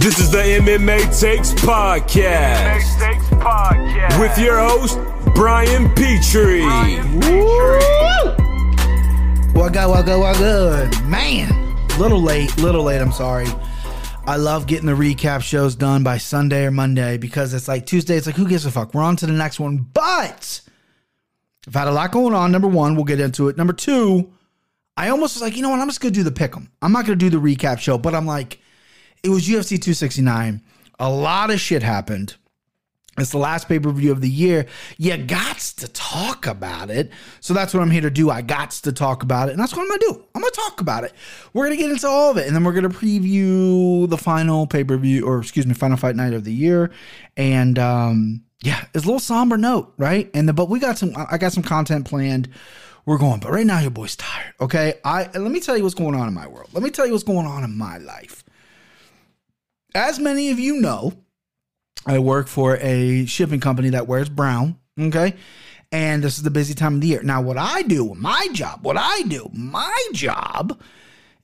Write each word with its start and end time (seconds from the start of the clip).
This 0.00 0.18
is 0.18 0.30
the 0.30 0.38
MMA 0.38 1.20
Takes 1.20 1.52
Podcast. 1.52 2.80
MMA 2.80 2.98
Takes 2.98 3.26
Podcast. 3.34 4.18
With 4.18 4.38
your 4.38 4.58
host, 4.58 4.98
Brian 5.34 5.94
Petrie. 5.94 6.62
Brian 6.62 7.20
Petrie. 7.20 8.32
What 9.52 9.74
good, 9.74 9.88
what 9.90 10.06
good, 10.06 10.18
what 10.18 10.38
good? 10.38 11.04
Man, 11.04 11.76
little 11.98 12.22
late, 12.22 12.56
little 12.56 12.82
late, 12.82 13.02
I'm 13.02 13.12
sorry. 13.12 13.46
I 14.24 14.36
love 14.36 14.66
getting 14.66 14.86
the 14.86 14.92
recap 14.92 15.42
shows 15.42 15.74
done 15.74 16.02
by 16.02 16.16
Sunday 16.16 16.64
or 16.64 16.70
Monday 16.70 17.18
because 17.18 17.52
it's 17.52 17.68
like 17.68 17.84
Tuesday, 17.84 18.16
it's 18.16 18.26
like, 18.26 18.36
who 18.36 18.48
gives 18.48 18.64
a 18.64 18.70
fuck? 18.70 18.94
We're 18.94 19.02
on 19.02 19.16
to 19.16 19.26
the 19.26 19.32
next 19.34 19.60
one. 19.60 19.86
But 19.92 20.62
I've 21.66 21.74
had 21.74 21.88
a 21.88 21.92
lot 21.92 22.10
going 22.10 22.32
on. 22.32 22.50
Number 22.52 22.68
one, 22.68 22.94
we'll 22.94 23.04
get 23.04 23.20
into 23.20 23.48
it. 23.48 23.58
Number 23.58 23.74
two, 23.74 24.32
I 24.96 25.10
almost 25.10 25.36
was 25.36 25.42
like, 25.42 25.56
you 25.56 25.62
know 25.62 25.68
what? 25.68 25.78
I'm 25.80 25.88
just 25.88 26.00
going 26.00 26.14
to 26.14 26.18
do 26.20 26.24
the 26.24 26.32
pick 26.32 26.56
'em. 26.56 26.70
I'm 26.80 26.90
not 26.92 27.04
going 27.04 27.18
to 27.18 27.22
do 27.22 27.28
the 27.28 27.36
recap 27.36 27.80
show, 27.80 27.98
but 27.98 28.14
I'm 28.14 28.24
like, 28.24 28.60
it 29.22 29.28
was 29.28 29.48
UFC 29.48 29.70
269. 29.70 30.62
A 30.98 31.10
lot 31.10 31.50
of 31.50 31.60
shit 31.60 31.82
happened. 31.82 32.36
It's 33.18 33.30
the 33.30 33.38
last 33.38 33.68
pay 33.68 33.78
per 33.78 33.90
view 33.90 34.12
of 34.12 34.20
the 34.20 34.28
year. 34.28 34.66
You 34.96 35.16
got 35.16 35.58
to 35.58 35.88
talk 35.88 36.46
about 36.46 36.90
it. 36.90 37.10
So 37.40 37.52
that's 37.52 37.74
what 37.74 37.82
I'm 37.82 37.90
here 37.90 38.00
to 38.02 38.10
do. 38.10 38.30
I 38.30 38.40
got 38.40 38.70
to 38.70 38.92
talk 38.92 39.22
about 39.22 39.48
it. 39.48 39.52
And 39.52 39.60
that's 39.60 39.74
what 39.74 39.82
I'm 39.82 39.88
going 39.88 40.00
to 40.00 40.06
do. 40.06 40.24
I'm 40.34 40.40
going 40.40 40.52
to 40.52 40.60
talk 40.60 40.80
about 40.80 41.04
it. 41.04 41.12
We're 41.52 41.66
going 41.66 41.76
to 41.76 41.82
get 41.82 41.90
into 41.90 42.08
all 42.08 42.30
of 42.30 42.36
it. 42.38 42.46
And 42.46 42.54
then 42.54 42.64
we're 42.64 42.72
going 42.72 42.88
to 42.88 42.96
preview 42.96 44.08
the 44.08 44.16
final 44.16 44.66
pay 44.66 44.84
per 44.84 44.96
view, 44.96 45.26
or 45.26 45.40
excuse 45.40 45.66
me, 45.66 45.74
final 45.74 45.96
fight 45.96 46.16
night 46.16 46.32
of 46.32 46.44
the 46.44 46.52
year. 46.52 46.90
And, 47.36 47.78
um, 47.78 48.44
yeah, 48.62 48.84
it's 48.94 49.04
a 49.04 49.06
little 49.06 49.20
somber 49.20 49.56
note, 49.56 49.92
right? 49.98 50.30
And 50.32 50.48
the, 50.48 50.52
but 50.52 50.68
we 50.68 50.78
got 50.78 50.98
some, 50.98 51.12
I 51.16 51.36
got 51.38 51.52
some 51.52 51.62
content 51.62 52.06
planned. 52.06 52.48
We're 53.06 53.18
going, 53.18 53.40
but 53.40 53.50
right 53.50 53.66
now 53.66 53.80
your 53.80 53.90
boy's 53.90 54.14
tired. 54.14 54.54
Okay. 54.60 54.94
I, 55.04 55.24
let 55.24 55.50
me 55.50 55.60
tell 55.60 55.76
you 55.76 55.82
what's 55.82 55.94
going 55.94 56.14
on 56.14 56.28
in 56.28 56.34
my 56.34 56.46
world. 56.46 56.68
Let 56.72 56.82
me 56.82 56.90
tell 56.90 57.06
you 57.06 57.12
what's 57.12 57.24
going 57.24 57.46
on 57.46 57.64
in 57.64 57.76
my 57.76 57.98
life. 57.98 58.44
As 59.94 60.18
many 60.18 60.50
of 60.50 60.58
you 60.58 60.80
know, 60.80 61.12
I 62.06 62.18
work 62.18 62.48
for 62.48 62.76
a 62.78 63.26
shipping 63.26 63.60
company 63.60 63.90
that 63.90 64.06
wears 64.06 64.28
brown. 64.28 64.78
Okay. 64.98 65.34
And 65.92 66.22
this 66.22 66.36
is 66.36 66.44
the 66.44 66.50
busy 66.50 66.74
time 66.74 66.96
of 66.96 67.00
the 67.00 67.08
year. 67.08 67.22
Now, 67.22 67.40
what 67.40 67.58
I 67.58 67.82
do, 67.82 68.14
my 68.14 68.48
job, 68.52 68.84
what 68.84 68.96
I 68.96 69.22
do, 69.22 69.50
my 69.52 70.08
job 70.12 70.80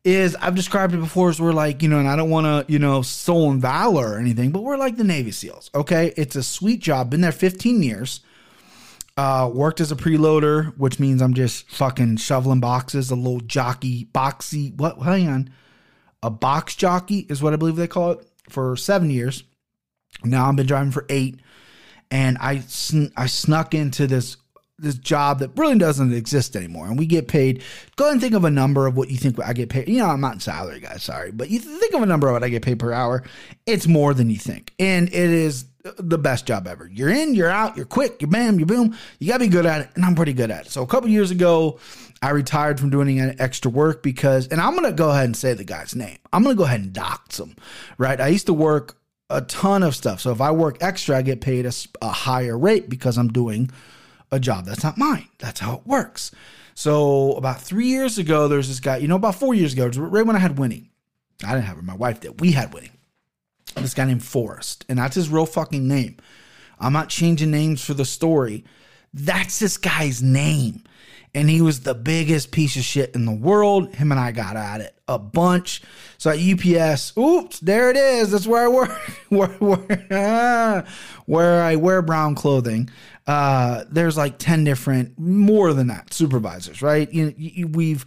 is 0.05 0.37
I've 0.37 0.55
described 0.55 0.95
it 0.95 0.99
before 0.99 1.31
as 1.31 1.41
we're 1.41 1.53
like, 1.53 1.83
you 1.83 1.89
know, 1.89 1.99
and 1.99 2.07
I 2.09 2.15
don't 2.15 2.31
want 2.31 2.47
to, 2.47 2.73
you 2.73 2.79
know, 2.79 3.03
stolen 3.03 3.61
valor 3.61 4.13
or 4.13 4.19
anything, 4.19 4.53
but 4.53 4.63
we're 4.63 4.77
like 4.77 4.97
the 4.97 5.05
Navy 5.05 5.33
SEALs. 5.33 5.71
Okay. 5.75 6.13
It's 6.17 6.37
a 6.37 6.45
sweet 6.45 6.81
job. 6.81 7.11
Been 7.11 7.23
there 7.23 7.33
15 7.33 7.83
years. 7.83 8.21
Uh, 9.17 9.51
worked 9.53 9.81
as 9.81 9.91
a 9.91 9.97
preloader, 9.97 10.77
which 10.77 11.01
means 11.01 11.23
I'm 11.23 11.33
just 11.33 11.71
fucking 11.71 12.19
shoveling 12.19 12.61
boxes, 12.61 13.11
a 13.11 13.17
little 13.17 13.41
jockey, 13.41 14.05
boxy, 14.13 14.77
what, 14.77 14.99
hang 14.99 15.27
on. 15.27 15.51
A 16.23 16.29
box 16.29 16.77
jockey 16.77 17.21
is 17.31 17.43
what 17.43 17.55
I 17.55 17.57
believe 17.57 17.77
they 17.77 17.89
call 17.89 18.13
it 18.13 18.29
for 18.49 18.77
seven 18.77 19.11
years. 19.11 19.45
Now 20.25 20.49
I've 20.49 20.57
been 20.57 20.67
driving 20.67 20.93
for 20.93 21.07
eight, 21.09 21.41
and 22.11 22.39
I 22.39 22.61
sn- 22.61 23.13
I 23.17 23.27
snuck 23.27 23.75
into 23.75 24.07
this 24.07 24.37
this 24.79 24.97
job 24.97 25.39
that 25.39 25.51
really 25.57 25.79
doesn't 25.79 26.13
exist 26.13 26.57
anymore, 26.57 26.87
and 26.87 26.99
we 26.99 27.07
get 27.07 27.29
paid. 27.29 27.63
Go 27.97 28.05
ahead 28.05 28.13
and 28.13 28.21
think 28.21 28.35
of 28.35 28.45
a 28.45 28.51
number 28.51 28.87
of 28.87 28.97
what 28.97 29.11
you 29.11 29.17
think 29.17 29.41
I 29.41 29.53
get 29.53 29.69
paid. 29.69 29.89
You 29.89 29.99
know, 29.99 30.07
I'm 30.07 30.21
not 30.21 30.35
in 30.35 30.41
salary, 30.41 30.81
guys. 30.81 31.03
Sorry, 31.03 31.31
but 31.31 31.51
you 31.51 31.59
think 31.59 31.95
of 31.95 32.03
a 32.03 32.07
number 32.07 32.29
of 32.29 32.35
what 32.35 32.45
I 32.45 32.49
get 32.49 32.63
paid 32.63 32.79
per 32.79 32.93
hour. 32.93 33.23
It's 33.65 33.87
more 33.87 34.13
than 34.15 34.31
you 34.31 34.37
think, 34.37 34.73
and 34.79 35.09
it 35.09 35.15
is 35.15 35.67
the 35.99 36.19
best 36.19 36.47
job 36.47 36.67
ever. 36.67 36.89
You're 36.93 37.11
in, 37.11 37.35
you're 37.35 37.49
out, 37.49 37.77
you're 37.77 37.87
quick, 37.87 38.21
you're 38.21 38.31
bam, 38.31 38.59
you 38.59 38.67
boom. 38.67 38.97
You 39.19 39.29
gotta 39.29 39.45
be 39.45 39.49
good 39.49 39.67
at 39.67 39.83
it, 39.83 39.89
and 39.95 40.05
I'm 40.05 40.15
pretty 40.15 40.33
good 40.33 40.51
at 40.51 40.67
it. 40.67 40.73
So 40.73 40.83
a 40.83 40.87
couple 40.87 41.09
years 41.09 41.31
ago, 41.31 41.79
I 42.23 42.31
retired 42.31 42.81
from 42.81 42.91
doing 42.91 43.21
extra 43.39 43.71
work 43.71 44.03
because, 44.03 44.49
and 44.49 44.61
I'm 44.61 44.75
gonna 44.75 44.93
go 44.93 45.11
ahead 45.11 45.27
and 45.27 45.37
say 45.37 45.55
the 45.55 45.65
guy's 45.65 45.95
name. 45.95 46.19
I'm 46.33 46.43
gonna 46.43 46.55
go 46.55 46.65
ahead 46.65 46.81
and 46.81 46.93
dox 46.93 47.39
him, 47.39 47.57
right? 47.99 48.21
I 48.21 48.29
used 48.29 48.47
to 48.47 48.55
work 48.55 48.99
a 49.31 49.41
ton 49.43 49.83
of 49.83 49.95
stuff. 49.95 50.21
So 50.21 50.31
if 50.33 50.41
I 50.41 50.51
work 50.51 50.79
extra, 50.81 51.17
I 51.17 51.23
get 51.23 51.41
paid 51.41 51.67
a, 51.67 51.73
a, 52.01 52.09
higher 52.09 52.57
rate 52.57 52.89
because 52.89 53.19
I'm 53.19 53.29
doing 53.29 53.71
a 54.37 54.41
job 54.41 54.67
that's 54.67 54.85
not 54.85 54.99
mine. 54.99 55.29
That's 55.39 55.61
how 55.61 55.75
it 55.75 55.87
works. 55.87 56.31
So 56.75 57.33
about 57.33 57.61
three 57.61 57.89
years 57.89 58.19
ago, 58.19 58.49
there's 58.49 58.69
this 58.69 58.81
guy, 58.81 58.99
you 58.99 59.09
know, 59.09 59.17
about 59.17 59.35
four 59.35 59.55
years 59.55 59.73
ago, 59.73 59.89
right 59.89 60.27
when 60.27 60.37
I 60.37 60.41
had 60.41 60.59
Winnie. 60.59 60.91
I 61.45 61.53
didn't 61.53 61.65
have 61.65 61.77
her, 61.77 61.83
my 61.83 61.97
wife 61.97 62.21
did. 62.21 62.41
We 62.41 62.53
had 62.53 62.73
Winnie. 62.73 62.93
This 63.75 63.95
guy 63.95 64.05
named 64.05 64.25
Forrest, 64.25 64.85
and 64.89 64.99
that's 64.99 65.17
his 65.17 65.29
real 65.29 65.45
fucking 65.45 65.87
name. 65.87 66.17
I'm 66.79 66.93
not 66.93 67.09
changing 67.09 67.51
names 67.51 67.85
for 67.85 67.95
the 67.95 68.05
story. 68.05 68.65
That's 69.13 69.59
this 69.59 69.77
guy's 69.77 70.23
name. 70.23 70.85
And 71.35 71.51
he 71.51 71.61
was 71.61 71.81
the 71.81 71.95
biggest 71.95 72.53
piece 72.53 72.77
of 72.77 72.85
shit 72.85 73.15
in 73.15 73.27
the 73.27 73.33
world. 73.33 73.95
Him 73.95 74.13
and 74.13 74.21
I 74.21 74.33
got 74.33 74.57
at 74.57 74.81
it 74.81 74.96
a 75.09 75.19
bunch. 75.19 75.83
So 76.19 76.31
at 76.31 76.39
UPS, 76.39 77.17
oops, 77.17 77.61
there 77.61 77.91
it 77.91 77.97
is. 77.97 78.31
That's 78.31 78.47
where 78.47 78.65
I 78.65 78.69
work, 78.69 78.91
where, 79.29 79.49
where, 79.49 80.87
where 81.27 81.63
I 81.63 81.77
wear 81.77 82.03
brown 82.03 82.35
clothing. 82.35 82.91
Uh, 83.27 83.85
there's 83.91 84.17
like 84.17 84.39
10 84.39 84.65
different, 84.65 85.19
more 85.19 85.73
than 85.73 85.89
that, 85.89 86.13
supervisors, 86.13 86.81
right? 86.81 87.13
You, 87.13 87.35
you, 87.37 87.67
we've, 87.69 88.07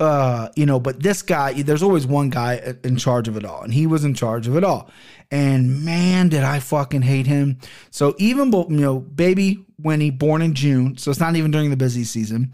uh, 0.00 0.48
you 0.56 0.66
know, 0.66 0.80
but 0.80 1.02
this 1.02 1.22
guy, 1.22 1.52
there's 1.62 1.82
always 1.82 2.06
one 2.06 2.30
guy 2.30 2.74
in 2.84 2.96
charge 2.96 3.28
of 3.28 3.36
it 3.36 3.44
all, 3.44 3.62
and 3.62 3.72
he 3.72 3.86
was 3.86 4.04
in 4.04 4.14
charge 4.14 4.46
of 4.48 4.56
it 4.56 4.64
all. 4.64 4.90
And 5.30 5.84
man, 5.84 6.28
did 6.28 6.42
I 6.44 6.60
fucking 6.60 7.02
hate 7.02 7.26
him. 7.26 7.58
So 7.90 8.14
even, 8.18 8.52
you 8.52 8.66
know, 8.68 8.98
baby 9.00 9.64
Winnie, 9.78 10.10
born 10.10 10.42
in 10.42 10.54
June, 10.54 10.96
so 10.96 11.10
it's 11.10 11.20
not 11.20 11.36
even 11.36 11.50
during 11.50 11.70
the 11.70 11.76
busy 11.76 12.04
season. 12.04 12.52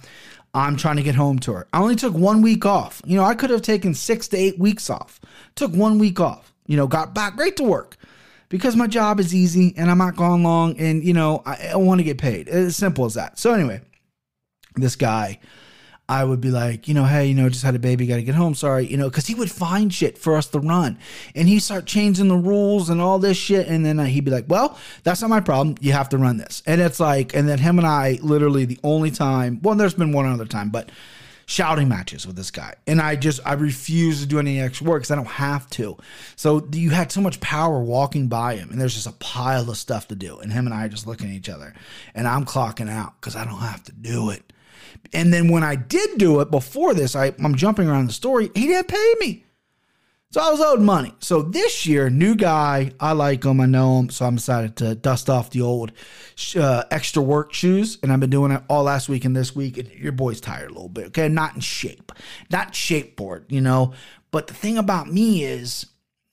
I'm 0.55 0.77
trying 0.77 0.97
to 0.97 1.03
get 1.03 1.15
home 1.15 1.39
to 1.41 1.53
her. 1.55 1.69
I 1.73 1.81
only 1.81 1.97
took 1.97 2.15
one 2.15 2.43
week 2.43 2.67
off. 2.67 3.01
You 3.05 3.17
know, 3.17 3.25
I 3.25 3.35
could 3.35 3.51
have 3.51 3.63
taken 3.63 3.95
six 3.95 4.29
to 4.29 4.37
eight 4.37 4.59
weeks 4.59 4.91
off. 4.91 5.21
Took 5.55 5.73
one 5.73 5.99
week 5.99 6.21
off. 6.21 6.53
You 6.67 6.77
know, 6.77 6.87
got 6.87 7.15
back 7.15 7.37
great 7.37 7.57
to 7.57 7.65
work 7.65 7.97
because 8.49 8.77
my 8.77 8.87
job 8.87 9.19
is 9.19 9.35
easy 9.35 9.75
and 9.77 9.91
I'm 9.91 9.99
not 9.99 10.15
gone 10.15 10.43
long 10.43 10.79
and, 10.79 11.03
you 11.03 11.15
know, 11.15 11.43
I, 11.47 11.71
I 11.73 11.77
want 11.77 12.01
to 12.01 12.05
get 12.05 12.19
paid. 12.19 12.49
It's 12.49 12.57
as 12.57 12.77
simple 12.77 13.05
as 13.07 13.15
that. 13.15 13.39
So, 13.39 13.55
anyway, 13.55 13.81
this 14.77 14.95
guy, 14.95 15.41
I 16.13 16.25
would 16.25 16.43
be 16.43 16.51
like, 16.51 16.89
you 16.89 16.95
know, 16.95 17.05
hey, 17.05 17.27
you 17.27 17.35
know, 17.35 17.49
just 17.49 17.65
had 17.65 17.75
a 17.75 17.79
baby, 17.79 18.07
got 18.07 18.17
to 18.17 18.23
get 18.23 18.35
home. 18.35 18.55
Sorry, 18.55 18.87
you 18.87 18.99
know, 18.99 19.09
because 19.09 19.27
he 19.27 19.35
would 19.35 19.51
find 19.51 19.93
shit 19.93 20.19
for 20.19 20.37
us 20.37 20.47
to 20.49 20.59
run, 20.59 20.99
and 21.35 21.49
he'd 21.49 21.61
start 21.61 21.87
changing 21.87 22.29
the 22.29 22.37
rules 22.37 22.91
and 22.91 23.01
all 23.01 23.19
this 23.19 23.39
shit, 23.39 23.67
and 23.67 23.85
then 23.85 23.99
uh, 23.99 24.05
he'd 24.05 24.25
be 24.25 24.31
like, 24.31 24.45
well, 24.47 24.79
that's 25.05 25.23
not 25.23 25.31
my 25.31 25.41
problem. 25.41 25.77
You 25.81 25.93
have 25.93 26.11
to 26.11 26.19
run 26.19 26.37
this, 26.37 26.63
and 26.67 26.83
it's 26.83 27.01
like, 27.01 27.35
and 27.35 27.49
then 27.49 27.59
him 27.59 27.79
and 27.79 27.87
I, 27.87 28.19
literally 28.23 28.67
the 28.67 28.79
only 28.85 29.11
time, 29.11 29.61
well, 29.63 29.75
there's 29.75 29.95
been 29.95 30.13
one 30.13 30.27
other 30.27 30.45
time, 30.45 30.69
but 30.69 30.91
shouting 31.47 31.89
matches 31.89 32.27
with 32.27 32.37
this 32.37 32.51
guy, 32.51 32.75
and 32.87 33.01
I 33.01 33.17
just 33.17 33.41
I 33.47 33.55
refuse 33.55 34.21
to 34.21 34.27
do 34.27 34.39
any 34.39 34.61
extra 34.61 34.87
work 34.87 35.01
because 35.01 35.11
I 35.11 35.17
don't 35.17 35.25
have 35.27 35.69
to. 35.71 35.97
So 36.37 36.69
you 36.73 36.91
had 36.91 37.11
so 37.11 37.23
much 37.23 37.41
power 37.41 37.81
walking 37.81 38.29
by 38.29 38.57
him, 38.57 38.71
and 38.71 38.79
there's 38.79 38.95
just 38.95 39.07
a 39.07 39.13
pile 39.13 39.71
of 39.71 39.79
stuff 39.79 40.09
to 40.09 40.15
do, 40.15 40.39
and 40.41 40.53
him 40.53 40.67
and 40.67 40.75
I 40.75 40.85
are 40.85 40.89
just 40.91 41.07
looking 41.07 41.29
at 41.31 41.35
each 41.35 41.49
other, 41.49 41.73
and 42.15 42.29
I'm 42.29 42.45
clocking 42.45 42.91
out 42.91 43.15
because 43.21 43.35
I 43.35 43.45
don't 43.45 43.61
have 43.61 43.83
to 43.85 43.93
do 43.93 44.29
it. 44.31 44.52
And 45.13 45.33
then 45.33 45.49
when 45.49 45.63
I 45.63 45.75
did 45.75 46.19
do 46.19 46.41
it 46.41 46.51
before 46.51 46.95
this, 46.95 47.15
I, 47.15 47.35
I'm 47.43 47.55
jumping 47.55 47.89
around 47.89 48.07
the 48.07 48.13
story, 48.13 48.51
he 48.55 48.67
didn't 48.67 48.89
pay 48.89 49.15
me. 49.21 49.45
So 50.33 50.41
I 50.41 50.51
was 50.51 50.63
owed 50.63 50.81
money. 50.81 51.13
So 51.19 51.43
this 51.43 51.85
year, 51.85 52.09
new 52.09 52.35
guy, 52.35 52.93
I 52.99 53.13
like 53.13 53.45
him, 53.45 53.61
I 53.61 53.67
know 53.67 53.99
him, 53.99 54.09
so 54.09 54.25
I'm 54.25 54.37
decided 54.37 54.77
to 54.77 54.95
dust 54.95 55.29
off 55.29 55.51
the 55.51 55.61
old 55.61 55.93
uh, 56.57 56.85
extra 56.91 57.23
work 57.23 57.53
shoes, 57.53 57.99
and 58.03 58.11
I've 58.11 58.21
been 58.21 58.31
doing 58.31 58.51
it 58.51 58.63
all 58.67 58.85
last 58.85 59.11
week 59.11 59.27
and 59.27 59.37
this 59.37 59.55
week. 59.55 59.77
And 59.77 59.91
your 59.91 60.13
boy's 60.13 60.41
tired 60.41 60.71
a 60.71 60.73
little 60.73 60.89
bit, 60.89 61.09
okay? 61.09 61.29
not 61.29 61.55
in 61.55 61.61
shape, 61.61 62.13
not 62.51 62.75
shape 62.75 63.15
board, 63.15 63.45
you 63.51 63.61
know. 63.61 63.93
But 64.31 64.47
the 64.47 64.55
thing 64.55 64.79
about 64.79 65.13
me 65.13 65.45
is, 65.45 65.85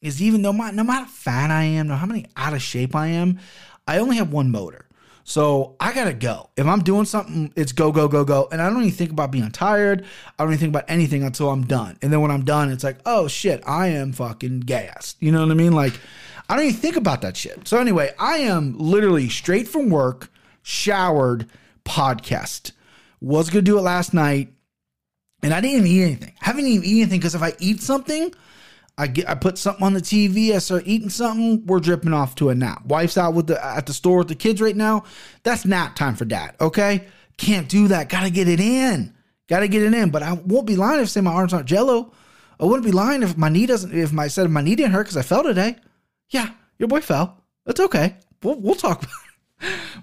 is 0.02 0.22
even 0.22 0.44
though 0.44 0.54
my 0.54 0.72
no 0.72 0.86
matter 0.86 1.04
how 1.04 1.12
fat 1.12 1.52
I 1.52 1.64
am, 1.64 1.90
no 1.90 1.96
how 1.96 2.06
many 2.06 2.26
out 2.38 2.54
of 2.54 2.62
shape 2.62 2.96
I 2.96 3.08
am, 3.08 3.40
I 3.86 3.98
only 3.98 4.16
have 4.16 4.32
one 4.32 4.50
motor. 4.50 4.86
So 5.30 5.76
I 5.80 5.94
gotta 5.94 6.14
go. 6.14 6.50
If 6.58 6.66
I'm 6.66 6.82
doing 6.82 7.06
something, 7.06 7.54
it's 7.56 7.72
go, 7.72 7.92
go, 7.92 8.08
go, 8.08 8.26
go. 8.26 8.48
And 8.52 8.60
I 8.60 8.68
don't 8.68 8.82
even 8.82 8.92
think 8.92 9.12
about 9.12 9.30
being 9.30 9.52
tired. 9.52 10.04
I 10.40 10.44
don't 10.44 10.54
even 10.54 10.60
think 10.60 10.72
about 10.72 10.86
anything 10.88 11.22
until 11.22 11.52
I'm 11.52 11.68
done. 11.68 12.00
And 12.02 12.12
then 12.12 12.22
when 12.22 12.32
I'm 12.32 12.44
done, 12.46 12.72
it's 12.72 12.84
like, 12.84 12.98
oh 13.06 13.28
shit, 13.28 13.62
I 13.68 13.90
am 13.90 14.12
fucking 14.12 14.62
gassed. 14.62 15.18
You 15.20 15.32
know 15.32 15.42
what 15.42 15.52
I 15.52 15.54
mean? 15.54 15.74
Like, 15.74 15.94
I 16.50 16.56
don't 16.56 16.66
even 16.66 16.80
think 16.80 16.96
about 16.96 17.22
that 17.22 17.38
shit. 17.38 17.68
So 17.68 17.78
anyway, 17.78 18.12
I 18.18 18.38
am 18.38 18.76
literally 18.80 19.30
straight 19.30 19.68
from 19.68 19.92
work, 19.92 20.32
showered, 20.64 21.46
podcast. 21.86 22.72
Was 23.22 23.52
gonna 23.52 23.62
do 23.62 23.78
it 23.78 23.82
last 23.82 24.16
night, 24.16 24.52
and 25.44 25.54
I 25.54 25.62
didn't 25.62 25.86
even 25.86 25.88
eat 25.92 26.04
anything. 26.06 26.34
Haven't 26.40 26.66
even 26.66 26.84
eaten 26.84 27.02
anything 27.02 27.20
because 27.20 27.36
if 27.36 27.44
I 27.44 27.54
eat 27.60 27.84
something, 27.84 28.34
I 29.00 29.08
get 29.08 29.30
I 29.30 29.36
put 29.36 29.58
something 29.58 29.86
on 29.86 29.94
the 29.94 30.02
TV, 30.02 30.54
I 30.54 30.58
start 30.58 30.84
eating 30.86 31.10
something, 31.10 31.66
we're 31.66 31.80
dripping 31.80 32.12
off 32.12 32.36
to 32.36 32.50
a 32.50 32.56
nap. 32.56 32.86
Wife's 32.86 33.18
out 33.18 33.34
with 33.34 33.48
the 33.48 33.66
at 33.66 33.86
the 33.86 33.94
store 33.94 34.18
with 34.18 34.28
the 34.28 34.36
kids 34.36 34.62
right 34.62 34.76
now. 34.76 35.06
That's 35.44 35.64
nap 35.64 35.96
time 35.96 36.16
for 36.16 36.26
dad, 36.26 36.56
okay? 36.60 37.08
Can't 37.38 37.70
do 37.70 37.88
that. 37.88 38.10
Gotta 38.10 38.30
get 38.30 38.50
it 38.50 38.60
in. 38.60 39.16
Gotta 39.48 39.70
get 39.70 39.84
it 39.84 39.94
in. 39.94 40.10
But 40.10 40.22
I 40.22 40.34
won't 40.34 40.68
be 40.68 40.76
lying 40.76 41.00
if 41.00 41.10
say 41.10 41.22
my 41.22 41.32
arms 41.32 41.54
aren't 41.54 41.66
jello. 41.66 42.12
I 42.60 42.66
wouldn't 42.66 42.86
be 42.86 42.92
lying 42.92 43.24
if 43.24 43.38
my 43.38 43.48
knee 43.48 43.66
doesn't 43.66 43.98
if 43.98 44.12
my 44.12 44.28
said 44.28 44.50
my 44.52 44.62
knee 44.62 44.76
didn't 44.76 44.92
hurt 44.92 45.04
because 45.04 45.18
I 45.18 45.22
fell 45.22 45.44
today. 45.44 45.78
Yeah, 46.30 46.50
your 46.78 46.90
boy 46.90 47.00
fell. 47.00 47.42
That's 47.66 47.80
okay. 47.80 48.18
We'll 48.44 48.60
we'll 48.60 48.76
talk 48.76 49.08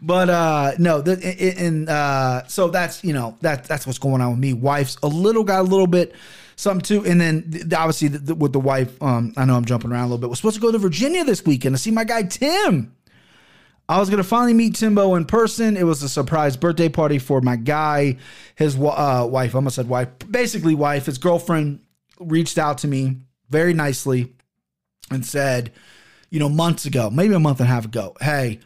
but 0.02 0.28
uh 0.28 0.72
no 0.78 1.00
the, 1.00 1.54
and 1.58 1.88
uh 1.88 2.46
so 2.46 2.68
that's 2.68 3.02
you 3.02 3.12
know 3.12 3.36
that 3.40 3.64
that's 3.64 3.86
what's 3.86 3.98
going 3.98 4.20
on 4.20 4.32
with 4.32 4.38
me 4.38 4.52
wife's 4.52 4.96
a 5.02 5.08
little 5.08 5.44
got 5.44 5.60
a 5.60 5.62
little 5.62 5.86
bit 5.86 6.14
something 6.56 6.82
too 6.82 7.06
and 7.08 7.20
then 7.20 7.50
th- 7.50 7.72
obviously 7.72 8.08
the, 8.08 8.34
with 8.34 8.52
the 8.52 8.60
wife 8.60 9.02
um 9.02 9.32
i 9.36 9.44
know 9.44 9.56
i'm 9.56 9.64
jumping 9.64 9.90
around 9.90 10.02
a 10.02 10.06
little 10.06 10.18
bit 10.18 10.28
we're 10.28 10.36
supposed 10.36 10.56
to 10.56 10.60
go 10.60 10.70
to 10.70 10.78
virginia 10.78 11.24
this 11.24 11.44
weekend 11.44 11.74
to 11.74 11.80
see 11.80 11.90
my 11.90 12.04
guy 12.04 12.22
tim 12.22 12.92
I 13.88 14.00
was 14.00 14.10
gonna 14.10 14.24
finally 14.24 14.52
meet 14.52 14.74
Timbo 14.74 15.14
in 15.14 15.26
person. 15.26 15.76
It 15.76 15.84
was 15.84 16.02
a 16.02 16.08
surprise 16.08 16.56
birthday 16.56 16.88
party 16.88 17.18
for 17.20 17.40
my 17.40 17.54
guy, 17.54 18.16
his 18.56 18.76
uh, 18.76 19.26
wife. 19.30 19.54
I 19.54 19.58
almost 19.58 19.76
said 19.76 19.88
wife, 19.88 20.08
basically 20.28 20.74
wife. 20.74 21.06
His 21.06 21.18
girlfriend 21.18 21.80
reached 22.18 22.58
out 22.58 22.78
to 22.78 22.88
me 22.88 23.18
very 23.48 23.74
nicely 23.74 24.34
and 25.10 25.24
said, 25.24 25.72
you 26.30 26.40
know, 26.40 26.48
months 26.48 26.84
ago, 26.84 27.10
maybe 27.10 27.34
a 27.34 27.38
month 27.38 27.60
and 27.60 27.68
a 27.68 27.72
half 27.72 27.84
ago, 27.84 28.16
hey, 28.20 28.58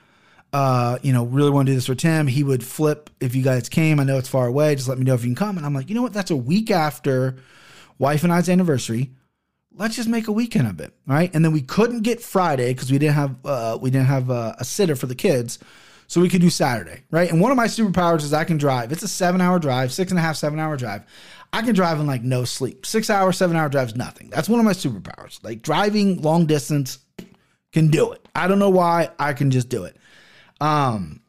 uh, 0.52 0.98
you 1.02 1.12
know, 1.12 1.24
really 1.24 1.50
want 1.50 1.66
to 1.66 1.72
do 1.72 1.76
this 1.76 1.86
for 1.86 1.94
Tim. 1.94 2.26
He 2.26 2.42
would 2.42 2.64
flip 2.64 3.10
if 3.20 3.34
you 3.34 3.42
guys 3.42 3.68
came. 3.68 4.00
I 4.00 4.04
know 4.04 4.18
it's 4.18 4.28
far 4.28 4.46
away. 4.46 4.74
Just 4.74 4.88
let 4.88 4.98
me 4.98 5.04
know 5.04 5.14
if 5.14 5.22
you 5.22 5.28
can 5.28 5.36
come. 5.36 5.56
And 5.56 5.64
I'm 5.64 5.74
like, 5.74 5.88
you 5.88 5.94
know 5.94 6.02
what? 6.02 6.12
That's 6.12 6.30
a 6.30 6.36
week 6.36 6.70
after 6.70 7.36
wife 7.98 8.24
and 8.24 8.32
I's 8.32 8.48
anniversary. 8.48 9.10
Let's 9.72 9.94
just 9.94 10.08
make 10.08 10.26
a 10.26 10.32
weekend 10.32 10.66
of 10.66 10.80
it, 10.80 10.92
right? 11.06 11.32
And 11.32 11.44
then 11.44 11.52
we 11.52 11.62
couldn't 11.62 12.02
get 12.02 12.20
Friday 12.20 12.72
because 12.74 12.90
we 12.90 12.98
didn't 12.98 13.14
have 13.14 13.36
uh, 13.44 13.78
we 13.80 13.90
didn't 13.90 14.08
have 14.08 14.30
uh, 14.30 14.54
a 14.58 14.64
sitter 14.64 14.96
for 14.96 15.06
the 15.06 15.14
kids, 15.14 15.60
so 16.08 16.20
we 16.20 16.28
could 16.28 16.40
do 16.40 16.50
Saturday, 16.50 17.04
right? 17.12 17.30
And 17.30 17.40
one 17.40 17.52
of 17.52 17.56
my 17.56 17.68
superpowers 17.68 18.24
is 18.24 18.32
I 18.32 18.42
can 18.42 18.58
drive. 18.58 18.90
It's 18.90 19.04
a 19.04 19.08
seven 19.08 19.40
hour 19.40 19.60
drive, 19.60 19.92
six 19.92 20.10
and 20.10 20.18
a 20.18 20.22
half, 20.22 20.36
seven 20.36 20.58
hour 20.58 20.76
drive. 20.76 21.04
I 21.52 21.62
can 21.62 21.74
drive 21.74 22.00
in 22.00 22.06
like 22.06 22.22
no 22.22 22.44
sleep. 22.44 22.84
Six 22.84 23.10
hour, 23.10 23.32
seven 23.32 23.56
hour 23.56 23.68
drive 23.68 23.88
is 23.88 23.96
nothing. 23.96 24.28
That's 24.28 24.48
one 24.48 24.58
of 24.58 24.66
my 24.66 24.72
superpowers. 24.72 25.42
Like 25.44 25.62
driving 25.62 26.20
long 26.20 26.46
distance, 26.46 26.98
can 27.72 27.88
do 27.88 28.12
it. 28.12 28.26
I 28.34 28.48
don't 28.48 28.58
know 28.58 28.70
why. 28.70 29.10
I 29.18 29.32
can 29.32 29.50
just 29.50 29.68
do 29.68 29.84
it. 29.84 29.96
Um, 30.60 31.20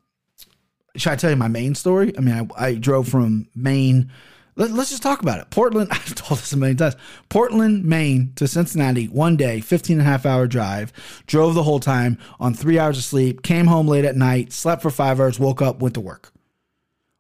should 0.96 1.12
I 1.12 1.16
tell 1.16 1.30
you 1.30 1.36
my 1.36 1.48
Maine 1.48 1.76
story? 1.76 2.18
I 2.18 2.22
mean, 2.22 2.52
I, 2.58 2.66
I 2.66 2.76
drove 2.76 3.08
from 3.08 3.48
Maine. 3.56 4.12
Let, 4.56 4.72
us 4.72 4.90
just 4.90 5.02
talk 5.04 5.22
about 5.22 5.40
it. 5.40 5.50
Portland, 5.50 5.90
I've 5.92 6.16
told 6.16 6.40
this 6.40 6.52
a 6.52 6.58
million 6.58 6.78
times. 6.78 6.96
Portland, 7.30 7.86
Maine 7.86 8.34
to 8.36 8.48
Cincinnati, 8.48 9.06
one 9.06 9.38
day, 9.38 9.62
15 9.62 10.00
and 10.00 10.08
a 10.08 10.10
half 10.10 10.26
hour 10.26 10.48
drive. 10.48 10.92
Drove 11.28 11.56
the 11.56 11.64
whole 11.64 11.80
time 11.80 12.18
on 12.40 12.54
three 12.54 12.78
hours 12.78 12.98
of 12.98 13.04
sleep. 13.04 13.42
Came 13.44 13.68
home 13.68 13.88
late 13.88 14.06
at 14.06 14.16
night, 14.16 14.52
slept 14.52 14.82
for 14.82 14.90
five 14.90 15.20
hours, 15.20 15.40
woke 15.40 15.62
up, 15.62 15.80
went 15.80 15.96
to 15.96 16.02
work. 16.02 16.32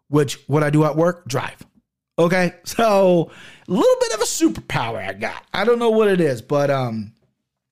Which, 0.10 0.38
what 0.48 0.64
I 0.64 0.70
do 0.70 0.84
at 0.84 0.98
work? 0.98 1.28
Drive. 1.28 1.66
Okay. 2.20 2.54
So, 2.66 3.32
a 3.68 3.72
little 3.72 3.96
bit 4.02 4.14
of 4.14 4.22
a 4.22 4.26
superpower 4.26 5.08
I 5.08 5.14
got. 5.14 5.46
I 5.54 5.64
don't 5.64 5.80
know 5.80 5.92
what 5.92 6.10
it 6.10 6.20
is, 6.20 6.42
but 6.42 6.70
um, 6.70 7.14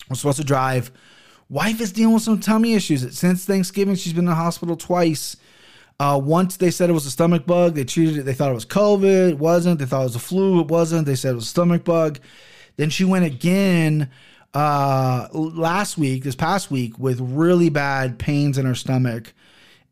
I'm 0.10 0.16
supposed 0.16 0.38
to 0.38 0.46
drive 0.46 0.92
Wife 1.50 1.82
is 1.82 1.92
dealing 1.92 2.14
with 2.14 2.24
some 2.24 2.40
tummy 2.40 2.74
issues. 2.74 3.18
Since 3.18 3.46
Thanksgiving, 3.46 3.96
she's 3.96 4.14
been 4.14 4.26
in 4.26 4.30
the 4.30 4.36
hospital 4.36 4.76
twice. 4.76 5.36
Uh, 6.00 6.20
once 6.24 6.58
they 6.58 6.72
said 6.72 6.90
it 6.90 6.94
was 6.94 7.06
a 7.06 7.12
stomach 7.12 7.46
bug, 7.46 7.76
they 7.76 7.84
treated 7.84 8.18
it. 8.18 8.24
They 8.24 8.34
thought 8.34 8.52
it 8.52 8.56
was 8.56 8.66
COVID. 8.66 9.32
It 9.32 9.40
wasn't. 9.40 9.80
They 9.80 9.86
thought 9.86 10.02
it 10.02 10.06
was 10.06 10.16
a 10.16 10.20
flu. 10.20 10.62
It 10.62 10.68
wasn't. 10.68 11.06
They 11.06 11.16
said 11.16 11.32
it 11.32 11.36
was 11.36 11.46
a 11.46 11.48
stomach 11.48 11.84
bug. 11.84 12.20
Then 12.78 12.90
she 12.90 13.04
went 13.04 13.26
again 13.26 14.10
uh, 14.54 15.28
last 15.34 15.98
week, 15.98 16.24
this 16.24 16.36
past 16.36 16.72
week, 16.72 16.98
with 16.98 17.20
really 17.20 17.70
bad 17.70 18.18
pains 18.18 18.58
in 18.58 18.66
her 18.66 18.76
stomach, 18.76 19.34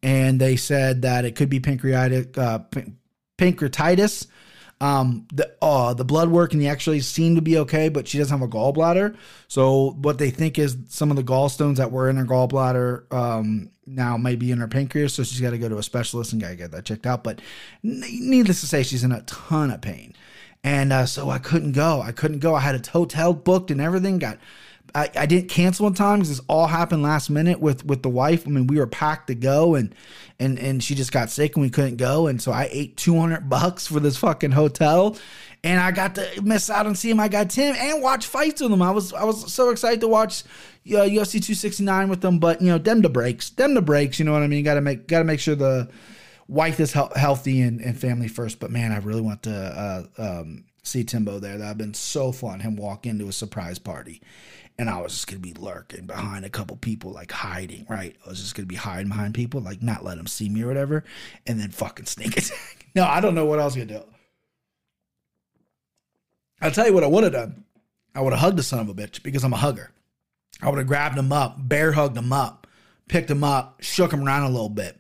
and 0.02 0.40
they 0.40 0.56
said 0.56 1.02
that 1.02 1.26
it 1.26 1.36
could 1.36 1.50
be 1.50 1.60
pancreatic 1.60 2.38
uh, 2.38 2.60
pancreatitis. 3.38 4.28
Um, 4.80 5.28
the 5.34 5.52
uh, 5.60 5.96
the 5.96 6.06
blood 6.06 6.30
work 6.30 6.54
and 6.54 6.62
the 6.62 6.68
X-rays 6.68 7.08
seem 7.08 7.36
to 7.36 7.42
be 7.42 7.58
okay, 7.58 7.90
but 7.90 8.08
she 8.08 8.20
doesn't 8.20 8.38
have 8.38 8.48
a 8.48 8.52
gallbladder. 8.52 9.16
So 9.48 9.96
what 10.00 10.20
they 10.20 10.30
think 10.30 10.60
is 10.60 10.78
some 10.88 11.10
of 11.10 11.18
the 11.18 11.24
gallstones 11.24 11.78
that 11.78 11.92
were 11.92 12.10
in 12.10 12.18
her 12.18 12.26
gallbladder 12.26 13.12
um, 13.12 13.72
now 13.88 14.18
may 14.18 14.36
be 14.36 14.52
in 14.52 14.60
her 14.60 14.68
pancreas. 14.68 15.16
So 15.16 15.24
she's 15.24 15.42
got 15.42 15.50
to 15.52 15.58
go 15.58 15.68
to 15.68 15.80
a 15.80 15.84
specialist 15.84 16.32
and 16.32 16.42
got 16.42 16.50
to 16.50 16.56
get 16.56 16.72
that 16.72 16.86
checked 16.86 17.08
out. 17.08 17.24
But 17.24 17.42
needless 17.82 18.62
to 18.62 18.68
say, 18.68 18.84
she's 18.84 19.04
in 19.04 19.12
a 19.12 19.22
ton 19.24 19.72
of 19.72 19.82
pain, 19.82 20.14
and 20.64 20.94
uh, 20.94 21.08
so 21.08 21.32
I 21.32 21.40
couldn't 21.40 21.72
go. 21.72 22.02
I 22.02 22.12
couldn't 22.12 22.40
go. 22.40 22.54
I 22.54 22.60
had 22.60 22.76
a 22.76 22.92
hotel 22.92 23.34
booked 23.34 23.72
and 23.72 23.82
everything. 23.82 24.20
Got 24.20 24.38
I, 24.96 25.10
I 25.16 25.26
didn't 25.26 25.50
cancel 25.50 25.88
in 25.88 25.94
time 25.94 26.20
because 26.20 26.30
this 26.30 26.46
all 26.48 26.68
happened 26.68 27.04
last 27.04 27.30
minute 27.30 27.60
with 27.60 27.86
with 27.86 28.04
the 28.04 28.10
wife. 28.10 28.48
I 28.48 28.50
mean, 28.50 28.68
we 28.68 28.78
were 28.78 28.88
packed 28.88 29.28
to 29.28 29.36
go, 29.36 29.76
and 29.76 29.94
and 30.40 30.58
and 30.60 30.84
she 30.84 30.96
just 30.96 31.12
got 31.12 31.30
sick 31.30 31.56
and 31.56 31.64
we 31.64 31.70
couldn't 31.70 31.98
go, 31.98 32.28
and 32.28 32.42
so 32.42 32.52
I 32.52 32.70
ate 32.72 32.98
two 32.98 33.20
hundred 33.20 33.50
bucks 33.50 33.88
for 33.88 34.00
this 34.00 34.18
fucking 34.18 34.52
hotel, 34.52 35.18
and 35.64 35.80
I 35.80 35.92
got 35.92 36.16
to 36.16 36.42
miss 36.42 36.70
out 36.70 36.86
on 36.86 36.96
seeing 36.96 37.18
my 37.18 37.28
guy 37.28 37.46
Tim 37.46 37.76
and 37.76 38.02
watch 38.02 38.26
fights 38.26 38.62
with 38.62 38.72
him. 38.72 38.82
I 38.82 38.92
was 38.92 39.14
I 39.14 39.24
was 39.24 39.52
so 39.52 39.70
excited 39.70 40.02
to 40.02 40.08
watch 40.08 40.44
uh, 40.44 41.04
UFC 41.04 41.34
269 41.34 42.10
with 42.10 42.22
them, 42.22 42.40
but 42.40 42.62
you 42.62 42.68
know, 42.68 42.78
them 42.78 43.02
to 43.02 43.10
breaks, 43.10 43.50
them 43.52 43.76
to 43.76 43.82
breaks. 43.82 44.20
You 44.20 44.26
know 44.26 44.34
what 44.34 44.44
I 44.44 44.48
mean? 44.48 44.64
Got 44.64 44.76
to 44.76 44.82
make 44.82 45.08
got 45.08 45.20
to 45.20 45.26
make 45.26 45.40
sure 45.40 45.56
the 45.56 45.90
wife 46.48 46.80
is 46.80 46.94
he- 46.94 47.02
healthy 47.16 47.62
and, 47.62 47.82
and 47.82 48.00
family 48.00 48.28
first. 48.28 48.60
But 48.60 48.72
man, 48.72 48.92
I 48.92 48.98
really 48.98 49.22
want 49.22 49.44
to 49.44 49.54
uh, 49.54 50.04
um, 50.18 50.66
see 50.84 51.04
Timbo 51.04 51.40
there. 51.40 51.58
That 51.58 51.66
have 51.66 51.78
been 51.78 51.94
so 51.94 52.32
fun. 52.32 52.62
Him 52.62 52.76
walk 52.76 53.06
into 53.06 53.28
a 53.28 53.34
surprise 53.34 53.80
party 53.80 54.22
and 54.80 54.90
I 54.90 55.02
was 55.02 55.14
just 55.14 55.28
gonna 55.28 55.40
be 55.40 55.54
lurking 55.54 56.06
behind 56.06 56.46
a 56.46 56.50
couple 56.50 56.78
people, 56.78 57.12
like 57.12 57.32
hiding, 57.32 57.86
right? 57.90 58.16
I 58.26 58.30
was 58.30 58.40
just 58.40 58.56
gonna 58.56 58.68
be 58.68 58.76
hiding 58.76 59.10
behind 59.10 59.34
people, 59.34 59.62
like 59.62 59.82
not 59.82 60.04
let 60.04 60.18
them 60.18 60.28
see 60.28 60.50
me 60.50 60.64
or 60.64 60.68
whatever, 60.68 61.04
and 61.46 61.60
then 61.60 61.72
fucking 61.72 62.06
sneak 62.06 62.38
attack. 62.38 62.88
no, 62.96 63.04
I 63.06 63.22
don't 63.22 63.36
know 63.36 63.46
what 63.46 63.60
else 63.60 63.76
gonna 63.76 63.86
do. 63.86 64.04
I'll 66.62 66.72
tell 66.72 66.88
you 66.88 66.94
what 66.94 67.04
I 67.04 67.08
would 67.08 67.24
have 67.24 67.34
done. 67.34 67.64
I 68.16 68.22
would 68.22 68.34
have 68.34 68.42
hugged 68.42 68.58
the 68.58 68.64
son 68.64 68.80
of 68.80 68.90
a 68.90 68.94
bitch 68.94 69.22
because 69.22 69.44
I'm 69.44 69.54
a 69.54 69.58
hugger. 69.58 69.92
I 70.62 70.70
would 70.70 70.80
have 70.80 70.88
grabbed 70.88 71.18
him 71.18 71.32
up, 71.32 71.56
bear 71.60 71.92
hugged 71.92 72.18
him 72.18 72.34
up, 72.34 72.66
picked 73.08 73.30
him 73.30 73.44
up, 73.44 73.78
shook 73.82 74.12
him 74.12 74.24
around 74.26 74.44
a 74.44 74.50
little 74.50 74.70
bit. 74.70 74.98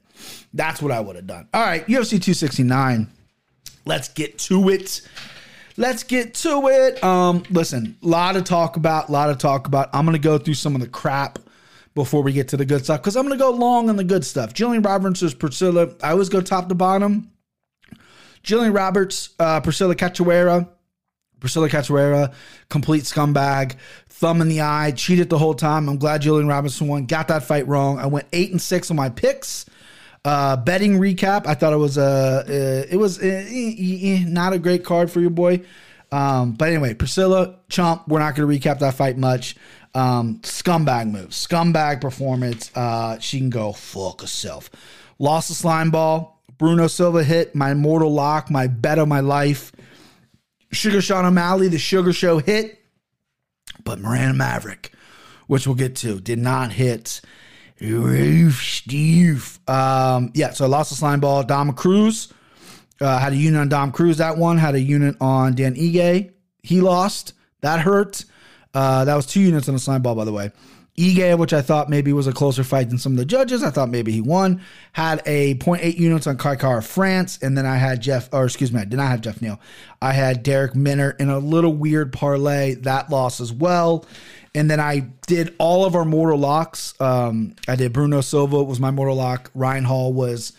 That's 0.53 0.81
what 0.81 0.91
I 0.91 1.00
would 1.00 1.15
have 1.15 1.27
done. 1.27 1.47
All 1.53 1.62
right, 1.63 1.85
UFC 1.88 2.12
269. 2.12 3.07
Let's 3.85 4.09
get 4.09 4.38
to 4.39 4.69
it 4.69 5.01
let's 5.77 6.03
get 6.03 6.33
to 6.35 6.68
it. 6.68 7.03
Um, 7.03 7.44
listen, 7.50 7.97
a 8.03 8.07
lot 8.07 8.35
of 8.35 8.44
talk 8.44 8.75
about, 8.75 9.09
a 9.09 9.12
lot 9.12 9.29
of 9.29 9.38
talk 9.38 9.68
about. 9.68 9.89
I'm 9.94 10.06
gonna 10.06 10.19
go 10.19 10.38
through 10.38 10.56
some 10.56 10.75
of 10.75 10.81
the 10.81 10.88
crap 10.88 11.39
before 11.95 12.21
we 12.21 12.33
get 12.33 12.50
to 12.50 12.57
the 12.57 12.65
good 12.65 12.83
stuff 12.83 13.01
because 13.01 13.15
I'm 13.15 13.24
gonna 13.24 13.38
go 13.38 13.51
long 13.51 13.89
on 13.89 13.95
the 13.95 14.03
good 14.03 14.25
stuff. 14.25 14.53
Jillian 14.53 14.85
Roberts 14.85 15.21
is 15.24 15.33
Priscilla. 15.33 15.89
I 16.03 16.12
always 16.12 16.29
go 16.29 16.41
top 16.41 16.68
to 16.69 16.75
bottom. 16.75 17.31
Jillian 18.44 18.75
Roberts, 18.75 19.29
uh, 19.39 19.62
Priscilla 19.62 19.95
Cachoeira. 19.95 20.68
Priscilla 21.39 21.69
Cachoeira, 21.69 22.33
complete 22.68 23.03
scumbag, 23.03 23.75
thumb 24.09 24.41
in 24.41 24.50
the 24.50 24.62
eye, 24.62 24.91
cheated 24.91 25.29
the 25.29 25.38
whole 25.38 25.53
time. 25.53 25.88
I'm 25.88 25.97
glad 25.97 26.24
Jillian 26.24 26.50
Robinson 26.50 26.88
won. 26.88 27.06
Got 27.06 27.27
that 27.27 27.44
fight 27.44 27.68
wrong. 27.68 28.00
I 28.00 28.07
went 28.07 28.27
eight 28.33 28.50
and 28.50 28.59
six 28.62 28.89
on 28.89 28.97
my 28.97 29.09
picks. 29.09 29.68
Uh, 30.27 30.57
betting 30.57 31.00
recap. 31.00 31.47
I 31.47 31.53
thought 31.53 31.71
it 31.71 31.77
was 31.77 31.97
a 31.97 32.03
uh, 32.03 32.85
it 32.91 32.97
was 32.97 33.18
uh, 33.24 33.45
not 34.27 34.51
a 34.51 34.59
great 34.59 34.83
card 34.83 35.09
for 35.09 35.21
your 35.21 35.29
boy. 35.29 35.62
Um, 36.12 36.51
but 36.51 36.68
anyway, 36.68 36.95
Priscilla 36.95 37.55
Chump. 37.69 38.10
We're 38.10 38.19
not 38.19 38.36
going 38.36 38.50
to 38.50 38.60
recap 38.60 38.79
that 38.79 38.96
fight 38.96 39.17
much. 39.17 39.55
Um, 39.96 40.39
scumbag 40.39 41.10
moves, 41.10 41.48
scumbag 41.48 42.01
performance. 42.01 42.75
Uh, 42.75 43.17
she 43.19 43.38
can 43.38 43.50
go 43.50 43.72
fuck 43.72 44.19
herself. 44.19 44.69
Lost 45.17 45.48
the 45.48 45.55
slime 45.55 45.91
ball. 45.91 46.43
Bruno 46.57 46.88
Silva 46.88 47.24
hit 47.24 47.55
my 47.55 47.74
mortal 47.74 48.13
lock, 48.13 48.51
my 48.51 48.67
bet 48.67 49.00
of 49.00 49.07
my 49.07 49.22
life. 49.22 49.72
Sugar 50.74 51.01
Sean 51.01 51.24
O'Malley, 51.24 51.69
the 51.69 51.77
Sugar 51.77 52.12
Show 52.12 52.39
hit, 52.39 52.77
but 53.86 53.98
Miranda 53.98 54.34
Maverick, 54.34 54.91
which 55.48 55.65
we'll 55.65 55.77
get 55.77 55.96
to, 55.98 56.19
did 56.19 56.39
not 56.39 56.74
hit. 56.74 57.22
Roof 57.79 58.62
Steve. 58.62 59.60
Um, 59.67 60.31
yeah, 60.34 60.51
so 60.51 60.65
I 60.65 60.67
lost 60.67 60.89
the 60.89 60.96
slime 60.96 61.19
ball. 61.19 61.43
Dom 61.43 61.74
Cruz 61.74 62.34
uh, 63.01 63.19
had 63.19 63.34
a 63.34 63.36
unit 63.36 63.60
on 63.60 63.69
Dom 63.69 63.91
Cruz. 63.91 64.17
That 64.17 64.38
one 64.38 64.57
had 64.57 64.75
a 64.75 64.79
unit 64.79 65.15
on 65.22 65.55
Dan 65.55 65.75
Ige. 65.75 66.31
He 66.63 66.81
lost. 66.81 67.34
That 67.62 67.79
hurt. 67.79 68.25
Uh, 68.74 69.05
that 69.05 69.15
was 69.15 69.25
two 69.25 69.41
units 69.41 69.67
on 69.67 69.75
the 69.75 69.79
slime 69.79 70.01
ball, 70.01 70.15
by 70.15 70.25
the 70.25 70.31
way. 70.34 70.51
Ige, 70.98 71.38
which 71.38 71.53
I 71.53 71.62
thought 71.62 71.89
maybe 71.89 72.12
was 72.12 72.25
a 72.25 72.34
closer 72.34 72.63
fight 72.63 72.89
than 72.89 72.98
some 72.98 73.12
of 73.12 73.19
the 73.19 73.25
judges. 73.25 73.62
I 73.62 73.69
thought 73.69 73.89
maybe 73.89 74.12
he 74.12 74.22
won. 74.22 74.62
Had 74.93 75.22
a 75.27 75.53
0.8 75.55 75.96
units 75.96 76.25
on 76.25 76.38
Kai 76.38 76.55
Kara-France. 76.55 77.38
And 77.43 77.55
then 77.55 77.67
I 77.67 77.75
had 77.75 78.01
Geoff, 78.01 78.29
or 78.34 78.46
excuse 78.46 78.72
me, 78.72 78.81
I 78.81 78.86
did 78.86 78.98
not 78.98 79.10
have 79.10 79.22
Geoff 79.22 79.39
Neal. 79.39 79.60
I 80.01 80.13
had 80.13 80.43
Darrick 80.43 80.74
Minner 80.74 81.12
in 81.19 81.29
a 81.29 81.38
little 81.38 81.74
weird 81.74 82.12
parlay. 82.13 82.74
That 82.74 83.12
loss 83.12 83.39
as 83.39 83.53
well. 83.53 84.05
And 84.58 84.72
then 84.72 84.80
I 84.80 85.02
did 85.28 85.54
all 85.60 85.86
of 85.86 85.94
our 85.94 86.04
mortal 86.04 86.40
locks. 86.40 87.00
Um, 87.00 87.56
I 87.68 87.76
did 87.76 87.94
Bruno 87.94 88.22
Silva 88.22 88.64
was 88.64 88.80
my 88.80 88.90
mortal 88.90 89.16
lock. 89.16 89.52
Ryan 89.54 89.84
Hall 89.84 90.12
was 90.12 90.54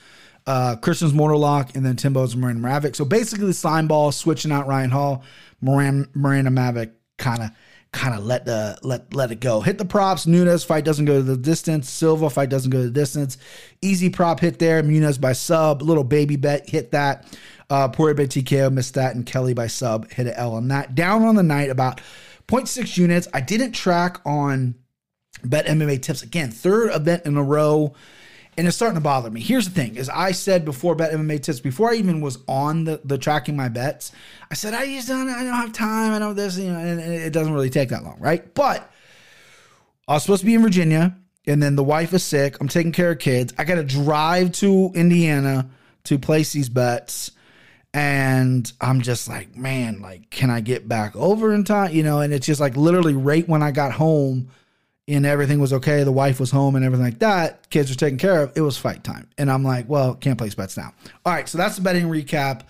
uh, 0.47 0.77
Christian's 0.77 1.13
mortal 1.13 1.41
lock, 1.41 1.75
and 1.75 1.85
then 1.85 1.97
Timbo's 1.97 2.37
Miranda 2.37 2.63
Maverick. 2.63 2.95
So 2.95 3.05
basically, 3.05 3.53
slime 3.53 3.89
ball 3.89 4.13
switching 4.13 4.53
out 4.53 4.69
Ryan 4.69 4.91
Hall, 4.91 5.25
Miranda, 5.61 6.09
Miranda 6.15 6.51
Maverick 6.53 6.93
kind 7.19 7.43
of 7.43 7.51
kind 7.91 8.15
of 8.15 8.25
let 8.25 8.45
the 8.45 8.79
let 8.83 9.13
let 9.15 9.33
it 9.33 9.41
go. 9.41 9.63
Hit 9.63 9.79
the 9.79 9.85
props. 9.85 10.29
Nunes 10.29 10.63
fight 10.63 10.85
doesn't 10.85 11.05
go 11.05 11.17
to 11.17 11.23
the 11.23 11.37
distance. 11.37 11.91
Silva 11.91 12.31
fight 12.31 12.51
doesn't 12.51 12.71
go 12.71 12.79
to 12.79 12.85
the 12.85 12.93
distance. 12.93 13.37
Easy 13.83 14.11
prop 14.11 14.39
hit 14.39 14.61
there. 14.61 14.81
Nunes 14.81 15.19
by 15.19 15.33
sub. 15.33 15.83
Little 15.83 16.05
baby 16.05 16.37
bet 16.37 16.69
hit 16.69 16.93
that. 16.93 17.27
Uh, 17.69 17.89
Poirier 17.89 18.15
by 18.15 18.27
TKO 18.27 18.73
missed 18.73 18.95
that, 18.95 19.17
and 19.17 19.27
Kelley 19.27 19.55
by 19.55 19.67
sub 19.67 20.09
hit 20.13 20.29
an 20.29 20.35
L 20.35 20.55
on 20.55 20.69
that. 20.69 20.95
Down 20.95 21.25
on 21.25 21.35
the 21.35 21.43
night 21.43 21.69
about 21.69 22.01
0.6 22.49 22.97
units. 22.97 23.29
I 23.33 23.41
didn't 23.41 23.73
track 23.73 24.21
on 24.27 24.75
Bet 25.45 25.67
MMA 25.67 26.03
Tips 26.03 26.23
again, 26.23 26.51
third 26.51 26.91
event 26.93 27.25
in 27.27 27.37
a 27.37 27.43
row. 27.43 27.95
and 28.57 28.67
it's 28.67 28.75
starting 28.75 28.97
to 28.97 29.01
bother 29.01 29.31
me. 29.31 29.41
Here's 29.41 29.69
the 29.69 29.75
thing: 29.75 29.95
is 29.95 30.09
I 30.09 30.33
said 30.33 30.65
before 30.65 30.97
bet 30.97 31.13
MMA 31.13 31.41
tips 31.41 31.61
before 31.61 31.91
I 31.91 31.95
even 31.95 32.21
was 32.21 32.39
on 32.49 32.85
the 32.85 33.01
the 33.05 33.17
tracking 33.17 33.57
my 33.57 33.69
bets. 33.69 34.11
I 34.51 34.55
said 34.55 34.75
I 34.75 34.85
just 34.87 35.07
don't 35.07 35.29
I 35.29 35.45
don't 35.45 35.55
have 35.55 35.73
time. 35.73 36.13
I 36.13 36.19
know 36.19 36.35
this, 36.35 36.59
you 36.59 36.73
know, 36.73 36.79
and 36.79 37.01
it 37.01 37.33
doesn't 37.33 37.53
really 37.53 37.71
take 37.71 37.91
that 37.91 38.03
long, 38.03 38.17
right? 38.19 38.53
But 38.55 38.91
I 40.09 40.15
was 40.15 40.25
supposed 40.25 40.41
to 40.41 40.47
be 40.47 40.55
in 40.55 40.63
Virginia, 40.63 41.17
and 41.47 41.63
then 41.63 41.77
the 41.77 41.85
wife 41.85 42.13
is 42.13 42.25
sick. 42.25 42.57
I'm 42.61 42.69
taking 42.69 42.93
care 42.93 43.13
of 43.13 43.21
kids. 43.21 43.55
I 43.59 43.65
got 43.65 43.77
to 43.77 43.85
drive 43.85 44.53
to 44.53 44.91
Indiana 44.95 45.71
to 46.05 46.19
place 46.19 46.53
these 46.53 46.69
bets. 46.69 47.31
And 47.99 48.73
I'm 48.81 49.01
just 49.01 49.29
like, 49.29 49.57
man, 49.57 50.01
like, 50.01 50.31
can 50.31 50.51
I 50.51 50.61
get 50.61 50.87
back 50.87 51.17
over 51.17 51.53
in 51.53 51.65
time? 51.65 51.93
You 51.93 52.05
know, 52.05 52.21
and 52.21 52.33
it's 52.33 52.47
just 52.47 52.61
like 52.61 52.77
literally 52.77 53.15
right 53.15 53.47
when 53.49 53.61
I 53.61 53.73
got 53.73 53.91
home 53.91 54.51
and 55.09 55.27
everything 55.27 55.59
was 55.59 55.73
okay, 55.73 56.05
the 56.05 56.13
wife 56.13 56.39
was 56.39 56.53
home 56.53 56.77
and 56.77 56.85
everything 56.85 57.05
like 57.05 57.19
that, 57.19 57.69
kids 57.71 57.91
were 57.91 57.97
taken 57.97 58.17
care 58.17 58.41
of, 58.41 58.53
it 58.57 58.61
was 58.61 58.79
fight 58.79 59.03
time. 59.03 59.29
And 59.37 59.51
I'm 59.51 59.65
like, 59.65 59.89
well, 59.89 60.15
can't 60.15 60.39
place 60.39 60.55
bets 60.55 60.77
now. 60.77 60.95
All 61.27 61.33
right, 61.33 61.49
so 61.49 61.59
that's 61.59 61.75
the 61.75 61.83
betting 61.83 62.05
recap. 62.05 62.63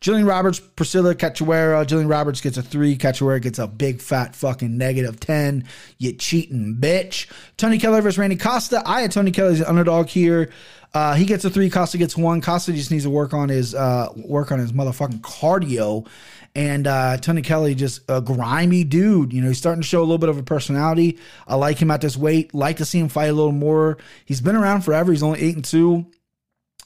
Jillian 0.00 0.26
Roberts, 0.26 0.58
Priscilla 0.60 1.14
Cachoeira. 1.14 1.84
Jillian 1.84 2.08
Roberts 2.08 2.40
gets 2.40 2.56
a 2.56 2.62
three. 2.62 2.96
Cachoeira 2.96 3.40
gets 3.40 3.58
a 3.58 3.66
big 3.66 4.00
fat 4.00 4.34
fucking 4.34 4.78
negative 4.78 5.20
10. 5.20 5.64
You 5.98 6.14
cheating 6.14 6.78
bitch. 6.80 7.30
Tony 7.58 7.78
Kelley 7.78 8.00
versus 8.00 8.16
Randy 8.16 8.36
Costa. 8.36 8.82
I 8.86 9.02
had 9.02 9.12
Tony 9.12 9.30
Kelley 9.30 9.52
as 9.54 9.60
an 9.60 9.66
underdog 9.66 10.08
here. 10.08 10.50
Uh, 10.94 11.14
he 11.14 11.26
gets 11.26 11.44
a 11.44 11.50
three. 11.50 11.68
Costa 11.68 11.98
gets 11.98 12.16
one. 12.16 12.40
Costa 12.40 12.72
just 12.72 12.90
needs 12.90 13.04
to 13.04 13.10
work 13.10 13.34
on 13.34 13.50
his 13.50 13.74
uh, 13.74 14.08
work 14.16 14.50
on 14.50 14.58
his 14.58 14.72
motherfucking 14.72 15.20
cardio. 15.20 16.08
And 16.54 16.86
uh, 16.86 17.18
Tony 17.18 17.42
Kelley 17.42 17.74
just 17.74 18.00
a 18.08 18.22
grimy 18.22 18.84
dude. 18.84 19.34
You 19.34 19.42
know, 19.42 19.48
he's 19.48 19.58
starting 19.58 19.82
to 19.82 19.86
show 19.86 20.00
a 20.00 20.02
little 20.02 20.18
bit 20.18 20.30
of 20.30 20.38
a 20.38 20.42
personality. 20.42 21.18
I 21.46 21.56
like 21.56 21.76
him 21.76 21.90
at 21.90 22.00
this 22.00 22.16
weight. 22.16 22.54
Like 22.54 22.78
to 22.78 22.86
see 22.86 22.98
him 22.98 23.10
fight 23.10 23.26
a 23.26 23.34
little 23.34 23.52
more. 23.52 23.98
He's 24.24 24.40
been 24.40 24.56
around 24.56 24.80
forever. 24.80 25.12
He's 25.12 25.22
only 25.22 25.40
eight 25.42 25.56
and 25.56 25.64
two. 25.64 26.06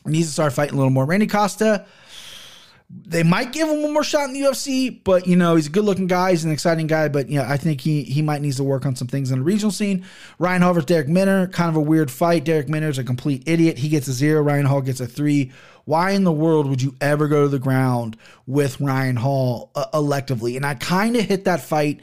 Needs 0.05 0.27
to 0.27 0.33
start 0.33 0.53
fighting 0.53 0.75
a 0.75 0.77
little 0.77 0.91
more. 0.91 1.07
Randy 1.07 1.29
Costa 1.29 1.87
they 2.91 3.23
might 3.23 3.53
give 3.53 3.69
him 3.69 3.83
one 3.83 3.93
more 3.93 4.05
shot 4.05 4.29
in 4.29 4.35
the 4.35 4.43
UFC, 4.43 5.03
but 5.03 5.27
you 5.27 5.37
know 5.37 5.57
he's 5.57 5.67
a 5.67 5.71
good-looking 5.71 6.07
guy, 6.07 6.31
he's 6.31 6.45
an 6.45 6.53
exciting 6.53 6.87
guy, 6.87 7.09
but 7.09 7.29
yeah, 7.29 7.51
I 7.51 7.57
think 7.57 7.81
he 7.81 8.03
he 8.05 8.23
might 8.23 8.43
needs 8.43 8.57
to 8.57 8.65
work 8.65 8.87
on 8.87 8.95
some 8.95 9.09
things 9.09 9.31
in 9.31 9.39
the 9.39 9.45
regional 9.45 9.71
scene. 9.71 10.05
Ryan 10.39 10.63
Hall 10.63 10.75
versus 10.75 10.87
Darrick 10.87 11.09
Minner, 11.09 11.47
kind 11.49 11.71
of 11.71 11.77
a 11.77 11.81
weird 11.81 12.11
fight. 12.11 12.45
Darrick 12.45 12.69
Minner's 12.69 12.99
a 12.99 13.05
complete 13.05 13.43
idiot. 13.47 13.79
He 13.79 13.89
gets 13.89 14.07
a 14.09 14.13
zero. 14.13 14.43
Ryan 14.43 14.67
Hall 14.67 14.83
gets 14.83 15.01
a 15.01 15.07
three. 15.07 15.51
Why 15.87 16.11
in 16.13 16.25
the 16.25 16.33
world 16.33 16.69
would 16.69 16.81
you 16.81 16.95
ever 17.01 17.29
go 17.29 17.43
to 17.43 17.49
the 17.49 17.59
ground 17.59 18.17
with 18.47 18.81
Ryan 18.81 19.17
Hall 19.17 19.71
uh, 19.75 19.87
electively? 19.93 20.57
And 20.57 20.65
I 20.65 20.75
kind 20.75 21.17
of 21.17 21.25
hit 21.25 21.45
that 21.45 21.61
fight, 21.61 22.01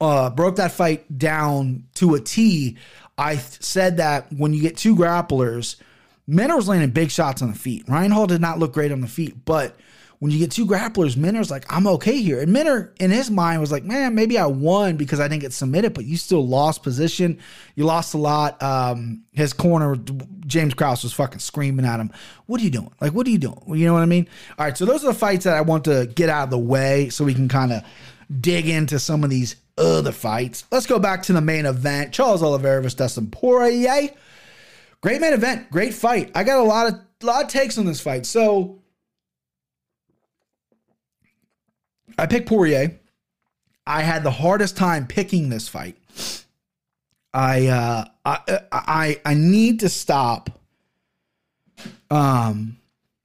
uh, 0.00 0.30
broke 0.30 0.56
that 0.56 0.72
fight 0.72 1.18
down 1.18 1.84
to 1.94 2.14
a 2.14 2.20
T. 2.20 2.76
I 3.18 3.34
th- 3.34 3.62
said 3.62 3.96
that 3.96 4.32
when 4.32 4.52
you 4.52 4.60
get 4.60 4.76
two 4.76 4.94
grapplers, 4.94 5.76
Minner 6.28 6.56
was 6.56 6.68
landing 6.68 6.90
big 6.90 7.10
shots 7.10 7.42
on 7.42 7.52
the 7.52 7.58
feet. 7.58 7.84
Ryan 7.88 8.10
Hall 8.10 8.26
did 8.26 8.40
not 8.40 8.58
look 8.58 8.72
great 8.72 8.92
on 8.92 9.00
the 9.00 9.08
feet, 9.08 9.44
but 9.44 9.76
when 10.18 10.32
you 10.32 10.38
get 10.38 10.50
two 10.50 10.66
grapplers, 10.66 11.16
Minner's 11.16 11.50
like, 11.50 11.70
I'm 11.70 11.86
okay 11.86 12.16
here. 12.20 12.40
And 12.40 12.52
Minner, 12.52 12.94
in 12.98 13.10
his 13.10 13.30
mind, 13.30 13.60
was 13.60 13.70
like, 13.70 13.84
man, 13.84 14.14
maybe 14.14 14.38
I 14.38 14.46
won 14.46 14.96
because 14.96 15.20
I 15.20 15.28
didn't 15.28 15.42
get 15.42 15.52
submitted, 15.52 15.92
but 15.92 16.06
you 16.06 16.16
still 16.16 16.46
lost 16.46 16.82
position. 16.82 17.38
You 17.74 17.84
lost 17.84 18.14
a 18.14 18.18
lot. 18.18 18.62
Um, 18.62 19.24
his 19.32 19.52
corner, 19.52 19.96
James 20.46 20.74
Krause, 20.74 21.02
was 21.02 21.12
fucking 21.12 21.40
screaming 21.40 21.84
at 21.84 22.00
him. 22.00 22.10
What 22.46 22.60
are 22.60 22.64
you 22.64 22.70
doing? 22.70 22.90
Like, 23.00 23.12
what 23.12 23.26
are 23.26 23.30
you 23.30 23.38
doing? 23.38 23.60
You 23.68 23.86
know 23.86 23.92
what 23.92 24.02
I 24.02 24.06
mean? 24.06 24.26
All 24.58 24.64
right, 24.64 24.76
so 24.76 24.86
those 24.86 25.04
are 25.04 25.08
the 25.08 25.18
fights 25.18 25.44
that 25.44 25.54
I 25.54 25.60
want 25.60 25.84
to 25.84 26.06
get 26.14 26.30
out 26.30 26.44
of 26.44 26.50
the 26.50 26.58
way 26.58 27.10
so 27.10 27.24
we 27.24 27.34
can 27.34 27.48
kind 27.48 27.72
of 27.72 27.82
dig 28.40 28.68
into 28.68 28.98
some 28.98 29.22
of 29.22 29.30
these 29.30 29.56
other 29.76 30.12
fights. 30.12 30.64
Let's 30.70 30.86
go 30.86 30.98
back 30.98 31.22
to 31.24 31.32
the 31.32 31.40
main 31.40 31.66
event. 31.66 32.12
Charles 32.12 32.42
Oliveira 32.42 32.82
versus 32.82 32.94
Dustin 32.94 33.30
Poirier. 33.30 34.10
Great 35.02 35.20
main 35.20 35.34
event, 35.34 35.70
great 35.70 35.92
fight. 35.94 36.32
I 36.34 36.42
got 36.42 36.58
a 36.58 36.62
lot 36.62 36.92
of 36.92 37.00
lot 37.22 37.44
of 37.44 37.50
takes 37.50 37.78
on 37.78 37.86
this 37.86 38.00
fight. 38.00 38.26
So 38.26 38.80
I 42.18 42.26
picked 42.26 42.48
Poirier. 42.48 42.98
I 43.86 44.02
had 44.02 44.24
the 44.24 44.30
hardest 44.30 44.76
time 44.76 45.06
picking 45.06 45.48
this 45.48 45.68
fight. 45.68 45.96
I 47.32 47.66
uh, 47.66 48.04
I 48.24 48.60
I 48.72 49.20
I 49.24 49.34
need 49.34 49.80
to 49.80 49.88
stop 49.88 50.50
um 52.10 52.78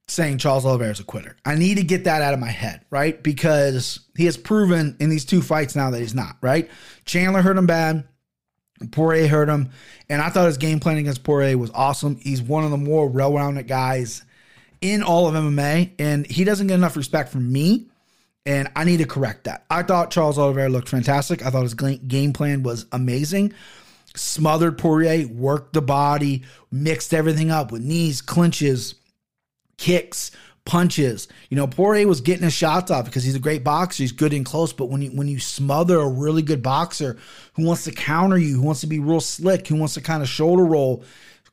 saying 0.06 0.38
Charles 0.38 0.66
Oliveira 0.66 0.92
is 0.92 1.00
a 1.00 1.04
quitter. 1.04 1.36
I 1.44 1.54
need 1.54 1.78
to 1.78 1.82
get 1.82 2.04
that 2.04 2.22
out 2.22 2.34
of 2.34 2.40
my 2.40 2.50
head, 2.50 2.84
right? 2.90 3.20
Because 3.22 4.00
he 4.16 4.26
has 4.26 4.36
proven 4.36 4.96
in 5.00 5.08
these 5.08 5.24
two 5.24 5.40
fights 5.40 5.74
now 5.74 5.90
that 5.90 6.00
he's 6.00 6.14
not, 6.14 6.36
right? 6.42 6.70
Chandler 7.04 7.40
hurt 7.40 7.56
him 7.56 7.66
bad. 7.66 8.04
Poirier 8.90 9.28
hurt 9.28 9.48
him. 9.48 9.70
And 10.08 10.20
I 10.20 10.28
thought 10.28 10.46
his 10.46 10.58
game 10.58 10.80
plan 10.80 10.98
against 10.98 11.24
Poirier 11.24 11.56
was 11.56 11.70
awesome. 11.70 12.16
He's 12.16 12.42
one 12.42 12.64
of 12.64 12.70
the 12.70 12.76
more 12.76 13.08
well 13.08 13.32
rounded 13.32 13.68
guys 13.68 14.22
in 14.80 15.02
all 15.02 15.28
of 15.28 15.34
MMA. 15.34 15.92
And 15.98 16.26
he 16.26 16.44
doesn't 16.44 16.66
get 16.66 16.74
enough 16.74 16.96
respect 16.96 17.30
from 17.30 17.50
me 17.50 17.86
and 18.44 18.68
I 18.74 18.84
need 18.84 18.98
to 18.98 19.06
correct 19.06 19.44
that. 19.44 19.64
I 19.70 19.82
thought 19.82 20.10
Charles 20.10 20.38
Oliveira 20.38 20.68
looked 20.68 20.88
fantastic. 20.88 21.44
I 21.44 21.50
thought 21.50 21.62
his 21.62 21.74
game 21.74 22.32
plan 22.32 22.62
was 22.62 22.86
amazing. 22.92 23.52
Smothered 24.14 24.76
Poirier, 24.78 25.26
worked 25.28 25.72
the 25.72 25.82
body, 25.82 26.42
mixed 26.70 27.14
everything 27.14 27.50
up 27.50 27.72
with 27.72 27.82
knees, 27.82 28.20
clinches, 28.20 28.96
kicks, 29.78 30.32
punches. 30.64 31.28
You 31.48 31.56
know, 31.56 31.66
Poirier 31.66 32.06
was 32.06 32.20
getting 32.20 32.44
his 32.44 32.52
shots 32.52 32.90
off 32.90 33.06
because 33.06 33.24
he's 33.24 33.34
a 33.34 33.40
great 33.40 33.64
boxer. 33.64 34.02
He's 34.02 34.12
good 34.12 34.32
and 34.32 34.44
close. 34.44 34.72
But 34.72 34.86
when 34.86 35.02
you 35.02 35.10
when 35.10 35.28
you 35.28 35.40
smother 35.40 35.98
a 35.98 36.08
really 36.08 36.42
good 36.42 36.62
boxer 36.62 37.16
who 37.54 37.64
wants 37.64 37.84
to 37.84 37.92
counter 37.92 38.38
you, 38.38 38.56
who 38.56 38.62
wants 38.62 38.82
to 38.82 38.86
be 38.86 38.98
real 38.98 39.20
slick, 39.20 39.66
who 39.66 39.76
wants 39.76 39.94
to 39.94 40.00
kind 40.00 40.22
of 40.22 40.28
shoulder 40.28 40.64
roll, 40.64 41.04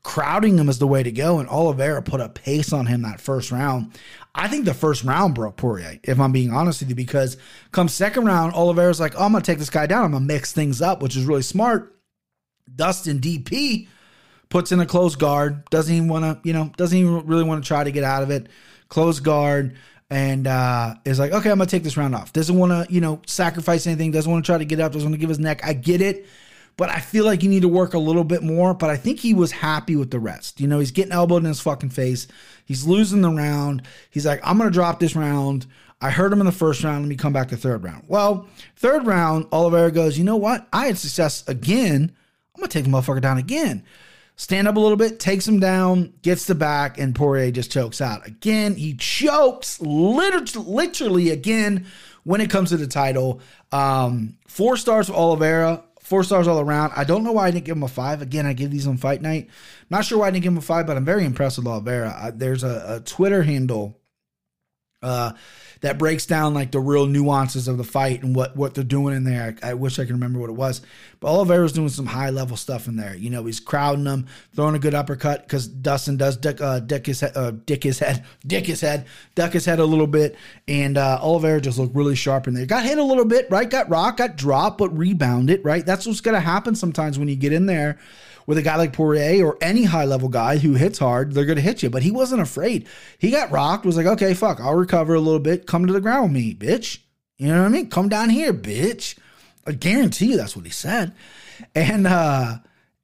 crowding 0.04 0.58
him 0.58 0.70
is 0.70 0.80
the 0.80 0.88
way 0.88 1.04
to 1.04 1.12
go. 1.12 1.40
And 1.40 1.50
Oliveira 1.50 2.02
put 2.02 2.22
a 2.22 2.30
pace 2.30 2.74
on 2.74 2.86
him 2.86 3.02
that 3.04 3.20
first 3.20 3.52
round. 3.52 3.94
I 4.34 4.48
think 4.48 4.66
the 4.66 4.74
first 4.74 5.04
round 5.04 5.36
broke 5.36 5.58
Poirier, 5.58 6.00
if 6.04 6.20
I'm 6.20 6.32
being 6.32 6.52
honest 6.52 6.82
with 6.82 6.90
you, 6.90 6.96
because 6.96 7.38
come 7.72 7.90
second 7.90 8.26
round, 8.26 8.54
Oliveira's 8.54 9.00
like, 9.00 9.16
oh, 9.18 9.26
I'm 9.26 9.32
going 9.32 9.44
to 9.44 9.52
take 9.52 9.60
this 9.60 9.70
guy 9.70 9.88
down. 9.88 10.06
I'm 10.06 10.12
going 10.12 10.24
to 10.24 10.34
mix 10.34 10.54
things 10.54 10.82
up, 10.82 11.02
which 11.02 11.16
is 11.16 11.26
really 11.26 11.42
smart. 11.42 11.96
Dustin 12.74 13.20
DP 13.20 13.88
puts 14.50 14.72
in 14.72 14.80
a 14.80 14.86
close 14.86 15.16
guard, 15.16 15.70
doesn't 15.70 15.94
even 15.94 16.08
want 16.08 16.24
to, 16.24 16.48
you 16.48 16.54
know, 16.54 16.72
doesn't 16.78 16.98
even 16.98 17.26
really 17.26 17.44
want 17.44 17.64
to 17.64 17.68
try 17.68 17.84
to 17.84 17.92
get 17.92 18.04
out 18.04 18.24
of 18.24 18.32
it. 18.32 18.48
Close 18.88 19.20
guard 19.20 19.76
and 20.10 20.48
uh, 20.48 20.96
is 21.06 21.20
like, 21.20 21.32
okay, 21.32 21.52
I'm 21.52 21.60
gonna 21.60 21.70
take 21.70 21.84
this 21.84 21.98
round 21.98 22.16
off. 22.16 22.34
Doesn't 22.34 22.58
want 22.58 22.72
to, 22.72 22.92
you 22.92 23.02
know, 23.02 23.22
sacrifice 23.28 23.86
anything. 23.86 24.12
Doesn't 24.12 24.32
want 24.32 24.44
to 24.44 24.50
try 24.50 24.58
to 24.58 24.66
get 24.66 24.80
up. 24.80 24.92
Doesn't 24.92 25.08
want 25.08 25.14
to 25.14 25.20
give 25.20 25.30
his 25.30 25.40
neck. 25.40 25.62
I 25.64 25.74
get 25.74 26.02
it 26.02 26.26
but 26.80 26.90
I 26.90 27.02
feel 27.02 27.26
like 27.26 27.44
you 27.44 27.50
need 27.50 27.64
to 27.64 27.68
work 27.68 27.94
a 27.94 28.00
little 28.00 28.24
bit 28.24 28.42
more. 28.42 28.74
But 28.74 28.90
I 28.90 28.96
think 28.96 29.20
he 29.20 29.34
was 29.34 29.52
happy 29.52 29.98
with 29.98 30.12
the 30.12 30.20
rest. 30.20 30.62
You 30.62 30.68
know, 30.70 30.80
he's 30.80 30.92
getting 30.92 31.12
elbowed 31.12 31.44
in 31.44 31.50
his 31.50 31.60
fucking 31.60 31.90
face. 31.90 32.26
He's 32.64 32.88
losing 32.88 33.20
the 33.20 33.30
round. 33.30 33.82
He's 34.10 34.26
like, 34.26 34.40
I'm 34.46 34.58
gonna 34.58 34.72
drop 34.72 34.98
this 34.98 35.14
round. 35.14 35.68
I 36.00 36.10
heard 36.10 36.32
him 36.32 36.40
in 36.40 36.46
the 36.46 36.54
first 36.54 36.82
round. 36.82 37.04
Let 37.04 37.10
me 37.10 37.18
come 37.18 37.34
back 37.34 37.50
to 37.50 37.58
third 37.58 37.84
round. 37.84 38.06
Well, 38.08 38.48
third 38.78 39.06
round, 39.06 39.48
Oliveira 39.52 39.92
goes, 39.92 40.18
you 40.18 40.24
know 40.24 40.38
what? 40.38 40.70
I 40.72 40.86
had 40.86 40.98
success 40.98 41.46
again. 41.50 42.16
I'm 42.56 42.62
gonna 42.62 42.70
take 42.70 42.86
the 42.86 42.90
motherfucker 42.90 43.22
down 43.22 43.38
again. 43.38 43.84
Stand 44.38 44.70
up 44.70 44.78
a 44.78 44.80
little 44.80 44.96
bit, 44.96 45.20
takes 45.20 45.46
him 45.46 45.60
down, 45.60 46.14
gets 46.22 46.46
the 46.46 46.56
back, 46.56 46.98
and 46.98 47.14
Poirier 47.14 47.52
just 47.52 47.74
chokes 47.74 48.00
out. 48.00 48.26
Again, 48.26 48.76
he 48.76 48.94
chokes 48.94 49.82
literally, 49.82 50.66
literally 50.66 51.30
again 51.32 51.88
when 52.24 52.40
it 52.40 52.50
comes 52.50 52.70
to 52.70 52.78
the 52.78 52.88
title. 52.88 53.42
Um, 53.74 54.38
four 54.48 54.78
stars 54.78 55.08
for 55.08 55.14
Oliveira. 55.14 55.84
Four 56.10 56.24
stars 56.24 56.48
all 56.48 56.60
around. 56.60 56.92
I 56.96 57.04
don't 57.04 57.24
know 57.24 57.34
why 57.34 57.46
I 57.46 57.52
didn't 57.52 57.66
give 57.66 57.78
him 57.78 57.84
a 57.84 57.88
five. 57.88 58.24
Again, 58.24 58.48
I 58.48 58.54
give 58.54 58.72
these 58.72 58.88
on 58.88 58.98
fight 58.98 59.22
night. 59.22 59.48
Not 59.92 60.06
sure 60.06 60.18
why 60.18 60.28
I 60.30 60.32
didn't 60.32 60.42
give 60.42 60.54
him 60.54 60.58
a 60.58 60.62
five, 60.62 60.88
but 60.88 60.98
I'm 60.98 61.06
very 61.06 61.24
impressed 61.24 61.60
with 61.60 61.68
Oliveira. 61.68 62.34
there's 62.36 62.64
a, 62.64 62.96
a 62.96 63.00
Twitter 63.02 63.44
handle 63.44 63.99
uh, 65.02 65.32
that 65.82 65.98
breaks 65.98 66.26
down 66.26 66.54
like 66.54 66.72
the 66.72 66.80
real 66.80 67.06
nuances 67.06 67.70
of 67.70 67.78
the 67.78 67.84
fight 67.86 68.22
and 68.22 68.36
what 68.36 68.56
what 68.58 68.74
they're 68.74 68.84
doing 68.84 69.16
in 69.16 69.24
there. 69.24 69.56
I, 69.64 69.70
I 69.70 69.74
wish 69.74 69.98
I 69.98 70.04
could 70.04 70.12
remember 70.12 70.40
what 70.40 70.50
it 70.50 70.54
was, 70.54 70.82
but 71.20 71.30
Oliveira's 71.30 71.72
doing 71.72 71.88
some 71.90 72.06
high 72.06 72.32
level 72.32 72.58
stuff 72.58 72.88
in 72.88 72.98
there. 72.98 73.16
You 73.16 73.30
know, 73.30 73.46
he's 73.46 73.62
crowding 73.62 74.04
them, 74.04 74.28
throwing 74.54 74.76
a 74.76 74.80
good 74.80 74.94
uppercut 74.94 75.44
because 75.44 75.68
Dustin 75.68 76.18
does 76.18 76.36
dick, 76.36 76.60
uh, 76.60 76.80
dick 76.82 77.06
his 77.06 77.22
head, 77.22 77.32
uh, 77.36 77.52
dick 77.52 77.84
his 77.84 78.00
head, 78.00 78.26
dick 78.46 78.66
his 78.66 78.82
head, 78.82 79.06
duck 79.36 79.54
his 79.54 79.66
head 79.66 79.80
a 79.80 79.86
little 79.86 80.08
bit, 80.08 80.36
and 80.68 80.98
uh, 80.98 81.20
Oliveira 81.22 81.62
just 81.62 81.80
looked 81.80 81.96
really 81.96 82.16
sharp 82.16 82.48
in 82.48 82.54
there. 82.54 82.66
Got 82.66 82.84
hit 82.84 82.98
a 82.98 83.04
little 83.04 83.26
bit, 83.26 83.50
right? 83.50 83.70
Got 83.70 83.90
rock, 83.90 84.18
got 84.18 84.36
dropped, 84.36 84.80
but 84.80 84.96
rebounded, 84.98 85.64
right? 85.64 85.86
That's 85.86 86.06
what's 86.06 86.22
gonna 86.22 86.42
happen 86.42 86.76
sometimes 86.76 87.18
when 87.18 87.30
you 87.30 87.38
get 87.38 87.54
in 87.54 87.66
there 87.66 88.00
with 88.50 88.58
a 88.58 88.64
guy 88.64 88.78
like 88.78 88.94
Poirier 88.94 89.46
or 89.46 89.60
any 89.62 89.84
high 89.84 90.06
level 90.06 90.28
guy 90.28 90.58
who 90.58 90.74
hits 90.74 90.98
hard, 90.98 91.34
they're 91.34 91.46
going 91.46 91.58
to 91.58 91.62
hit 91.62 91.84
you. 91.84 91.90
But 91.92 92.02
he 92.02 92.10
wasn't 92.10 92.42
afraid. 92.42 92.88
He 93.20 93.30
got 93.30 93.52
rocked, 93.52 93.86
was 93.86 93.96
like, 93.96 94.08
okay, 94.08 94.34
fuck, 94.34 94.60
I'll 94.60 94.74
recover 94.74 95.14
a 95.14 95.20
little 95.20 95.40
bit. 95.40 95.68
Come 95.68 95.86
to 95.86 95.94
the 95.94 96.02
ground 96.02 96.24
with 96.24 96.32
me, 96.32 96.56
bitch. 96.56 96.98
You 97.38 97.50
know 97.50 97.60
what 97.60 97.68
I 97.68 97.70
mean? 97.70 97.92
Come 97.92 98.10
down 98.10 98.32
here, 98.32 98.52
bitch. 98.52 99.20
I 99.68 99.74
guarantee 99.74 100.32
you 100.32 100.38
that's 100.38 100.56
what 100.56 100.66
he 100.66 100.72
said. 100.72 101.14
And, 101.76 102.08
uh, 102.08 102.56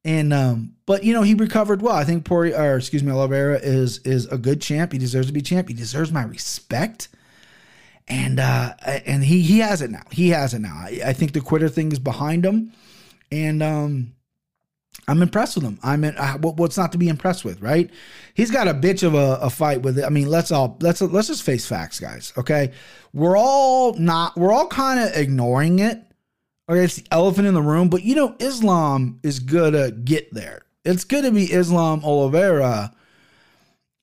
and 0.04 0.34
um, 0.34 0.78
but 0.88 1.04
you 1.04 1.14
know 1.14 1.22
he 1.22 1.36
recovered 1.36 1.84
well. 1.84 1.96
I 1.96 2.06
think 2.06 2.26
Poirier, 2.26 2.56
or 2.56 2.78
excuse 2.78 3.04
me, 3.04 3.12
Oliveira 3.12 3.60
is 3.62 4.00
is 4.00 4.26
a 4.28 4.40
good 4.40 4.64
champ. 4.64 4.94
He 4.94 4.98
deserves 4.98 5.28
to 5.28 5.34
be 5.34 5.44
champ. 5.44 5.68
He 5.68 5.76
deserves 5.76 6.12
my 6.12 6.24
respect, 6.24 7.08
and 8.08 8.40
uh, 8.40 8.74
and 8.84 9.24
he 9.24 9.42
he 9.42 9.60
has 9.60 9.84
it 9.84 9.92
now. 9.92 10.04
He 10.12 10.30
has 10.30 10.56
it 10.56 10.60
now. 10.60 10.76
I, 10.76 11.02
I 11.08 11.14
think 11.14 11.34
the 11.34 11.42
quitter 11.42 11.70
thing 11.70 11.92
is 11.92 11.98
behind 11.98 12.46
him, 12.46 12.72
and 13.32 13.64
um, 13.64 14.16
I'm 15.08 15.22
impressed 15.22 15.56
with 15.56 15.64
him. 15.64 15.80
I'm 15.84 16.04
in, 16.04 16.18
uh, 16.18 16.34
what- 16.40 16.58
what's 16.58 16.78
not 16.78 16.92
to 16.94 16.98
be 16.98 17.10
impressed 17.10 17.46
with, 17.46 17.62
right? 17.62 17.90
He's 18.34 18.50
got 18.52 18.68
a 18.68 18.74
bitch 18.74 19.04
of 19.04 19.14
a, 19.14 19.38
a 19.42 19.50
fight 19.50 19.82
with 19.84 20.00
it. 20.00 20.06
I 20.06 20.10
mean, 20.10 20.28
let's 20.28 20.52
all 20.52 20.78
let's 20.82 21.02
let's 21.02 21.28
just 21.28 21.44
face 21.44 21.66
facts, 21.66 22.00
guys. 22.00 22.34
Okay, 22.38 22.72
we're 23.14 23.38
all 23.38 23.94
not 23.94 24.36
we're 24.38 24.52
all 24.52 24.68
kind 24.68 25.00
of 25.00 25.16
ignoring 25.16 25.80
it. 25.80 26.02
Okay, 26.68 26.84
it's 26.84 26.96
the 26.96 27.06
elephant 27.12 27.48
in 27.48 27.54
the 27.54 27.62
room, 27.62 27.90
but 27.90 28.04
you 28.04 28.16
know, 28.16 28.36
Islam 28.40 29.20
is 29.24 29.40
gonna 29.40 29.92
get 29.92 30.34
there. 30.34 30.64
It's 30.84 31.04
gonna 31.04 31.32
be 31.32 31.52
Islam 31.52 32.02
Oliveira, 32.04 32.92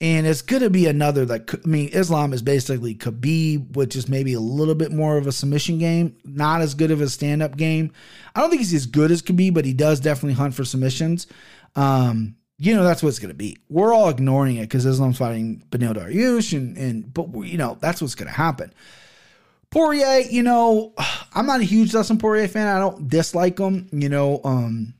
and 0.02 0.26
it's 0.26 0.42
gonna 0.42 0.68
be 0.68 0.86
another 0.86 1.24
like 1.24 1.54
I 1.54 1.58
mean, 1.64 1.88
Islam 1.92 2.32
is 2.32 2.42
basically 2.42 2.96
Khabib, 2.96 3.76
which 3.76 3.94
is 3.94 4.08
maybe 4.08 4.34
a 4.34 4.40
little 4.40 4.74
bit 4.74 4.90
more 4.90 5.16
of 5.16 5.28
a 5.28 5.32
submission 5.32 5.78
game, 5.78 6.16
not 6.24 6.60
as 6.60 6.74
good 6.74 6.90
of 6.90 7.00
a 7.00 7.08
stand 7.08 7.40
up 7.40 7.56
game. 7.56 7.92
I 8.34 8.40
don't 8.40 8.50
think 8.50 8.62
he's 8.62 8.74
as 8.74 8.86
good 8.86 9.12
as 9.12 9.22
Khabib, 9.22 9.54
but 9.54 9.64
he 9.64 9.72
does 9.72 10.00
definitely 10.00 10.34
hunt 10.34 10.54
for 10.54 10.64
submissions. 10.64 11.28
Um, 11.76 12.34
you 12.58 12.74
know, 12.74 12.82
that's 12.82 13.00
what 13.00 13.10
it's 13.10 13.20
gonna 13.20 13.32
be. 13.32 13.58
We're 13.68 13.94
all 13.94 14.08
ignoring 14.08 14.56
it 14.56 14.62
because 14.62 14.84
Islam's 14.86 15.18
fighting 15.18 15.62
Beneil 15.70 15.94
Dariush, 15.94 16.52
and 16.56 16.76
and 16.76 17.14
but 17.14 17.32
you 17.44 17.56
know 17.56 17.78
that's 17.80 18.02
what's 18.02 18.16
gonna 18.16 18.32
happen. 18.32 18.74
Poirier, 19.70 20.18
you 20.28 20.42
know, 20.42 20.94
I'm 21.32 21.46
not 21.46 21.60
a 21.60 21.64
huge 21.64 21.92
Dustin 21.92 22.18
Poirier 22.18 22.48
fan. 22.48 22.66
I 22.66 22.80
don't 22.80 23.06
dislike 23.08 23.56
him. 23.56 23.88
You 23.92 24.08
know, 24.08 24.40
um, 24.42 24.94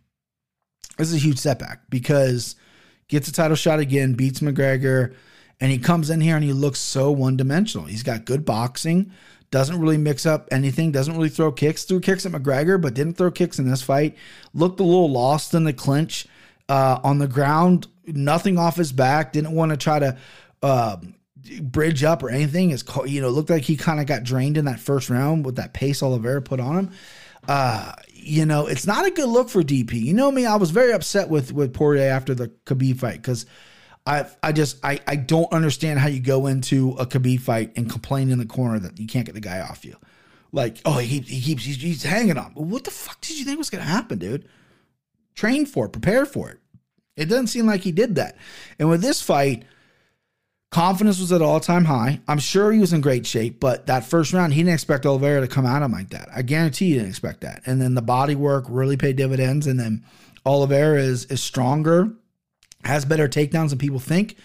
this 0.97 1.09
is 1.09 1.17
a 1.17 1.19
huge 1.19 1.39
setback 1.39 1.81
because 1.91 2.55
gets 3.12 3.28
a 3.28 3.33
title 3.33 3.54
shot 3.54 3.78
again, 3.78 4.14
beats 4.14 4.40
McGregor, 4.40 5.14
and 5.61 5.71
he 5.71 5.76
comes 5.76 6.09
in 6.09 6.23
here 6.23 6.35
and 6.35 6.42
he 6.45 6.54
looks 6.54 6.78
so 6.78 7.11
one 7.12 7.37
dimensional. 7.37 7.87
He's 7.87 8.02
got 8.02 8.25
good 8.25 8.47
boxing, 8.47 9.12
doesn't 9.50 9.78
really 9.78 9.99
mix 9.99 10.25
up 10.25 10.49
anything, 10.50 10.92
doesn't 10.92 11.14
really 11.14 11.28
throw 11.28 11.52
kicks. 11.52 11.85
Threw 11.85 12.00
kicks 12.00 12.25
at 12.25 12.33
McGregor, 12.33 12.81
but 12.81 12.95
didn't 12.95 13.19
throw 13.19 13.31
kicks 13.31 13.59
in 13.59 13.69
this 13.69 13.83
fight. 13.83 14.16
Looked 14.54 14.81
a 14.81 14.83
little 14.83 15.11
lost 15.11 15.52
in 15.52 15.64
the 15.64 15.75
clinch 15.75 16.26
uh, 16.71 17.00
on 17.04 17.19
the 17.19 17.28
ground, 17.28 17.87
nothing 18.07 18.59
off 18.59 18.76
his 18.76 18.92
back. 18.92 19.35
Didn't 19.35 19.52
want 19.52 19.71
to 19.71 19.76
try 19.76 19.99
to. 19.99 20.16
Uh, 20.62 20.97
bridge 21.61 22.04
up 22.04 22.23
or 22.23 22.31
anything 22.31 22.71
is 22.71 22.85
you 23.04 23.21
know 23.21 23.28
looked 23.28 23.50
like 23.50 23.64
he 23.64 23.76
kind 23.76 23.99
of 23.99 24.07
got 24.07 24.23
drained 24.23 24.57
in 24.57 24.66
that 24.66 24.78
first 24.78 25.11
round 25.11 25.45
with 25.45 25.57
that 25.57 25.73
pace 25.73 26.00
Oliveira 26.00 26.40
put 26.40 26.61
on 26.61 26.78
him. 26.78 26.90
Uh, 27.49 27.92
you 28.23 28.47
know, 28.47 28.67
it's 28.67 28.87
not 28.87 29.07
a 29.07 29.11
good 29.11 29.29
look 29.29 29.49
for 29.49 29.62
DP. 29.62 29.95
You 29.95 30.14
know 30.14 30.31
me, 30.31 30.47
I 30.47 30.57
was 30.57 30.71
very 30.71 30.93
upset 30.93 31.29
with 31.29 31.52
with 31.52 31.73
Poirier 31.73 32.11
after 32.11 32.35
the 32.35 32.49
Khabib 32.67 32.99
fight 32.99 33.17
because 33.17 33.47
I 34.07 34.26
I 34.43 34.52
just 34.52 34.85
I 34.85 35.00
I 35.07 35.17
don't 35.17 35.52
understand 35.52 35.99
how 35.99 36.09
you 36.09 36.21
go 36.21 36.47
into 36.47 36.91
a 36.99 37.07
Khabib 37.07 37.41
fight 37.41 37.73
and 37.76 37.91
complain 37.91 38.31
in 38.31 38.38
the 38.38 38.47
corner 38.47 38.79
that 38.79 38.99
you 38.99 39.07
can't 39.07 39.26
get 39.26 39.35
the 39.35 39.41
guy 39.41 39.61
off 39.61 39.85
you. 39.85 39.97
Like, 40.52 40.79
oh, 40.85 40.99
he, 40.99 41.21
he 41.21 41.41
keeps 41.41 41.64
he's, 41.64 41.81
he's 41.81 42.02
hanging 42.02 42.37
on. 42.37 42.52
What 42.55 42.85
the 42.85 42.91
fuck 42.91 43.21
did 43.21 43.38
you 43.38 43.45
think 43.45 43.59
was 43.59 43.71
gonna 43.71 43.85
happen, 43.85 44.19
dude? 44.19 44.49
Train 45.35 45.64
for 45.64 45.87
it, 45.87 45.93
prepare 45.93 46.26
for 46.26 46.50
it. 46.50 46.59
It 47.17 47.26
doesn't 47.26 47.49
seem 47.49 47.67
like 47.67 47.83
he 47.83 47.93
did 47.93 48.17
that. 48.17 48.37
And 48.79 48.88
with 48.88 49.02
this 49.02 49.23
fight, 49.23 49.64
confidence 50.73 51.21
was 51.21 51.31
at 51.33 51.43
all 51.43 51.61
time 51.61 51.85
high. 51.85 52.21
I'm 52.26 52.38
sure 52.38 52.73
he 52.73 52.81
was 52.81 52.93
in 52.93 53.02
great 53.02 53.26
shape, 53.26 53.61
but 53.61 53.87
that 53.87 54.05
first 54.05 54.33
round, 54.33 54.55
he 54.55 54.62
didn't 54.62 54.75
expect 54.75 55.07
Oliveira 55.07 55.43
to 55.43 55.47
come 55.47 55.67
at 55.67 55.83
him 55.83 55.93
like 55.93 56.11
that. 56.11 56.29
I 56.35 56.43
guarantee 56.43 56.88
he 56.88 56.95
didn't 56.95 57.11
expect 57.11 57.43
that. 57.43 57.62
And 57.67 57.81
then 57.81 57.95
the 57.95 58.02
body 58.02 58.35
work 58.35 58.64
really 58.69 58.97
paid 58.97 59.17
dividends. 59.17 59.67
And 59.67 59.79
then 59.79 60.02
Oliveira 60.45 61.00
is 61.00 61.26
is 61.26 61.43
stronger, 61.43 62.12
has 62.85 63.05
better 63.05 63.29
takedowns 63.29 63.69
than 63.69 63.79
people 63.79 64.00
think, 64.00 64.37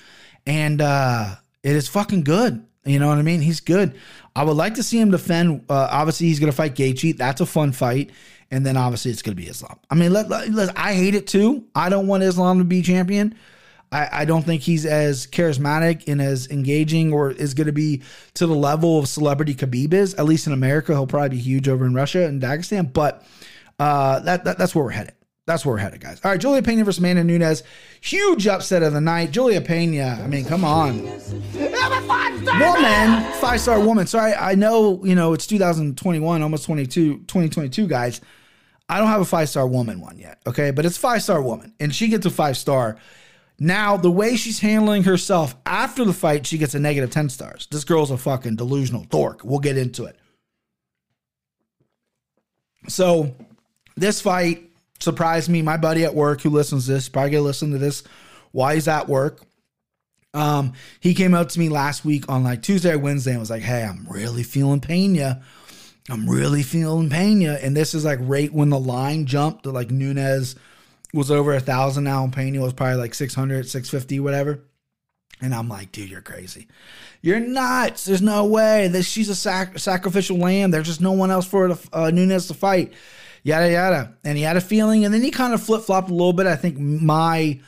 and 0.46 0.82
uh, 0.82 1.36
it 1.64 1.76
is 1.76 1.88
fucking 1.88 2.24
good. 2.24 2.64
You 2.86 3.00
know 3.00 3.08
what 3.08 3.18
I 3.18 3.22
mean? 3.22 3.42
He's 3.42 3.60
good. 3.60 3.98
I 4.36 4.44
would 4.44 4.56
like 4.56 4.76
to 4.76 4.84
see 4.84 5.00
him 5.00 5.12
defend. 5.12 5.66
Uh, 5.70 5.88
obviously, 5.92 6.28
he's 6.28 6.40
going 6.40 6.52
to 6.52 6.56
fight 6.56 6.76
Gaethje. 6.76 7.18
That's 7.18 7.42
a 7.42 7.46
fun 7.46 7.72
fight. 7.72 8.12
And 8.50 8.66
then 8.66 8.78
obviously, 8.78 9.12
it's 9.12 9.22
going 9.22 9.36
to 9.36 9.42
be 9.42 9.50
Islam. 9.50 9.78
I 9.90 9.96
mean, 9.96 10.14
let, 10.14 10.30
let, 10.30 10.50
let- 10.52 10.78
I 10.78 10.94
hate 10.94 11.16
it 11.16 11.28
too. 11.28 11.66
I 11.76 11.90
don't 11.90 12.08
want 12.08 12.24
Islam 12.24 12.60
to 12.60 12.64
be 12.64 12.82
champion. 12.82 13.36
I, 13.92 14.10
I 14.12 14.26
don't 14.26 14.44
think 14.44 14.62
he's 14.62 14.86
as 14.86 15.28
charismatic 15.28 16.04
and 16.08 16.22
as 16.22 16.50
engaging 16.50 17.14
or 17.14 17.32
is 17.32 17.54
going 17.54 17.68
to 17.68 17.74
be 17.74 18.04
to 18.36 18.46
the 18.46 18.56
level 18.56 19.00
of 19.00 19.08
celebrity 19.08 19.56
Khabib 19.56 19.94
is. 19.94 20.14
At 20.16 20.26
least 20.26 20.48
in 20.48 20.54
America, 20.54 20.94
he'll 20.94 21.08
probably 21.08 21.30
be 21.30 21.38
huge 21.38 21.70
over 21.70 21.86
in 21.86 21.94
Russia 21.94 22.26
and 22.26 22.42
Dagestan. 22.42 22.92
But 22.92 23.26
uh, 23.80 24.20
that, 24.22 24.44
that 24.46 24.58
that's 24.58 24.76
where 24.76 24.84
we're 24.84 24.92
headed. 24.92 25.14
That's 25.46 25.66
where 25.66 25.76
we're 25.76 25.80
headed, 25.80 26.02
guys. 26.02 26.20
All 26.26 26.32
right, 26.32 26.42
Julia 26.42 26.62
Pena 26.62 26.84
versus 26.84 27.00
Amanda 27.00 27.24
Nunes. 27.24 27.64
Huge 28.02 28.48
upset 28.48 28.84
of 28.84 28.92
the 28.92 29.00
night. 29.00 29.32
Julia 29.32 29.62
Pena. 29.62 30.20
I 30.22 30.28
mean, 30.28 30.44
come 30.44 30.66
on. 30.66 31.04
Woman, 32.60 33.34
five 33.40 33.62
star 33.62 33.80
woman. 33.80 34.08
Sorry, 34.08 34.34
I 34.34 34.56
know, 34.56 35.04
you 35.06 35.16
know, 35.16 35.32
it's 35.32 35.48
2021, 35.48 36.42
almost 36.42 36.66
22, 36.66 37.20
2022, 37.20 37.88
guys. 37.88 38.20
I 38.90 39.00
don't 39.00 39.08
have 39.08 39.22
a 39.22 39.26
five 39.26 39.48
star 39.48 39.66
woman 39.66 40.02
one 40.02 40.20
yet, 40.20 40.42
okay? 40.46 40.72
But 40.72 40.86
it's 40.86 40.98
five 40.98 41.24
star 41.24 41.42
woman, 41.42 41.74
and 41.80 41.96
she 41.96 42.10
gets 42.10 42.26
a 42.26 42.30
five 42.30 42.58
star. 42.58 42.98
Now, 43.60 43.98
the 43.98 44.12
way 44.12 44.36
she's 44.36 44.60
handling 44.60 45.04
herself 45.04 45.56
after 45.66 46.06
the 46.06 46.14
fight, 46.14 46.46
she 46.46 46.60
gets 46.60 46.76
a 46.76 46.80
negative 46.80 47.10
10 47.10 47.30
stars. 47.30 47.68
This 47.72 47.84
girl's 47.84 48.12
a 48.12 48.18
fucking 48.18 48.56
delusional 48.56 49.06
dork. 49.06 49.44
We'll 49.44 49.60
get 49.60 49.78
into 49.78 50.06
it. 50.06 50.16
So, 52.88 53.36
this 53.96 54.22
fight 54.22 54.70
surprised 55.00 55.50
me. 55.50 55.62
My 55.62 55.78
buddy 55.78 56.04
at 56.04 56.14
work 56.14 56.42
who 56.42 56.52
listens 56.52 56.86
to 56.86 56.94
this, 56.94 57.10
probably 57.10 57.32
gonna 57.32 57.44
listen 57.44 57.72
to 57.72 57.78
this 57.78 58.04
while 58.52 58.74
he's 58.74 58.88
at 58.88 59.10
work. 59.10 59.42
Um, 60.34 60.74
he 61.00 61.16
came 61.16 61.34
out 61.34 61.50
to 61.50 61.60
me 61.60 61.70
last 61.70 62.06
week 62.06 62.30
on 62.30 62.44
like 62.44 62.62
Tuesday 62.62 62.94
or 62.94 63.00
Wednesday 63.00 63.32
and 63.32 63.40
was 63.40 63.50
like, 63.50 63.64
Hey, 63.64 63.84
I'm 63.84 64.06
really 64.08 64.44
feeling 64.44 64.82
Pena. 64.82 65.42
I'm 66.10 66.30
really 66.30 66.64
feeling 66.64 67.10
Pena. 67.10 67.58
And 67.62 67.76
this 67.76 67.94
is 67.94 68.06
like 68.06 68.20
right 68.22 68.54
when 68.54 68.70
the 68.70 68.80
line 68.80 69.26
jumped 69.26 69.64
to 69.64 69.72
like 69.72 69.90
Nunes 69.90 70.56
was 71.14 71.32
over 71.32 71.54
a 71.54 71.60
thousand 71.60 72.04
now 72.04 72.28
Pena 72.28 72.62
was 72.62 72.74
probably 72.74 72.98
like 72.98 73.14
600, 73.14 73.68
650, 73.68 74.20
whatever. 74.20 74.64
And 75.40 75.54
I'm 75.54 75.70
like, 75.70 75.92
dude, 75.92 76.10
you're 76.10 76.22
crazy. 76.22 76.68
You're 77.22 77.40
nuts. 77.40 78.06
There's 78.06 78.22
no 78.22 78.46
way 78.46 78.88
that 78.88 79.04
she's 79.04 79.30
a 79.30 79.36
sac- 79.36 79.78
sacrificial 79.78 80.38
lamb. 80.38 80.72
There's 80.72 80.88
just 80.88 81.02
no 81.02 81.12
one 81.12 81.30
else 81.30 81.46
for 81.46 81.68
to, 81.68 81.80
uh, 81.94 82.10
Nunes 82.10 82.48
to 82.48 82.54
fight. 82.54 82.94
Yada 83.44 83.72
yada. 83.72 84.14
And 84.24 84.38
he 84.38 84.44
had 84.44 84.58
a 84.58 84.62
feeling, 84.62 85.06
and 85.06 85.14
then 85.14 85.22
he 85.22 85.30
kind 85.30 85.54
of 85.54 85.62
flip 85.62 85.84
flopped 85.84 86.10
a 86.10 86.14
little 86.14 86.34
bit. 86.34 86.48
I 86.48 86.56
think 86.56 86.80
my 86.80 87.60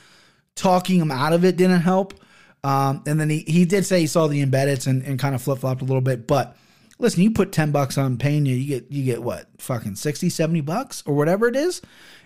talking 0.56 1.00
him 1.00 1.10
out 1.10 1.32
of 1.32 1.44
it 1.44 1.56
didn't 1.56 1.80
help. 1.80 2.14
Um, 2.62 3.02
and 3.06 3.18
then 3.18 3.30
he, 3.30 3.38
he 3.46 3.64
did 3.64 3.86
say 3.86 4.00
he 4.00 4.06
saw 4.06 4.26
the 4.26 4.44
embeddeds 4.44 4.86
and, 4.86 5.02
and 5.04 5.18
kind 5.18 5.34
of 5.34 5.40
flip 5.40 5.60
flopped 5.60 5.80
a 5.80 5.84
little 5.84 6.02
bit. 6.02 6.26
But 6.26 6.56
listen, 7.00 7.22
you 7.22 7.30
put 7.30 7.52
10 7.52 7.72
bucks 7.72 7.98
on 7.98 8.16
Pena, 8.16 8.50
you 8.50 8.66
get 8.66 8.90
you 8.90 9.04
get 9.04 9.22
what? 9.22 9.48
Fucking 9.58 9.96
60, 9.96 10.28
70 10.28 10.60
bucks 10.60 11.02
or 11.06 11.14
whatever 11.14 11.48
it 11.48 11.56
is. 11.56 11.80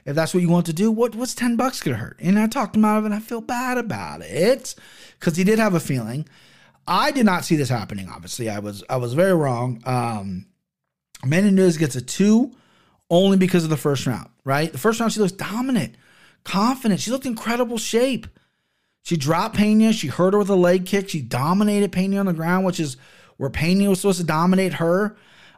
If 0.05 0.15
that's 0.15 0.35
what 0.35 0.43
you 0.43 0.49
want 0.49 0.67
to 0.67 0.73
do, 0.73 0.91
what 0.91 1.15
what's 1.15 1.35
10 1.35 1.57
bucks 1.57 1.81
gonna 1.81 1.97
hurt? 1.97 2.19
And 2.21 2.39
I 2.39 2.47
talked 2.47 2.77
him 2.77 2.85
out 2.85 2.99
of 2.99 3.05
it 3.05 3.07
and 3.07 3.15
I 3.15 3.21
feel 3.21 3.41
bad 3.41 3.79
about 3.79 4.23
it. 4.23 4.75
Because 5.19 5.37
he 5.37 5.45
did 5.45 5.59
have 5.59 5.75
a 5.75 5.81
feeling. 5.81 6.29
I 6.87 7.13
did 7.13 7.25
not 7.25 7.45
see 7.45 7.57
this 7.57 7.71
happening, 7.71 8.09
obviously. 8.09 8.51
I 8.51 8.59
was 8.59 8.85
I 8.91 8.97
was 8.97 9.15
very 9.15 9.35
wrong. 9.35 9.81
Um 9.85 10.47
Nunes 11.25 11.79
gets 11.79 11.97
a 11.97 12.03
two 12.03 12.53
only 13.09 13.37
because 13.37 13.65
of 13.65 13.71
the 13.71 13.77
first 13.77 14.07
round, 14.07 14.29
right? 14.45 14.71
The 14.71 14.79
first 14.79 15.01
round 15.01 15.13
she 15.13 15.21
looks 15.21 15.33
dominant, 15.33 15.95
confident. 16.45 17.01
She 17.01 17.11
looked 17.11 17.27
incredible 17.27 17.79
shape. 17.79 18.27
She 19.03 19.17
dropped 19.19 19.57
Pena. 19.57 19.93
She 19.93 20.09
hurt 20.09 20.33
her 20.33 20.39
with 20.39 20.49
a 20.49 20.57
leg 20.57 20.87
kick. 20.87 21.11
She 21.11 21.21
dominated 21.21 21.93
Pena 21.93 22.17
on 22.17 22.27
the 22.27 22.33
ground, 22.33 22.65
which 22.65 22.81
is 22.81 22.97
where 23.37 23.51
Pena 23.51 23.89
was 23.89 24.01
supposed 24.01 24.21
to 24.21 24.27
dominate 24.27 24.75
her. 24.75 25.17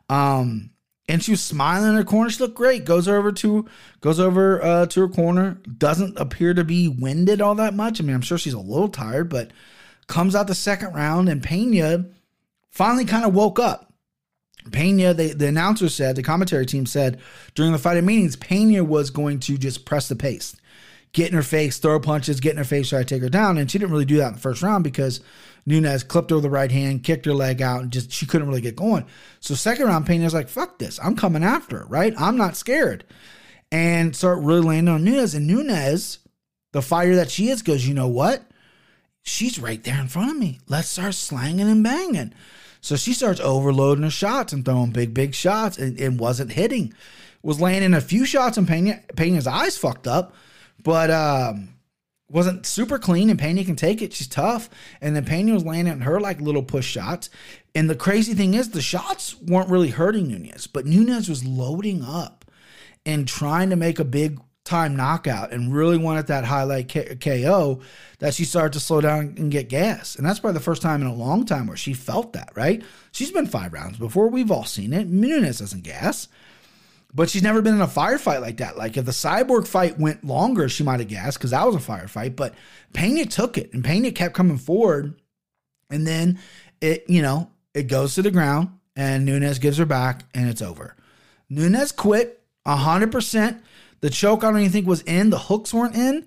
Um, 0.09 0.71
and 1.09 1.23
she 1.23 1.31
was 1.31 1.43
smiling 1.43 1.91
in 1.91 1.95
her 1.95 2.05
corner. 2.05 2.31
She 2.31 2.43
looked 2.43 2.57
great. 2.57 2.85
Goes 2.85 3.07
over 3.07 3.31
to 3.31 3.67
goes 4.01 4.19
over 4.19 4.63
uh, 4.63 4.87
to 4.87 5.01
her 5.01 5.09
corner. 5.09 5.61
Doesn't 5.79 6.19
appear 6.19 6.53
to 6.55 6.65
be 6.65 6.89
winded 6.89 7.41
all 7.41 7.55
that 7.57 7.75
much. 7.75 8.01
I 8.01 8.05
mean, 8.05 8.15
I'm 8.15 8.23
sure 8.23 8.39
she's 8.39 8.55
a 8.55 8.59
little 8.59 8.89
tired, 8.89 9.29
but 9.29 9.53
comes 10.09 10.35
out 10.35 10.47
the 10.47 10.55
second 10.55 10.95
round, 10.95 11.29
and 11.29 11.43
Pena 11.43 12.07
finally 12.71 13.05
kind 13.05 13.25
of 13.25 13.35
woke 13.35 13.59
up. 13.59 13.93
Pena, 14.73 15.15
they, 15.15 15.29
the 15.29 15.49
announcer 15.49 15.89
said, 15.89 16.17
the 16.17 16.23
commentary 16.23 16.67
team 16.67 16.87
said 16.87 17.21
during 17.55 17.73
the 17.73 17.79
fighting 17.79 18.07
meetings, 18.07 18.37
Pena 18.37 18.83
was 18.83 19.11
going 19.11 19.39
to 19.41 19.57
just 19.57 19.85
press 19.85 20.09
the 20.09 20.17
pace, 20.17 20.57
get 21.13 21.29
in 21.29 21.37
her 21.37 21.43
face, 21.43 21.79
throw 21.79 22.01
punches, 22.01 22.41
get 22.41 22.53
in 22.53 22.59
her 22.59 22.65
face, 22.65 22.89
try 22.89 22.99
to 22.99 23.05
take 23.05 23.23
her 23.23 23.29
down. 23.29 23.59
And 23.59 23.71
she 23.71 23.79
didn't 23.79 23.93
really 23.93 24.05
do 24.05 24.17
that 24.17 24.29
in 24.29 24.33
the 24.35 24.41
first 24.41 24.63
round 24.63 24.83
because 24.83 25.21
Nunes 25.67 26.05
clipped 26.05 26.31
her 26.31 26.37
with 26.37 26.45
the 26.45 26.51
right 26.51 26.71
hand, 26.71 27.03
kicked 27.03 27.27
her 27.27 27.35
leg 27.35 27.61
out, 27.61 27.83
and 27.83 27.93
just 27.93 28.13
she 28.13 28.25
couldn't 28.25 28.49
really 28.49 28.61
get 28.61 28.77
going. 28.77 29.05
So 29.41 29.55
second 29.55 29.87
round, 29.87 30.07
Pena's 30.07 30.33
like, 30.33 30.49
fuck 30.49 30.79
this. 30.79 31.01
I'm 31.03 31.17
coming 31.17 31.43
after 31.43 31.81
her, 31.81 31.87
right? 31.87 32.15
I'm 32.17 32.37
not 32.37 32.57
scared. 32.57 33.05
And 33.73 34.15
start 34.15 34.39
really 34.39 34.61
landing 34.61 34.95
on 34.95 35.05
Nunes. 35.05 35.35
And 35.35 35.49
Nunes, 35.49 36.21
the 36.73 36.81
fighter 36.81 37.17
that 37.17 37.31
she 37.31 37.49
is, 37.49 37.63
goes, 37.63 37.87
you 37.87 37.95
know 37.95 38.07
what? 38.07 38.49
She's 39.23 39.59
right 39.59 39.83
there 39.83 40.01
in 40.01 40.07
front 40.07 40.31
of 40.31 40.37
me. 40.37 40.61
Let's 40.69 40.89
start 40.89 41.15
slanging 41.15 41.69
and 41.69 41.83
banging. 41.83 42.33
So 42.81 42.95
she 42.95 43.13
starts 43.13 43.41
overloading 43.41 44.05
her 44.05 44.11
shots 44.11 44.53
and 44.53 44.65
throwing 44.65 44.93
big, 44.93 45.13
big 45.13 45.35
shots 45.35 45.79
and, 45.79 45.99
and 45.99 46.21
wasn't 46.21 46.53
hitting. 46.53 46.95
Was 47.43 47.61
landing 47.61 47.95
a 47.95 48.01
few 48.01 48.25
shots 48.25 48.57
and 48.57 48.69
Pena, 48.69 49.01
Pena's 49.17 49.49
eyes 49.49 49.77
fucked 49.77 50.07
up, 50.07 50.35
but 50.83 51.11
um, 51.11 51.76
wasn't 52.29 52.67
super 52.67 52.99
clean 52.99 53.31
and 53.31 53.39
Pena 53.39 53.65
can 53.65 53.77
take 53.77 54.03
it. 54.03 54.13
She's 54.13 54.27
tough. 54.27 54.69
And 55.01 55.15
then 55.15 55.25
Pena 55.25 55.55
was 55.55 55.65
landing 55.65 56.01
her 56.01 56.21
like 56.21 56.41
little 56.41 56.63
push 56.63 56.87
shots. 56.87 57.31
And 57.75 57.89
the 57.89 57.95
crazy 57.95 58.35
thing 58.35 58.55
is 58.55 58.71
the 58.71 58.83
shots 58.83 59.41
weren't 59.41 59.71
really 59.71 59.91
hurting 59.91 60.29
Nunes, 60.29 60.67
but 60.67 60.87
Nunes 60.87 61.29
was 61.29 61.45
loading 61.45 62.03
up 62.03 62.45
and 63.05 63.29
trying 63.29 63.71
to 63.71 63.77
make 63.77 63.99
a 63.99 64.05
big 64.05 64.41
time 64.65 64.97
knockout 64.97 65.53
and 65.53 65.73
really 65.73 65.97
wanted 65.97 66.27
that 66.27 66.45
highlight 66.45 66.89
K- 66.89 67.15
KO 67.15 67.81
that 68.19 68.35
she 68.35 68.45
started 68.45 68.73
to 68.73 68.81
slow 68.81 69.01
down 69.01 69.35
and 69.39 69.51
get 69.51 69.69
gas. 69.69 70.17
And 70.17 70.27
that's 70.27 70.41
probably 70.41 70.59
the 70.59 70.65
first 70.65 70.83
time 70.83 71.01
in 71.01 71.07
a 71.07 71.15
long 71.15 71.47
time 71.47 71.69
where 71.69 71.77
she 71.77 71.95
felt 71.95 72.33
that, 72.33 72.51
right? 72.57 72.83
She's 73.13 73.31
been 73.31 73.47
five 73.47 73.73
rounds 73.73 73.99
before. 73.99 74.29
We've 74.29 74.51
all 74.51 74.65
seen 74.65 74.93
it. 74.93 75.07
Nunes 75.07 75.61
doesn't 75.61 75.85
gas. 75.85 76.27
But 77.17 77.31
she's 77.31 77.43
never 77.43 77.63
been 77.63 77.75
in 77.75 77.81
a 77.81 77.87
firefight 77.87 78.43
like 78.43 78.59
that. 78.59 78.77
Like 78.77 78.99
if 78.99 79.07
the 79.07 79.11
cyborg 79.11 79.67
fight 79.67 79.99
went 79.99 80.23
longer, 80.23 80.69
she 80.69 80.85
might 80.85 81.01
have 81.01 81.09
gassed 81.09 81.39
because 81.39 81.53
that 81.53 81.67
was 81.67 81.75
a 81.75 81.79
firefight. 81.79 82.37
But 82.37 82.55
Pena 82.93 83.25
took 83.25 83.57
it 83.57 83.73
and 83.73 83.83
Pena 83.83 84.13
kept 84.13 84.35
coming 84.35 84.59
forward. 84.59 85.19
And 85.89 86.07
then 86.07 86.39
it, 86.83 87.07
you 87.09 87.23
know, 87.23 87.51
it 87.73 87.85
goes 87.85 88.17
to 88.17 88.23
the 88.23 88.31
ground 88.31 88.69
and 88.97 89.25
Nunes 89.25 89.59
gives 89.59 89.79
her 89.79 89.87
back 89.87 90.25
and 90.35 90.51
it's 90.51 90.61
over. 90.61 90.95
Nunes 91.49 91.91
quit 91.91 92.43
100%. 92.67 93.63
The 94.03 94.11
choke, 94.11 94.45
I 94.45 94.51
don't 94.51 94.61
even 94.61 94.73
think 94.73 94.87
was 94.87 95.01
in. 95.03 95.31
The 95.31 95.39
hooks 95.39 95.73
weren't 95.73 95.97
in. 95.97 96.27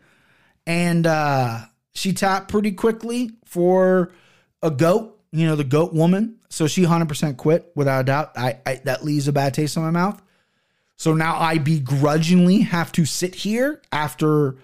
And 0.66 1.06
uh, 1.06 1.66
she 1.94 2.14
tapped 2.14 2.50
pretty 2.50 2.72
quickly 2.72 3.34
for 3.46 4.12
a 4.64 4.72
goat, 4.72 5.20
you 5.32 5.46
know, 5.46 5.56
the 5.56 5.64
goat 5.64 5.94
woman. 5.94 6.40
So 6.50 6.66
she 6.66 6.82
100% 6.82 7.38
quit 7.38 7.72
without 7.76 8.02
a 8.02 8.04
doubt. 8.06 8.32
I, 8.36 8.58
I 8.66 8.82
That 8.86 9.06
leaves 9.06 9.28
a 9.28 9.32
bad 9.32 9.54
taste 9.54 9.78
in 9.78 9.84
my 9.84 9.92
mouth. 9.92 10.20
So 11.00 11.14
now 11.14 11.40
I 11.40 11.60
begrudgingly 11.60 12.60
have 12.60 12.92
to 12.92 13.06
sit 13.06 13.34
here 13.34 13.82
after 13.90 14.58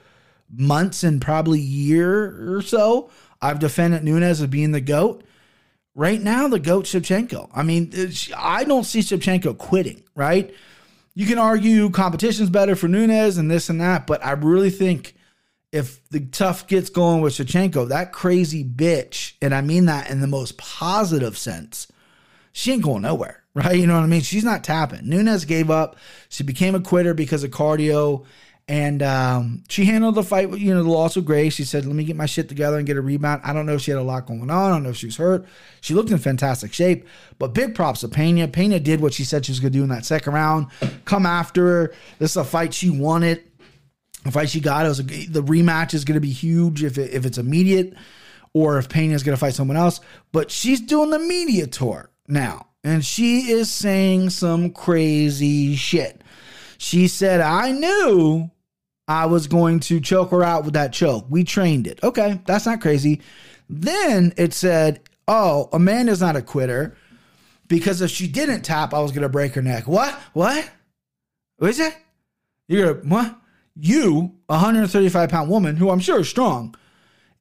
months 0.54 1.02
and 1.02 1.22
probably 1.22 1.62
year 1.62 2.54
or 2.54 2.62
so. 2.62 3.10
I've 3.42 3.60
defended 3.60 4.04
Nunes 4.04 4.42
as 4.42 4.48
being 4.48 4.74
the 4.74 4.82
GOAT. 4.82 5.24
Right 5.96 6.22
now, 6.22 6.50
the 6.50 6.60
GOAT 6.60 6.84
Shevchenko. 6.84 7.50
I 7.54 7.64
mean, 7.64 7.94
I 8.36 8.66
don't 8.66 8.84
see 8.84 9.00
Shevchenko 9.00 9.58
quitting, 9.58 10.04
right? 10.14 10.54
You 11.14 11.26
can 11.26 11.38
argue 11.38 11.90
competition's 11.90 12.50
better 12.50 12.76
for 12.76 12.90
Nunes 12.90 13.38
and 13.38 13.50
this 13.50 13.70
and 13.70 13.80
that, 13.80 14.06
but 14.06 14.24
I 14.24 14.32
really 14.32 14.72
think 14.72 15.16
if 15.72 16.06
the 16.10 16.20
tough 16.20 16.68
gets 16.68 16.90
going 16.90 17.22
with 17.22 17.36
Shevchenko, 17.36 17.88
that 17.88 18.12
crazy 18.12 18.66
bitch, 18.66 19.36
and 19.42 19.56
I 19.56 19.62
mean 19.62 19.86
that 19.86 20.10
in 20.10 20.20
the 20.20 20.28
most 20.28 20.58
positive 20.58 21.38
sense, 21.38 21.88
she 22.52 22.74
ain't 22.74 22.84
going 22.84 23.04
nowhere, 23.04 23.45
right? 23.56 23.76
You 23.76 23.88
know 23.88 23.96
what 23.96 24.04
I 24.04 24.08
mean? 24.08 24.22
She's 24.22 24.44
not 24.44 24.64
tapping. 24.64 25.10
Nunes 25.10 25.46
gave 25.46 25.72
up. 25.72 25.96
She 26.30 26.44
became 26.44 26.76
a 26.76 26.82
quitter 26.82 27.16
because 27.16 27.44
of 27.44 27.50
cardio. 27.52 28.26
And 28.68 29.04
um, 29.04 29.64
she 29.70 29.86
handled 29.86 30.16
the 30.16 30.24
fight, 30.24 30.50
you 30.58 30.74
know, 30.74 30.82
the 30.82 30.90
loss 30.90 31.16
of 31.18 31.26
grace. 31.26 31.54
She 31.54 31.64
said, 31.64 31.86
let 31.86 31.96
me 31.96 32.04
get 32.04 32.16
my 32.16 32.26
shit 32.26 32.50
together 32.50 32.78
and 32.78 32.88
get 32.88 32.98
a 32.98 33.02
rebound. 33.02 33.42
I 33.44 33.54
don't 33.54 33.68
know 33.68 33.76
if 33.76 33.82
she 33.82 33.92
had 33.92 34.00
a 34.00 34.04
lot 34.04 34.26
going 34.26 34.50
on. 34.50 34.52
I 34.52 34.70
don't 34.70 34.82
know 34.82 34.90
if 34.90 34.98
she 34.98 35.06
was 35.06 35.18
hurt. 35.18 35.46
She 35.82 35.94
looked 35.94 36.10
in 36.10 36.18
fantastic 36.18 36.74
shape. 36.74 37.08
But 37.38 37.54
big 37.54 37.76
props 37.76 38.00
to 38.00 38.08
Pena. 38.08 38.48
Pena 38.48 38.80
did 38.80 39.02
what 39.02 39.14
she 39.14 39.24
said 39.24 39.46
she 39.46 39.52
was 39.52 39.60
going 39.60 39.72
to 39.72 39.78
do 39.78 39.84
in 39.84 39.90
that 39.90 40.04
second 40.04 40.34
round. 40.34 40.68
Come 41.06 41.28
after 41.28 41.68
her. 41.68 41.94
This 42.18 42.32
is 42.32 42.38
a 42.38 42.44
fight 42.44 42.74
she 42.74 42.90
wanted. 42.90 43.44
A 44.26 44.32
fight 44.32 44.50
she 44.50 44.60
got. 44.60 44.88
It 44.88 44.90
was 44.90 45.00
a, 45.00 45.04
the 45.04 45.44
rematch 45.44 45.94
is 45.94 46.04
going 46.04 46.16
to 46.16 46.20
be 46.20 46.32
huge 46.32 46.84
if, 46.84 46.98
it, 46.98 47.14
if 47.14 47.28
it's 47.28 47.38
immediate 47.38 47.94
or 48.54 48.80
if 48.80 48.90
Pena 48.90 49.14
is 49.14 49.22
going 49.22 49.36
to 49.36 49.40
fight 49.40 49.54
someone 49.54 49.78
else. 49.78 50.00
But 50.32 50.50
she's 50.50 50.82
doing 50.82 51.12
the 51.12 51.20
media 51.20 51.68
tour 51.68 52.10
now. 52.28 52.70
And 52.86 53.04
she 53.04 53.52
is 53.52 53.72
saying 53.72 54.30
some 54.30 54.70
crazy 54.70 55.76
shit. 55.76 56.22
She 56.78 57.08
said, 57.08 57.42
I 57.42 57.72
knew 57.72 58.52
I 59.08 59.26
was 59.26 59.48
going 59.48 59.80
to 59.82 60.00
choke 60.00 60.30
her 60.30 60.44
out 60.44 60.66
with 60.66 60.76
that 60.76 60.94
choke. 60.94 61.26
We 61.28 61.44
trained 61.44 61.88
it. 61.88 62.00
Okay, 62.04 62.40
that's 62.46 62.68
not 62.68 62.82
crazy. 62.82 63.22
Then 63.68 64.34
it 64.38 64.54
said, 64.54 65.02
oh, 65.28 65.68
Amanda's 65.74 66.22
not 66.22 66.36
a 66.36 66.44
quitter 66.44 66.96
because 67.68 68.02
if 68.02 68.12
she 68.12 68.28
didn't 68.28 68.62
tap, 68.62 68.94
I 68.94 69.02
was 69.02 69.12
going 69.12 69.24
to 69.24 69.30
break 69.30 69.56
her 69.56 69.64
neck. 69.64 69.88
What? 69.88 70.14
What? 70.34 70.70
What 71.58 71.72
is 71.72 71.80
it? 71.80 71.98
You're 72.68 72.94
to, 72.94 73.08
what? 73.08 73.36
You, 73.76 74.36
a 74.48 74.54
135 74.54 75.30
pound 75.30 75.50
woman 75.50 75.76
who 75.76 75.90
I'm 75.90 76.00
sure 76.00 76.20
is 76.20 76.30
strong, 76.30 76.76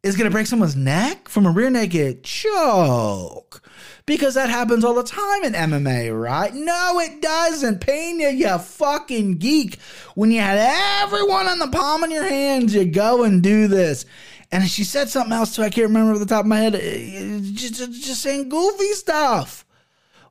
is 0.05 0.17
going 0.17 0.31
to 0.31 0.31
break 0.31 0.47
someone's 0.47 0.77
neck 0.77 1.31
from 1.31 1.47
a 1.47 1.51
rear 1.51 1.71
naked 1.71 2.23
choke. 2.23 3.63
Because 4.05 4.35
that 4.35 4.51
happens 4.51 4.85
all 4.85 4.93
the 4.93 5.03
time 5.03 5.45
in 5.45 5.55
MMA, 5.55 6.17
right? 6.17 6.53
No, 6.55 7.01
it 7.01 7.23
doesn't. 7.23 7.81
Pena, 7.81 8.29
you 8.29 8.59
fucking 8.59 9.39
geek. 9.39 9.79
When 10.15 10.31
you 10.31 10.41
had 10.41 10.59
everyone 11.03 11.47
on 11.47 11.59
the 11.59 11.69
palm 11.69 12.05
of 12.05 12.11
your 12.11 12.25
hands, 12.25 12.75
you 12.75 12.85
go 12.85 13.25
and 13.25 13.43
do 13.43 13.67
this. 13.67 14.05
And 14.53 14.69
she 14.69 14.85
said 14.85 15.09
something 15.09 15.33
else 15.33 15.57
too. 15.57 15.63
I 15.63 15.71
can't 15.71 15.89
remember 15.89 16.13
off 16.13 16.19
the 16.19 16.27
top 16.27 16.45
of 16.45 16.49
my 16.49 16.59
head. 16.59 16.75
Uh, 16.75 17.41
just, 17.55 17.77
just 17.77 18.21
saying 18.21 18.51
goofy 18.51 18.93
stuff. 18.93 19.65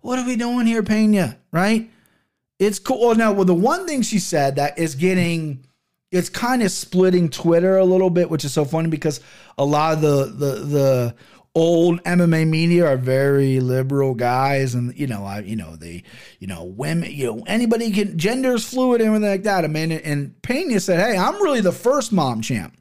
What 0.02 0.20
are 0.20 0.26
we 0.26 0.36
doing 0.36 0.68
here, 0.68 0.84
Pena? 0.84 1.40
Right? 1.52 1.90
It's 2.60 2.78
cool. 2.78 3.16
Now, 3.16 3.32
well, 3.32 3.46
the 3.46 3.56
one 3.56 3.88
thing 3.88 4.04
she 4.04 4.20
said 4.20 4.58
that 4.58 4.78
is 4.78 4.94
getting 4.94 5.66
it's 6.14 6.30
kind 6.30 6.62
of 6.62 6.72
splitting 6.72 7.28
Twitter 7.28 7.76
a 7.76 7.84
little 7.84 8.12
bit, 8.12 8.30
which 8.30 8.46
is 8.46 8.54
so 8.54 8.66
funny 8.66 8.88
because 8.88 9.20
a 9.58 9.66
lot 9.66 9.96
of 9.96 10.02
the 10.02 10.26
the 10.26 10.56
the 10.60 11.16
old 11.56 12.04
MMA 12.04 12.48
media 12.48 12.86
are 12.86 12.98
very 12.98 13.60
liberal 13.60 14.14
guys, 14.14 14.76
and 14.76 14.96
you 14.96 15.08
know, 15.08 15.26
I 15.26 15.40
you 15.40 15.56
know 15.56 15.76
they 15.76 16.04
you 16.38 16.46
know 16.46 16.66
women, 16.66 17.12
you 17.12 17.26
know 17.26 17.44
anybody 17.48 17.92
can 17.92 18.18
gender's 18.18 18.64
fluid 18.64 19.02
and 19.02 19.08
everything 19.08 19.28
like 19.28 19.44
that. 19.44 19.66
I 19.66 19.68
mean, 19.68 19.92
and 19.92 20.40
Pena 20.44 20.80
said, 20.80 21.00
"Hey, 21.00 21.18
I'm 21.18 21.42
really 21.42 21.62
the 21.62 21.72
first 21.72 22.12
mom 22.12 22.42
champ 22.44 22.78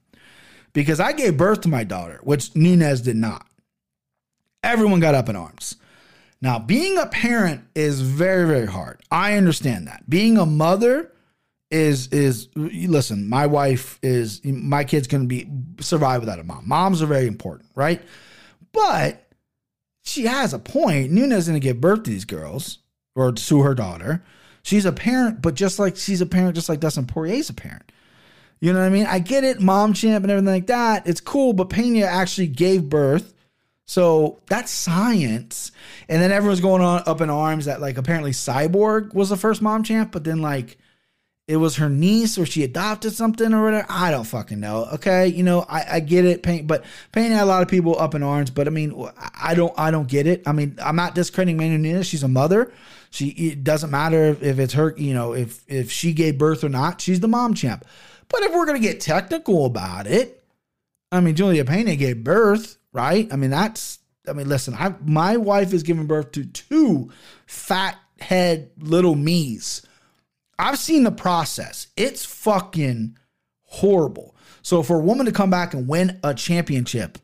because 0.74 1.00
I 1.00 1.12
gave 1.12 1.38
birth 1.38 1.62
to 1.62 1.68
my 1.68 1.84
daughter, 1.84 2.20
which 2.22 2.54
Nunes 2.54 3.00
did 3.00 3.16
not." 3.16 3.46
Everyone 4.62 5.00
got 5.00 5.14
up 5.14 5.30
in 5.30 5.36
arms. 5.36 5.76
Now, 6.42 6.58
being 6.58 6.98
a 6.98 7.06
parent 7.06 7.62
is 7.74 8.02
very 8.02 8.46
very 8.46 8.66
hard. 8.66 9.00
I 9.10 9.38
understand 9.38 9.88
that. 9.88 10.08
Being 10.10 10.36
a 10.36 10.44
mother 10.44 11.12
is 11.72 12.08
is 12.08 12.48
listen 12.54 13.28
my 13.28 13.46
wife 13.46 13.98
is 14.02 14.44
my 14.44 14.84
kid's 14.84 15.06
gonna 15.06 15.24
be 15.24 15.48
survive 15.80 16.20
without 16.20 16.38
a 16.38 16.44
mom. 16.44 16.68
Moms 16.68 17.02
are 17.02 17.06
very 17.06 17.26
important 17.26 17.70
right? 17.74 18.02
But 18.72 19.26
she 20.02 20.26
has 20.26 20.52
a 20.52 20.58
point. 20.58 21.10
Nuna's 21.10 21.46
gonna 21.46 21.60
give 21.60 21.80
birth 21.80 22.04
to 22.04 22.10
these 22.10 22.26
girls 22.26 22.78
or 23.14 23.32
to 23.32 23.62
her 23.62 23.74
daughter. 23.74 24.22
She's 24.62 24.84
a 24.84 24.92
parent 24.92 25.40
but 25.40 25.54
just 25.54 25.78
like 25.78 25.96
she's 25.96 26.20
a 26.20 26.26
parent 26.26 26.54
just 26.54 26.68
like 26.68 26.80
dustin 26.80 27.06
poirier's 27.06 27.48
a 27.48 27.54
parent. 27.54 27.90
You 28.60 28.72
know 28.72 28.78
what 28.78 28.86
i 28.86 28.90
mean? 28.90 29.06
I 29.06 29.18
get 29.18 29.42
it 29.42 29.60
mom 29.60 29.94
champ 29.94 30.24
and 30.24 30.30
everything 30.30 30.52
like 30.52 30.66
that. 30.66 31.06
It's 31.06 31.20
cool 31.20 31.54
but 31.54 31.70
pena 31.70 32.04
actually 32.04 32.48
gave 32.48 32.90
birth. 32.90 33.32
So 33.86 34.40
that's 34.46 34.70
science. 34.70 35.72
And 36.08 36.20
then 36.20 36.32
everyone's 36.32 36.60
going 36.60 36.82
on 36.82 37.02
up 37.06 37.22
in 37.22 37.30
arms 37.30 37.64
that 37.64 37.80
like 37.80 37.96
apparently 37.96 38.32
cyborg 38.32 39.14
was 39.14 39.30
the 39.30 39.38
first 39.38 39.62
mom 39.62 39.84
champ 39.84 40.12
but 40.12 40.24
then 40.24 40.42
like 40.42 40.76
it 41.48 41.56
was 41.56 41.76
her 41.76 41.88
niece 41.88 42.38
or 42.38 42.46
she 42.46 42.62
adopted 42.62 43.12
something 43.12 43.52
or 43.52 43.64
whatever. 43.64 43.86
I 43.88 44.10
don't 44.10 44.24
fucking 44.24 44.60
know. 44.60 44.86
Okay, 44.94 45.26
you 45.26 45.42
know, 45.42 45.64
I, 45.68 45.96
I 45.96 46.00
get 46.00 46.24
it. 46.24 46.42
Pain, 46.42 46.66
but 46.66 46.84
Pain 47.10 47.32
had 47.32 47.42
a 47.42 47.46
lot 47.46 47.62
of 47.62 47.68
people 47.68 47.98
up 47.98 48.14
in 48.14 48.22
arms. 48.22 48.50
But 48.50 48.68
I 48.68 48.70
mean, 48.70 48.94
I 49.40 49.54
don't, 49.54 49.72
I 49.76 49.90
don't 49.90 50.06
get 50.06 50.26
it. 50.26 50.42
I 50.46 50.52
mean, 50.52 50.78
I'm 50.82 50.96
not 50.96 51.14
discrediting 51.14 51.56
Amanda 51.56 51.78
Nunes. 51.78 52.06
She's 52.06 52.22
a 52.22 52.28
mother. 52.28 52.72
She 53.10 53.28
it 53.28 53.64
doesn't 53.64 53.90
matter 53.90 54.24
if, 54.24 54.42
if 54.42 54.58
it's 54.58 54.74
her. 54.74 54.94
You 54.96 55.14
know, 55.14 55.32
if 55.32 55.62
if 55.68 55.90
she 55.90 56.12
gave 56.12 56.38
birth 56.38 56.62
or 56.62 56.68
not, 56.68 57.00
she's 57.00 57.20
the 57.20 57.28
mom 57.28 57.54
champ. 57.54 57.84
But 58.28 58.42
if 58.42 58.54
we're 58.54 58.66
gonna 58.66 58.78
get 58.78 59.00
technical 59.00 59.66
about 59.66 60.06
it, 60.06 60.44
I 61.10 61.20
mean, 61.20 61.34
Julia 61.34 61.64
Pena 61.64 61.96
gave 61.96 62.22
birth, 62.22 62.78
right? 62.92 63.30
I 63.32 63.36
mean, 63.36 63.50
that's. 63.50 63.98
I 64.28 64.32
mean, 64.32 64.48
listen, 64.48 64.74
I 64.74 64.94
my 65.04 65.36
wife 65.36 65.72
is 65.72 65.82
giving 65.82 66.06
birth 66.06 66.32
to 66.32 66.44
two 66.44 67.10
fat 67.46 67.98
head 68.20 68.70
little 68.78 69.16
me's 69.16 69.82
I've 70.62 70.78
seen 70.78 71.02
the 71.02 71.10
process. 71.10 71.88
It's 71.96 72.24
fucking 72.24 73.18
horrible. 73.64 74.36
So 74.62 74.84
for 74.84 74.96
a 74.96 75.02
woman 75.02 75.26
to 75.26 75.32
come 75.32 75.50
back 75.50 75.74
and 75.74 75.88
win 75.88 76.20
a 76.22 76.34
championship, 76.34 77.18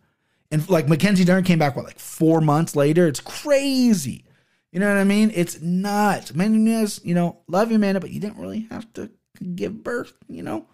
and 0.50 0.68
like 0.68 0.88
Mackenzie 0.88 1.24
Dern 1.24 1.44
came 1.44 1.60
back, 1.60 1.76
what, 1.76 1.84
like 1.84 2.00
four 2.00 2.40
months 2.40 2.74
later? 2.74 3.06
It's 3.06 3.20
crazy. 3.20 4.24
You 4.72 4.80
know 4.80 4.88
what 4.88 4.98
I 4.98 5.04
mean? 5.04 5.30
It's 5.32 5.60
nuts. 5.60 6.34
Man, 6.34 6.64
Nunes, 6.64 7.00
you 7.04 7.14
know, 7.14 7.38
love 7.46 7.70
you, 7.70 7.76
Amanda, 7.76 8.00
but 8.00 8.10
you 8.10 8.18
didn't 8.18 8.38
really 8.38 8.66
have 8.72 8.92
to 8.94 9.08
give 9.54 9.84
birth, 9.84 10.14
you 10.26 10.42
know? 10.42 10.66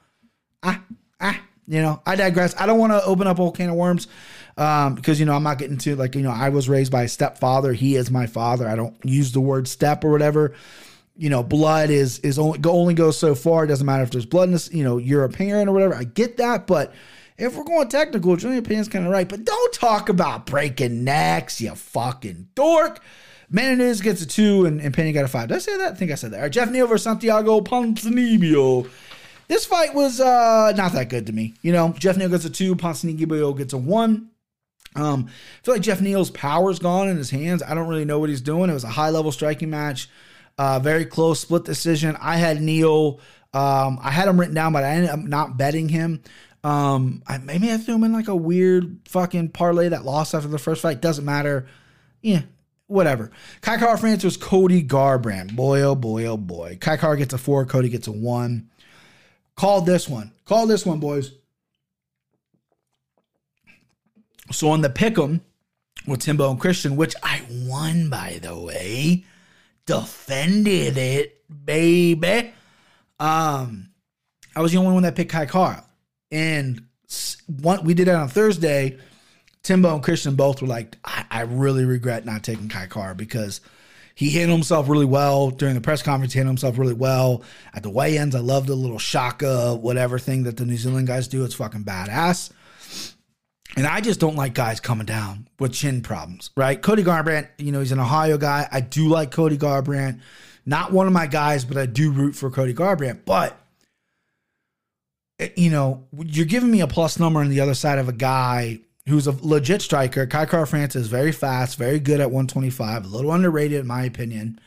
Ah, 0.62 0.82
ah, 1.20 1.38
you 1.68 1.82
know, 1.82 2.00
I 2.06 2.16
digress. 2.16 2.58
I 2.58 2.64
don't 2.64 2.78
want 2.78 2.94
to 2.94 3.04
open 3.04 3.26
up 3.26 3.38
a 3.38 3.42
whole 3.42 3.52
can 3.52 3.68
of 3.68 3.76
worms 3.76 4.08
um, 4.56 4.94
because, 4.94 5.20
you 5.20 5.26
know, 5.26 5.34
I'm 5.34 5.42
not 5.42 5.58
getting 5.58 5.76
to 5.78 5.96
like, 5.96 6.14
you 6.14 6.22
know, 6.22 6.30
I 6.30 6.48
was 6.48 6.66
raised 6.70 6.90
by 6.90 7.02
a 7.02 7.08
stepfather. 7.08 7.74
He 7.74 7.96
is 7.96 8.10
my 8.10 8.26
father. 8.26 8.66
I 8.66 8.74
don't 8.74 8.96
use 9.04 9.32
the 9.32 9.40
word 9.40 9.68
step 9.68 10.02
or 10.02 10.10
whatever 10.10 10.54
you 11.16 11.30
know, 11.30 11.42
blood 11.42 11.90
is 11.90 12.18
is 12.20 12.38
only 12.38 12.58
only 12.64 12.94
goes 12.94 13.16
so 13.16 13.34
far. 13.34 13.64
It 13.64 13.68
doesn't 13.68 13.86
matter 13.86 14.02
if 14.02 14.10
there's 14.10 14.26
blood 14.26 14.48
in 14.48 14.52
this, 14.52 14.72
you 14.72 14.84
know, 14.84 14.98
you're 14.98 15.24
a 15.24 15.28
parent 15.28 15.68
or 15.68 15.72
whatever. 15.72 15.94
I 15.94 16.04
get 16.04 16.36
that, 16.38 16.66
but 16.66 16.92
if 17.36 17.56
we're 17.56 17.64
going 17.64 17.88
technical, 17.88 18.36
Julian 18.36 18.62
Payne's 18.64 18.88
kind 18.88 19.04
of 19.04 19.12
right. 19.12 19.28
But 19.28 19.44
don't 19.44 19.72
talk 19.72 20.08
about 20.08 20.46
breaking 20.46 21.04
necks, 21.04 21.60
you 21.60 21.74
fucking 21.74 22.48
dork. 22.54 23.00
Menendez 23.50 24.00
gets 24.00 24.22
a 24.22 24.26
two 24.26 24.66
and, 24.66 24.80
and 24.80 24.92
Penny 24.94 25.12
got 25.12 25.24
a 25.24 25.28
five. 25.28 25.48
Did 25.48 25.56
I 25.56 25.60
say 25.60 25.76
that? 25.78 25.92
I 25.92 25.94
think 25.94 26.10
I 26.10 26.14
said 26.16 26.32
that. 26.32 26.36
All 26.38 26.42
right, 26.42 26.52
Geoff 26.52 26.70
Neal 26.70 26.86
versus 26.86 27.04
Santiago 27.04 27.60
Ponzinibbio. 27.60 28.88
This 29.46 29.66
fight 29.66 29.94
was 29.94 30.20
uh, 30.20 30.72
not 30.76 30.92
that 30.92 31.10
good 31.10 31.26
to 31.26 31.32
me. 31.32 31.54
You 31.62 31.72
know, 31.72 31.92
Geoff 31.92 32.16
Neal 32.16 32.30
gets 32.30 32.44
a 32.44 32.50
two, 32.50 32.74
Ponzinibbio 32.74 33.56
gets 33.56 33.72
a 33.72 33.78
one. 33.78 34.30
Um, 34.96 35.26
I 35.28 35.64
feel 35.64 35.74
like 35.74 35.82
Geoff 35.82 36.00
Neal's 36.00 36.30
power's 36.30 36.78
gone 36.78 37.08
in 37.08 37.16
his 37.16 37.30
hands. 37.30 37.62
I 37.62 37.74
don't 37.74 37.88
really 37.88 38.04
know 38.04 38.18
what 38.18 38.30
he's 38.30 38.40
doing. 38.40 38.70
It 38.70 38.74
was 38.74 38.84
a 38.84 38.88
high 38.88 39.10
level 39.10 39.32
striking 39.32 39.70
match. 39.70 40.08
Uh, 40.56 40.78
very 40.78 41.04
close 41.04 41.40
split 41.40 41.64
decision. 41.64 42.16
I 42.20 42.36
had 42.36 42.62
Neal 42.62 43.20
Um, 43.54 44.00
I 44.02 44.10
had 44.10 44.26
him 44.26 44.38
written 44.38 44.54
down, 44.54 44.72
but 44.72 44.82
I 44.82 44.90
ended 44.90 45.10
up 45.10 45.20
not 45.20 45.56
betting 45.56 45.88
him. 45.88 46.20
Um, 46.64 47.22
I 47.26 47.38
maybe 47.38 47.70
I 47.70 47.76
threw 47.76 47.94
him 47.94 48.04
in 48.04 48.12
like 48.12 48.28
a 48.28 48.34
weird 48.34 48.98
fucking 49.06 49.50
parlay 49.50 49.90
that 49.90 50.04
lost 50.04 50.34
after 50.34 50.48
the 50.48 50.58
first 50.58 50.82
fight. 50.82 51.00
Doesn't 51.00 51.24
matter. 51.24 51.66
Yeah, 52.20 52.42
whatever. 52.88 53.30
Kai 53.60 53.76
Kara-France 53.76 54.24
was 54.24 54.36
Cody 54.36 54.82
Garbrandt. 54.82 55.54
Boy, 55.54 55.82
oh 55.82 55.94
boy, 55.94 56.24
oh 56.24 56.36
boy. 56.36 56.78
Kai 56.80 56.96
Kara 56.96 57.16
gets 57.16 57.34
a 57.34 57.38
four, 57.38 57.64
Cody 57.64 57.88
gets 57.88 58.08
a 58.08 58.12
one. 58.12 58.70
Call 59.56 59.82
this 59.82 60.08
one. 60.08 60.32
Call 60.46 60.66
this 60.66 60.84
one, 60.84 60.98
boys. 60.98 61.32
So 64.50 64.70
on 64.70 64.80
the 64.80 64.90
pick'em 64.90 65.42
with 66.06 66.20
Timbo 66.20 66.50
and 66.50 66.60
Christian, 66.60 66.96
which 66.96 67.14
I 67.22 67.42
won 67.50 68.10
by 68.10 68.40
the 68.42 68.58
way, 68.58 69.24
defended 69.86 70.96
it, 70.96 71.42
baby. 71.64 72.52
Um, 73.18 73.90
I 74.56 74.60
was 74.60 74.72
the 74.72 74.78
only 74.78 74.92
one 74.92 75.02
that 75.04 75.16
picked 75.16 75.32
Kai 75.32 75.46
Kara, 75.46 75.84
and 76.30 76.86
one 77.46 77.84
we 77.84 77.94
did 77.94 78.08
that 78.08 78.16
on 78.16 78.28
Thursday. 78.28 78.98
Timbo 79.62 79.94
and 79.94 80.02
Christian 80.02 80.34
both 80.34 80.60
were 80.60 80.68
like, 80.68 80.98
I, 81.04 81.24
I 81.30 81.40
really 81.42 81.86
regret 81.86 82.26
not 82.26 82.44
taking 82.44 82.68
Kai 82.68 82.86
Kara 82.86 83.14
because 83.14 83.62
he 84.14 84.30
handled 84.30 84.58
himself 84.58 84.88
really 84.88 85.06
well 85.06 85.50
during 85.50 85.74
the 85.74 85.80
press 85.80 86.02
conference. 86.02 86.34
He 86.34 86.38
handled 86.38 86.58
himself 86.58 86.78
really 86.78 86.94
well 86.94 87.42
at 87.72 87.82
the 87.82 87.88
weigh-ins. 87.88 88.34
I 88.34 88.40
love 88.40 88.66
the 88.66 88.74
little 88.74 88.98
shaka 88.98 89.74
whatever 89.74 90.18
thing 90.18 90.42
that 90.44 90.58
the 90.58 90.66
New 90.66 90.76
Zealand 90.76 91.06
guys 91.06 91.28
do. 91.28 91.44
It's 91.44 91.54
fucking 91.54 91.84
badass. 91.84 92.52
And 93.76 93.86
I 93.86 94.00
just 94.00 94.20
don't 94.20 94.36
like 94.36 94.54
guys 94.54 94.78
coming 94.78 95.06
down 95.06 95.48
with 95.58 95.72
chin 95.72 96.00
problems, 96.00 96.50
right? 96.56 96.80
Cody 96.80 97.02
Garbrandt, 97.02 97.48
you 97.58 97.72
know, 97.72 97.80
he's 97.80 97.92
an 97.92 97.98
Ohio 97.98 98.38
guy. 98.38 98.68
I 98.70 98.80
do 98.80 99.08
like 99.08 99.32
Cody 99.32 99.58
Garbrandt. 99.58 100.20
Not 100.64 100.92
one 100.92 101.06
of 101.06 101.12
my 101.12 101.26
guys, 101.26 101.64
but 101.64 101.76
I 101.76 101.86
do 101.86 102.10
root 102.10 102.36
for 102.36 102.50
Cody 102.50 102.72
Garbrandt. 102.72 103.24
But, 103.24 103.58
you 105.56 105.70
know, 105.70 106.04
you're 106.16 106.46
giving 106.46 106.70
me 106.70 106.80
a 106.80 106.86
plus 106.86 107.18
number 107.18 107.40
on 107.40 107.48
the 107.48 107.60
other 107.60 107.74
side 107.74 107.98
of 107.98 108.08
a 108.08 108.12
guy 108.12 108.78
who's 109.08 109.26
a 109.26 109.36
legit 109.42 109.82
striker. 109.82 110.24
Kai 110.26 110.46
Kara-France 110.46 110.96
is 110.96 111.08
very 111.08 111.32
fast, 111.32 111.76
very 111.76 111.98
good 111.98 112.20
at 112.20 112.30
125, 112.30 113.04
a 113.04 113.08
little 113.08 113.32
underrated 113.32 113.80
in 113.80 113.86
my 113.86 114.04
opinion. 114.04 114.60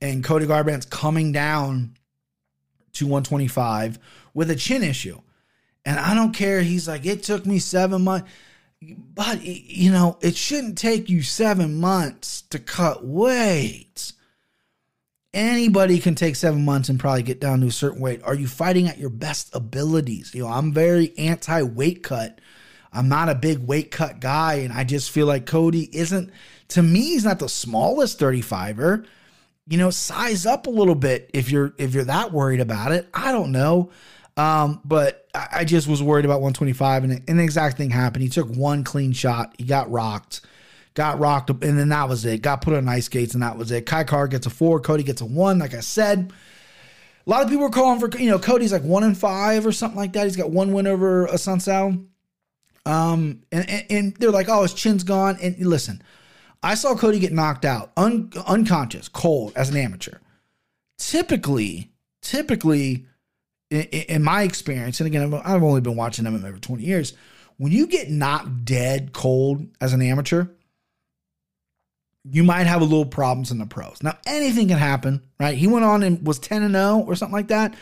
And 0.00 0.22
Cody 0.22 0.46
Garbrandt's 0.46 0.86
coming 0.86 1.32
down 1.32 1.94
to 2.92 3.06
125 3.06 3.98
with 4.34 4.50
a 4.50 4.56
chin 4.56 4.82
issue. 4.82 5.20
And 5.84 5.98
I 5.98 6.14
don't 6.14 6.32
care. 6.32 6.62
He's 6.62 6.86
like, 6.86 7.06
it 7.06 7.22
took 7.22 7.44
me 7.46 7.58
seven 7.58 8.02
months. 8.02 8.30
But, 8.80 9.42
you 9.42 9.92
know, 9.92 10.18
it 10.20 10.36
shouldn't 10.36 10.78
take 10.78 11.08
you 11.08 11.22
seven 11.22 11.80
months 11.80 12.42
to 12.50 12.58
cut 12.58 13.04
weight. 13.04 14.12
Anybody 15.34 15.98
can 15.98 16.14
take 16.14 16.36
seven 16.36 16.64
months 16.64 16.88
and 16.88 17.00
probably 17.00 17.22
get 17.22 17.40
down 17.40 17.60
to 17.60 17.68
a 17.68 17.72
certain 17.72 18.00
weight. 18.00 18.22
Are 18.24 18.34
you 18.34 18.46
fighting 18.46 18.88
at 18.88 18.98
your 18.98 19.08
best 19.10 19.54
abilities? 19.54 20.34
You 20.34 20.42
know, 20.42 20.48
I'm 20.48 20.72
very 20.72 21.16
anti 21.16 21.62
weight 21.62 22.02
cut. 22.02 22.40
I'm 22.92 23.08
not 23.08 23.28
a 23.28 23.34
big 23.34 23.60
weight 23.60 23.90
cut 23.90 24.20
guy. 24.20 24.54
And 24.54 24.72
I 24.72 24.84
just 24.84 25.10
feel 25.10 25.26
like 25.26 25.46
Cody 25.46 25.88
isn't, 25.96 26.30
to 26.68 26.82
me, 26.82 27.00
he's 27.00 27.24
not 27.24 27.38
the 27.38 27.48
smallest 27.48 28.18
35er. 28.18 29.06
You 29.68 29.78
know, 29.78 29.90
size 29.90 30.44
up 30.44 30.66
a 30.66 30.70
little 30.70 30.96
bit 30.96 31.30
if 31.32 31.50
you're 31.50 31.72
if 31.78 31.94
you're 31.94 32.04
that 32.04 32.32
worried 32.32 32.60
about 32.60 32.92
it. 32.92 33.08
I 33.14 33.30
don't 33.30 33.52
know. 33.52 33.90
Um, 34.36 34.80
but 34.84 35.28
I 35.34 35.64
just 35.64 35.86
was 35.88 36.02
worried 36.02 36.24
about 36.24 36.40
125, 36.40 37.04
and, 37.04 37.22
and 37.28 37.38
the 37.38 37.44
exact 37.44 37.76
thing 37.76 37.90
happened. 37.90 38.22
He 38.22 38.28
took 38.28 38.48
one 38.48 38.84
clean 38.84 39.12
shot, 39.12 39.54
he 39.58 39.64
got 39.64 39.90
rocked, 39.90 40.40
got 40.94 41.18
rocked, 41.18 41.50
and 41.50 41.78
then 41.78 41.90
that 41.90 42.08
was 42.08 42.24
it. 42.24 42.42
Got 42.42 42.62
put 42.62 42.74
on 42.74 42.88
ice 42.88 43.06
skates, 43.06 43.34
and 43.34 43.42
that 43.42 43.58
was 43.58 43.70
it. 43.70 43.86
Kai 43.86 44.04
Kara 44.04 44.28
gets 44.28 44.46
a 44.46 44.50
four, 44.50 44.80
Cody 44.80 45.02
gets 45.02 45.20
a 45.20 45.26
one. 45.26 45.58
Like 45.58 45.74
I 45.74 45.80
said, 45.80 46.32
a 47.26 47.30
lot 47.30 47.42
of 47.42 47.48
people 47.48 47.64
were 47.64 47.70
calling 47.70 48.00
for 48.00 48.10
you 48.18 48.30
know 48.30 48.38
Cody's 48.38 48.72
like 48.72 48.82
one 48.82 49.04
and 49.04 49.16
five 49.16 49.66
or 49.66 49.72
something 49.72 49.98
like 49.98 50.14
that. 50.14 50.24
He's 50.24 50.36
got 50.36 50.50
one 50.50 50.72
win 50.72 50.86
over 50.86 51.26
Assunção. 51.26 52.06
Um, 52.84 53.42
and, 53.52 53.70
and, 53.70 53.86
and 53.90 54.16
they're 54.16 54.32
like, 54.32 54.48
oh, 54.48 54.62
his 54.62 54.74
chin's 54.74 55.04
gone. 55.04 55.38
And 55.40 55.56
listen, 55.58 56.02
I 56.62 56.74
saw 56.74 56.96
Cody 56.96 57.18
get 57.18 57.32
knocked 57.32 57.64
out, 57.64 57.92
un, 57.96 58.32
unconscious, 58.46 59.08
cold 59.08 59.52
as 59.54 59.70
an 59.70 59.76
amateur. 59.76 60.18
Typically, 60.98 61.92
typically 62.22 63.06
in, 63.72 64.02
in 64.02 64.22
my 64.22 64.42
experience, 64.42 65.00
and 65.00 65.06
again, 65.06 65.32
I've 65.44 65.62
only 65.62 65.80
been 65.80 65.96
watching 65.96 66.24
them 66.24 66.40
for 66.40 66.60
20 66.60 66.82
years, 66.82 67.14
when 67.56 67.72
you 67.72 67.86
get 67.86 68.10
knocked 68.10 68.64
dead 68.64 69.12
cold 69.12 69.66
as 69.80 69.92
an 69.92 70.02
amateur, 70.02 70.46
you 72.24 72.44
might 72.44 72.66
have 72.66 72.82
a 72.82 72.84
little 72.84 73.06
problems 73.06 73.50
in 73.50 73.58
the 73.58 73.66
pros. 73.66 74.02
Now, 74.02 74.16
anything 74.26 74.68
can 74.68 74.78
happen, 74.78 75.22
right? 75.40 75.56
He 75.56 75.66
went 75.66 75.84
on 75.84 76.02
and 76.02 76.24
was 76.26 76.38
10 76.38 76.62
and 76.62 76.74
0 76.74 77.04
or 77.06 77.16
something 77.16 77.32
like 77.32 77.48
that 77.48 77.74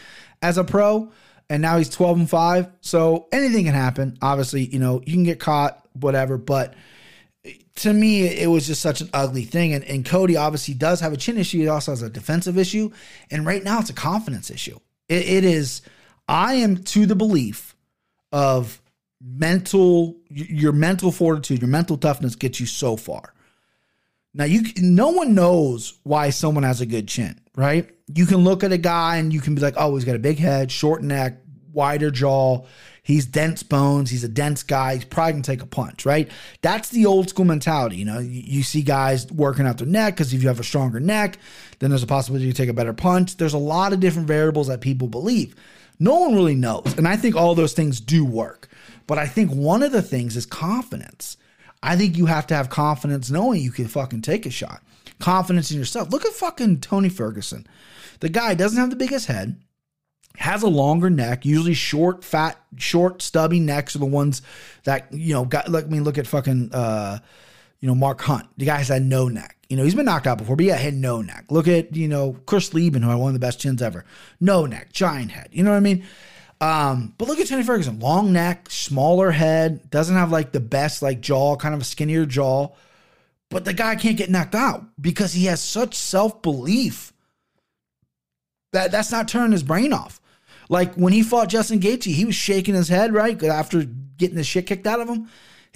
as 0.43 0.59
a 0.59 0.65
pro, 0.65 1.13
and 1.51 1.61
now 1.61 1.77
he's 1.77 1.91
12 1.91 2.19
and 2.21 2.31
5. 2.31 2.69
So 2.81 3.29
anything 3.33 3.65
can 3.65 3.75
happen. 3.75 4.17
Obviously, 4.23 4.65
you 4.67 4.79
know, 4.79 5.03
you 5.05 5.13
can 5.13 5.25
get 5.25 5.41
caught, 5.41 5.87
whatever, 5.93 6.39
but 6.39 6.75
to 7.77 7.93
me, 7.93 8.27
it 8.27 8.49
was 8.49 8.67
just 8.67 8.83
such 8.83 9.01
an 9.01 9.09
ugly 9.13 9.45
thing. 9.45 9.73
And, 9.73 9.85
and 9.85 10.05
Cody 10.05 10.37
obviously 10.37 10.75
does 10.75 11.01
have 11.01 11.13
a 11.13 11.17
chin 11.17 11.39
issue. 11.39 11.59
He 11.59 11.69
also 11.69 11.93
has 11.93 12.03
a 12.03 12.11
defensive 12.11 12.59
issue. 12.59 12.91
And 13.31 13.47
right 13.47 13.65
now, 13.65 13.81
it's 13.81 13.91
a 13.91 13.95
confidence 13.95 14.51
issue. 14.51 14.79
It, 15.11 15.29
it 15.29 15.45
is, 15.45 15.83
I 16.27 16.55
am 16.55 16.79
to 16.85 17.05
the 17.05 17.17
belief 17.17 17.77
of 18.33 18.81
mental, 19.21 20.17
your 20.31 20.73
mental 20.73 21.13
fortitude, 21.13 21.61
your 21.61 21.69
mental 21.69 21.99
toughness 21.99 22.37
gets 22.37 22.61
you 22.61 22.67
so 22.67 22.97
far. 22.97 23.35
Now 24.33 24.45
you 24.45 24.63
no 24.77 25.09
one 25.09 25.35
knows 25.35 25.99
why 26.05 26.31
someone 26.31 26.63
has 26.63 26.81
a 26.81 26.87
good 26.87 27.09
chin, 27.09 27.41
right? 27.57 27.91
You 28.15 28.27
can 28.27 28.39
look 28.39 28.63
at 28.63 28.71
a 28.71 28.79
guy 28.79 29.17
and 29.17 29.33
you 29.33 29.41
can 29.41 29.57
be 29.57 29.61
like, 29.61 29.75
"Oh, 29.77 29.97
he's 29.97 30.05
got 30.05 30.15
a 30.15 30.21
big 30.21 30.39
head, 30.39 30.71
short 30.71 31.03
neck, 31.03 31.41
wider 31.73 32.13
jaw. 32.13 32.65
He's 33.03 33.27
dense 33.27 33.63
bones. 33.63 34.11
He's 34.11 34.25
a 34.25 34.29
dense 34.29 34.63
guy. 34.63 34.95
He's 34.95 35.05
probably 35.05 35.33
gonna 35.33 35.43
take 35.43 35.63
a 35.63 35.67
punch, 35.67 36.05
right? 36.07 36.31
That's 36.63 36.91
the 36.91 37.07
old 37.07 37.29
school 37.29 37.45
mentality. 37.45 37.97
You 37.97 38.05
know, 38.05 38.19
you, 38.19 38.43
you 38.45 38.63
see 38.63 38.83
guys 38.83 39.31
working 39.33 39.67
out 39.67 39.79
their 39.79 39.87
neck 39.87 40.15
because 40.15 40.33
if 40.33 40.43
you 40.43 40.49
have 40.49 40.61
a 40.61 40.65
stronger 40.65 41.01
neck, 41.01 41.39
then 41.79 41.91
there's 41.91 42.03
a 42.03 42.07
possibility 42.07 42.47
you 42.47 42.53
take 42.53 42.69
a 42.69 42.75
better 42.75 42.93
punch. 42.93 43.37
There's 43.37 43.55
a 43.55 43.59
lot 43.59 43.93
of 43.93 44.01
different 44.01 44.29
variables 44.29 44.69
that 44.69 44.81
people 44.81 45.09
believe. 45.09 45.55
No 45.99 46.21
one 46.21 46.35
really 46.35 46.55
knows, 46.55 46.95
and 46.97 47.07
I 47.07 47.17
think 47.17 47.37
all 47.37 47.55
those 47.55 47.75
things 47.75 48.01
do 48.01 48.25
work. 48.25 48.69
But 49.07 49.19
I 49.19 49.27
think 49.27 49.51
one 49.51 49.83
of 49.83 49.93
the 49.93 50.03
things 50.03 50.37
is 50.37 50.47
confidence. 50.47 51.37
I 51.83 51.97
think 51.97 52.17
you 52.17 52.27
have 52.27 52.47
to 52.49 52.55
have 52.55 52.71
confidence 52.71 53.31
knowing 53.31 53.61
you 53.61 53.71
can 53.71 53.89
fucking 53.89 54.23
take 54.23 54.47
a 54.47 54.51
shot. 54.51 54.83
Confidence 55.19 55.71
in 55.71 55.79
yourself. 55.79 56.11
Look 56.11 56.25
at 56.25 56.33
fucking 56.33 56.81
Tony 56.81 57.09
Ferguson. 57.09 57.67
The 58.21 58.29
guy 58.29 58.55
doesn't 58.55 58.79
have 58.79 58.91
the 58.91 58.97
biggest 58.97 59.27
head, 59.27 59.61
has 60.37 60.63
a 60.63 60.69
longer 60.69 61.11
neck, 61.11 61.45
usually 61.45 61.75
short, 61.75 62.25
fat, 62.25 62.59
short, 62.77 63.23
stubby 63.23 63.61
necks 63.61 63.95
are 63.95 63.99
the 63.99 64.07
ones 64.07 64.43
that, 64.85 65.13
you 65.13 65.35
know, 65.35 65.45
got 65.45 65.75
I 65.75 65.83
mean, 65.83 66.05
look 66.05 66.19
at 66.19 66.27
fucking 66.27 66.73
uh, 66.73 67.19
you 67.81 67.89
know, 67.89 67.95
Mark 67.95 68.21
Hunt. 68.21 68.47
The 68.57 68.67
guy 68.67 68.77
has 68.77 68.89
had 68.89 69.03
no 69.03 69.29
neck. 69.29 69.57
You 69.69 69.77
know, 69.77 69.85
he's 69.85 69.95
been 69.95 70.05
knocked 70.05 70.27
out 70.27 70.39
before, 70.39 70.57
but 70.57 70.67
yeah, 70.67 70.77
had 70.77 70.95
no 70.95 71.23
neck. 71.23 71.47
Look 71.49 71.69
at, 71.69 71.95
you 71.97 72.09
know, 72.09 72.37
Chris 72.47 72.75
Leben, 72.75 73.03
who 73.03 73.09
had 73.09 73.19
one 73.19 73.29
of 73.29 73.35
the 73.35 73.45
best 73.45 73.61
chins 73.61 73.81
ever. 73.81 74.05
No 74.41 74.67
neck, 74.67 74.93
giant 74.93 75.31
head. 75.31 75.49
You 75.53 75.63
know 75.63 75.71
what 75.71 75.77
I 75.77 75.81
mean? 75.81 76.05
Um, 76.61 77.15
but 77.17 77.27
look 77.27 77.41
at 77.41 77.47
Tony 77.47 77.63
Ferguson, 77.63 78.01
long 78.01 78.33
neck, 78.33 78.69
smaller 78.69 79.31
head, 79.31 79.91
doesn't 79.91 80.15
have 80.15 80.31
like 80.31 80.53
the 80.53 80.61
best 80.61 81.01
like 81.01 81.23
jaw, 81.23 81.57
kind 81.57 81.75
of 81.75 81.81
a 81.81 81.85
skinnier 81.85 82.27
jaw. 82.27 82.69
But 83.49 83.65
the 83.65 83.73
guy 83.73 83.97
can't 83.97 84.19
get 84.19 84.31
knocked 84.31 84.55
out 84.55 84.85
because 85.01 85.33
he 85.33 85.47
has 85.47 85.63
such 85.63 85.95
self 85.95 86.43
belief 86.43 87.13
that 88.73 88.91
that's 88.93 89.11
not 89.11 89.29
turning 89.29 89.53
his 89.53 89.63
brain 89.63 89.93
off. 89.93 90.21
Like 90.69 90.95
when 90.95 91.13
he 91.13 91.23
fought 91.23 91.49
Justin 91.49 91.81
Gaethje, 91.81 92.15
he 92.15 92.25
was 92.25 92.35
shaking 92.35 92.75
his 92.75 92.89
head 92.89 93.13
right 93.13 93.43
after 93.43 93.85
getting 94.17 94.37
the 94.37 94.45
shit 94.45 94.67
kicked 94.67 94.87
out 94.87 95.01
of 95.01 95.09
him. 95.09 95.29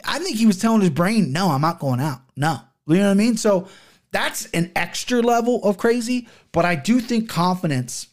I 0.04 0.18
think 0.18 0.36
he 0.36 0.46
was 0.46 0.58
telling 0.58 0.80
his 0.80 0.90
brain, 0.90 1.32
"No, 1.32 1.48
I'm 1.48 1.60
not 1.60 1.78
going 1.78 2.00
out. 2.00 2.20
No." 2.36 2.60
You 2.86 2.96
know 2.96 3.06
what 3.06 3.10
I 3.10 3.14
mean? 3.14 3.36
So 3.36 3.68
that's 4.12 4.46
an 4.46 4.70
extra 4.76 5.20
level 5.20 5.62
of 5.64 5.78
crazy, 5.78 6.28
but 6.52 6.64
I 6.64 6.74
do 6.76 7.00
think 7.00 7.28
confidence 7.28 8.08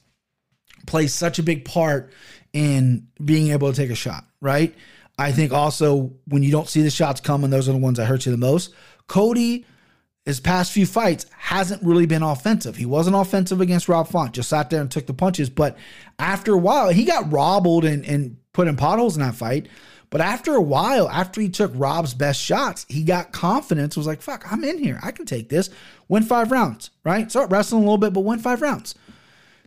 plays 0.88 1.14
such 1.14 1.40
a 1.40 1.44
big 1.44 1.66
part 1.66 2.12
in 2.54 3.08
being 3.24 3.52
able 3.52 3.72
to 3.72 3.76
take 3.76 3.92
a 3.92 3.96
shot, 3.96 4.26
right? 4.42 4.74
I 5.20 5.32
think 5.32 5.52
also 5.52 6.14
when 6.28 6.42
you 6.42 6.52
don't 6.52 6.68
see 6.68 6.82
the 6.82 6.90
shots 6.90 7.22
coming, 7.22 7.52
those 7.52 7.70
are 7.70 7.74
the 7.74 7.78
ones 7.78 7.98
that 7.98 8.06
hurt 8.06 8.26
you 8.26 8.32
the 8.32 8.38
most. 8.38 8.74
Cody, 9.08 9.66
his 10.26 10.40
past 10.40 10.72
few 10.72 10.86
fights, 10.86 11.26
hasn't 11.38 11.84
really 11.84 12.06
been 12.06 12.24
offensive. 12.24 12.76
He 12.76 12.86
wasn't 12.86 13.16
offensive 13.16 13.60
against 13.60 13.90
Rob 13.90 14.08
Font, 14.08 14.34
just 14.34 14.50
sat 14.50 14.70
there 14.70 14.82
and 14.82 14.92
took 14.92 15.08
the 15.08 15.14
punches. 15.14 15.50
But 15.50 15.78
after 16.20 16.54
a 16.54 16.60
while, 16.60 16.90
he 16.90 17.06
got 17.06 17.32
robbled 17.32 17.86
and, 17.86 18.06
and 18.06 18.38
put 18.54 18.68
in 18.68 18.76
potholes 18.76 19.16
in 19.16 19.24
that 19.24 19.36
fight. 19.36 19.68
But 20.12 20.22
after 20.22 20.54
a 20.54 20.62
while, 20.62 21.10
after 21.10 21.40
he 21.40 21.50
took 21.50 21.72
Rob's 21.74 22.14
best 22.14 22.40
shots, 22.40 22.86
he 22.90 23.02
got 23.02 23.32
confidence, 23.32 23.96
was 23.96 24.06
like, 24.06 24.22
fuck, 24.22 24.44
I'm 24.52 24.64
in 24.64 24.78
here. 24.78 25.00
I 25.02 25.12
can 25.12 25.26
take 25.26 25.48
this. 25.48 25.70
Win 26.10 26.24
five 26.24 26.52
rounds, 26.52 26.92
right? 27.06 27.32
Start 27.32 27.50
wrestling 27.50 27.84
a 27.84 27.86
little 27.86 27.98
bit, 27.98 28.12
but 28.12 28.22
win 28.22 28.40
five 28.40 28.62
rounds. 28.62 28.94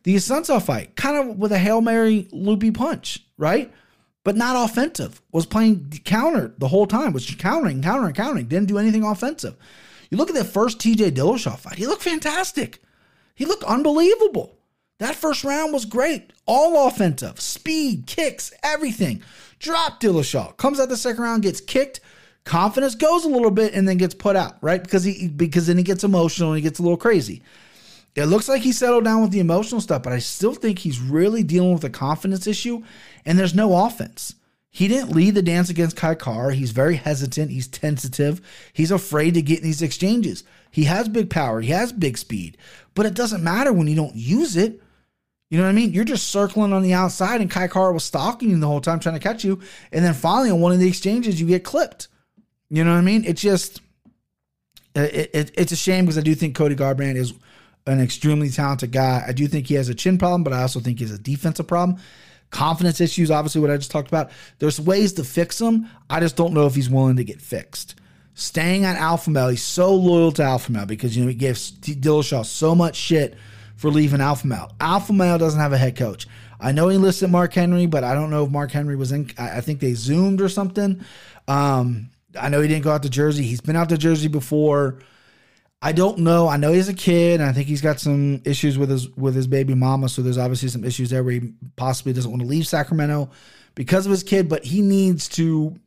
The 0.03 0.17
Assunção 0.17 0.63
fight, 0.63 0.97
kind 0.97 1.17
of 1.17 1.39
with 1.39 1.51
a 1.51 1.59
Hail 1.59 1.81
Mary 1.81 2.29
loopy 2.31 2.71
punch, 2.71 3.25
right? 3.39 3.73
But 4.23 4.37
not 4.37 4.71
offensive. 4.71 5.23
Was 5.33 5.47
playing 5.47 6.03
counter 6.05 6.55
the 6.59 6.69
whole 6.69 6.87
time, 6.87 7.15
was 7.15 7.29
countering, 7.35 7.81
countering, 7.83 8.15
countering. 8.15 8.47
Didn't 8.47 8.69
do 8.69 8.79
anything 8.79 9.03
offensive. 9.03 9.57
You 10.11 10.19
look 10.19 10.31
at 10.31 10.37
that 10.37 10.45
first 10.45 10.79
TJ 10.79 11.13
Dillashaw 11.13 11.59
fight, 11.59 11.79
he 11.79 11.87
looked 11.87 12.03
fantastic. 12.03 12.81
He 13.35 13.45
looked 13.45 13.65
unbelievable. 13.65 14.57
That 14.99 15.17
first 15.17 15.45
round 15.45 15.73
was 15.73 15.85
great. 15.85 16.33
All 16.47 16.87
offensive, 16.87 17.41
speed, 17.41 18.07
kicks, 18.07 18.53
everything. 18.63 19.23
Drop 19.59 20.01
Dillashaw. 20.01 20.57
Comes 20.57 20.79
out 20.79 20.89
the 20.89 20.97
second 20.97 21.23
round, 21.23 21.43
gets 21.43 21.61
kicked. 21.61 22.01
Confidence 22.45 22.95
goes 22.95 23.25
a 23.25 23.29
little 23.29 23.51
bit 23.51 23.75
and 23.75 23.89
then 23.89 23.97
gets 23.97 24.15
put 24.15 24.37
out, 24.37 24.57
right? 24.61 24.83
Because 24.83 25.03
he 25.03 25.29
because 25.29 25.67
then 25.67 25.79
he 25.79 25.83
gets 25.83 26.05
emotional 26.05 26.51
and 26.51 26.59
he 26.59 26.63
gets 26.63 26.79
a 26.79 26.83
little 26.83 26.99
crazy. 26.99 27.43
It 28.15 28.27
looks 28.27 28.49
like 28.49 28.63
he 28.63 28.71
settled 28.71 29.05
down 29.05 29.23
with 29.23 29.33
the 29.33 29.41
emotional 29.41 29.81
stuff, 29.81 30.03
but 30.03 30.13
I 30.13 30.21
still 30.21 30.55
think 30.55 30.79
he's 30.79 31.01
really 31.01 31.43
dealing 31.43 31.73
with 31.73 31.83
a 31.83 31.91
confidence 31.91 32.47
issue 32.47 32.83
and 33.25 33.39
there's 33.39 33.55
no 33.55 33.87
offense. 33.87 34.35
He 34.75 34.89
didn't 34.89 35.15
lead 35.15 35.37
the 35.37 35.43
dance 35.43 35.71
against 35.71 35.95
Kai 35.95 36.17
Kara. 36.17 36.53
He's 36.53 36.73
very 36.73 36.97
hesitant. 36.97 37.53
He's 37.53 37.69
tentative. 37.69 38.41
He's 38.73 38.91
afraid 38.91 39.35
to 39.35 39.43
get 39.43 39.59
in 39.61 39.65
these 39.65 39.83
exchanges. 39.83 40.43
He 40.69 40.83
has 40.85 41.09
big 41.09 41.31
power. 41.31 41.61
He 41.61 41.71
has 41.71 41.93
big 41.93 42.19
speed, 42.19 42.59
but 42.97 43.07
it 43.07 43.15
doesn't 43.15 43.45
matter 43.45 43.73
when 43.73 43.87
you 43.87 43.95
don't 43.95 44.17
use 44.17 44.57
it. 44.57 44.83
You 45.49 45.59
know 45.59 45.65
what 45.65 45.71
I 45.71 45.75
mean? 45.75 45.93
You're 45.93 46.03
just 46.03 46.27
circling 46.27 46.73
on 46.73 46.83
the 46.83 46.93
outside, 46.93 47.41
and 47.41 47.49
Kai 47.49 47.69
Kara 47.69 47.93
was 47.93 48.03
stalking 48.03 48.51
you 48.51 48.59
the 48.59 48.67
whole 48.67 48.81
time 48.81 48.99
trying 48.99 49.15
to 49.15 49.21
catch 49.21 49.45
you. 49.45 49.61
And 49.93 50.05
then 50.05 50.13
finally, 50.13 50.51
on 50.51 50.61
one 50.61 50.73
of 50.73 50.81
the 50.81 50.89
exchanges, 50.89 51.41
you 51.41 51.47
get 51.47 51.63
clipped. 51.63 52.09
You 52.69 52.83
know 52.83 52.91
what 52.91 52.99
I 52.99 53.03
mean? 53.03 53.23
It's 53.25 53.43
just, 53.43 53.81
it, 54.97 55.31
it, 55.33 55.51
it's 55.55 55.71
a 55.71 55.77
shame 55.77 56.07
because 56.07 56.19
I 56.19 56.23
do 56.23 56.35
think 56.35 56.57
Cody 56.57 56.75
Garbrandt 56.75 57.15
is 57.15 57.33
an 57.87 58.01
extremely 58.01 58.51
talented 58.51 58.91
guy. 58.91 59.23
I 59.25 59.31
do 59.31 59.47
think 59.47 59.69
he 59.69 59.75
has 59.75 59.89
a 59.89 59.95
chin 59.95 60.19
problem, 60.19 60.43
but 60.43 60.53
I 60.53 60.63
also 60.63 60.81
think 60.81 60.99
he 60.99 61.05
has 61.05 61.15
a 61.15 61.19
defensive 61.19 61.69
problem. 61.69 62.01
Confidence 62.55 63.01
issues, 63.01 63.33
obviously, 63.33 63.61
what 63.61 63.73
I 63.73 63.77
just 63.77 63.91
talked 63.91 64.07
about. 64.07 64.31
There's 64.61 64.81
ways 64.81 65.15
to 65.15 65.25
fix 65.25 65.59
them. 65.59 65.91
I 66.09 66.21
just 66.21 66.37
don't 66.37 66.55
know 66.55 66.67
if 66.67 66.77
he's 66.77 66.89
willing 66.89 67.17
to 67.17 67.25
get 67.25 67.41
fixed. 67.41 67.97
Staying 68.35 68.87
on 68.87 68.95
Alpha 68.95 69.29
Male, 69.29 69.49
he's 69.49 69.63
so 69.65 69.93
loyal 69.93 70.31
to 70.33 70.45
Alpha 70.45 70.71
Male 70.71 70.87
because, 70.87 71.17
you 71.17 71.25
know, 71.25 71.29
he 71.29 71.35
gave 71.35 71.57
Dillashaw 71.57 72.47
so 72.47 72.77
much 72.77 72.95
shit 72.95 73.35
for 73.75 73.91
leaving 73.91 74.21
Alpha 74.21 74.47
Male. 74.47 74.71
Alpha 74.81 75.13
Male 75.13 75.37
doesn't 75.37 75.59
have 75.59 75.73
a 75.73 75.79
head 75.79 75.97
coach. 75.97 76.29
I 76.61 76.71
know 76.71 76.89
he 76.89 76.97
listed 76.97 77.29
Mark 77.29 77.53
Henry, 77.53 77.87
but 77.87 78.05
I 78.05 78.15
don't 78.15 78.31
know 78.31 78.45
if 78.45 78.51
Mark 78.53 78.71
Henry 78.71 78.95
was 78.95 79.11
in. 79.11 79.31
I 79.37 79.61
think 79.61 79.81
they 79.81 79.95
zoomed 79.95 80.41
or 80.41 80.49
something. 80.49 81.05
Um, 81.49 82.11
I 82.41 82.51
know 82.51 82.61
he 82.61 82.69
didn't 82.69 82.85
go 82.85 82.93
out 82.93 83.03
to 83.03 83.11
Jersey. 83.11 83.43
He's 83.43 83.61
been 83.61 83.75
out 83.75 83.89
to 83.89 83.99
Jersey 83.99 84.29
before. 84.29 85.01
I 85.85 85.93
don't 85.93 86.21
know. 86.21 86.49
I 86.49 86.57
know 86.57 86.73
he's 86.73 86.89
a 86.89 86.95
kid, 86.95 87.43
and 87.43 87.51
I 87.51 87.53
think 87.53 87.69
he's 87.69 87.83
got 87.83 88.01
some 88.01 88.41
issues 88.47 88.79
with 88.79 88.89
his 88.89 89.11
with 89.17 89.35
his 89.35 89.47
baby 89.47 89.75
mama. 89.75 90.09
So 90.09 90.23
there's 90.23 90.39
obviously 90.39 90.71
some 90.71 90.83
issues 90.83 91.11
there 91.11 91.23
where 91.23 91.35
he 91.35 91.53
possibly 91.77 92.15
doesn't 92.15 92.31
want 92.31 92.41
to 92.41 92.49
leave 92.49 92.67
Sacramento 92.67 93.29
because 93.75 94.07
of 94.07 94.11
his 94.11 94.23
kid. 94.23 94.49
But 94.49 94.65
he 94.65 94.81
needs 94.81 95.29
to 95.31 95.79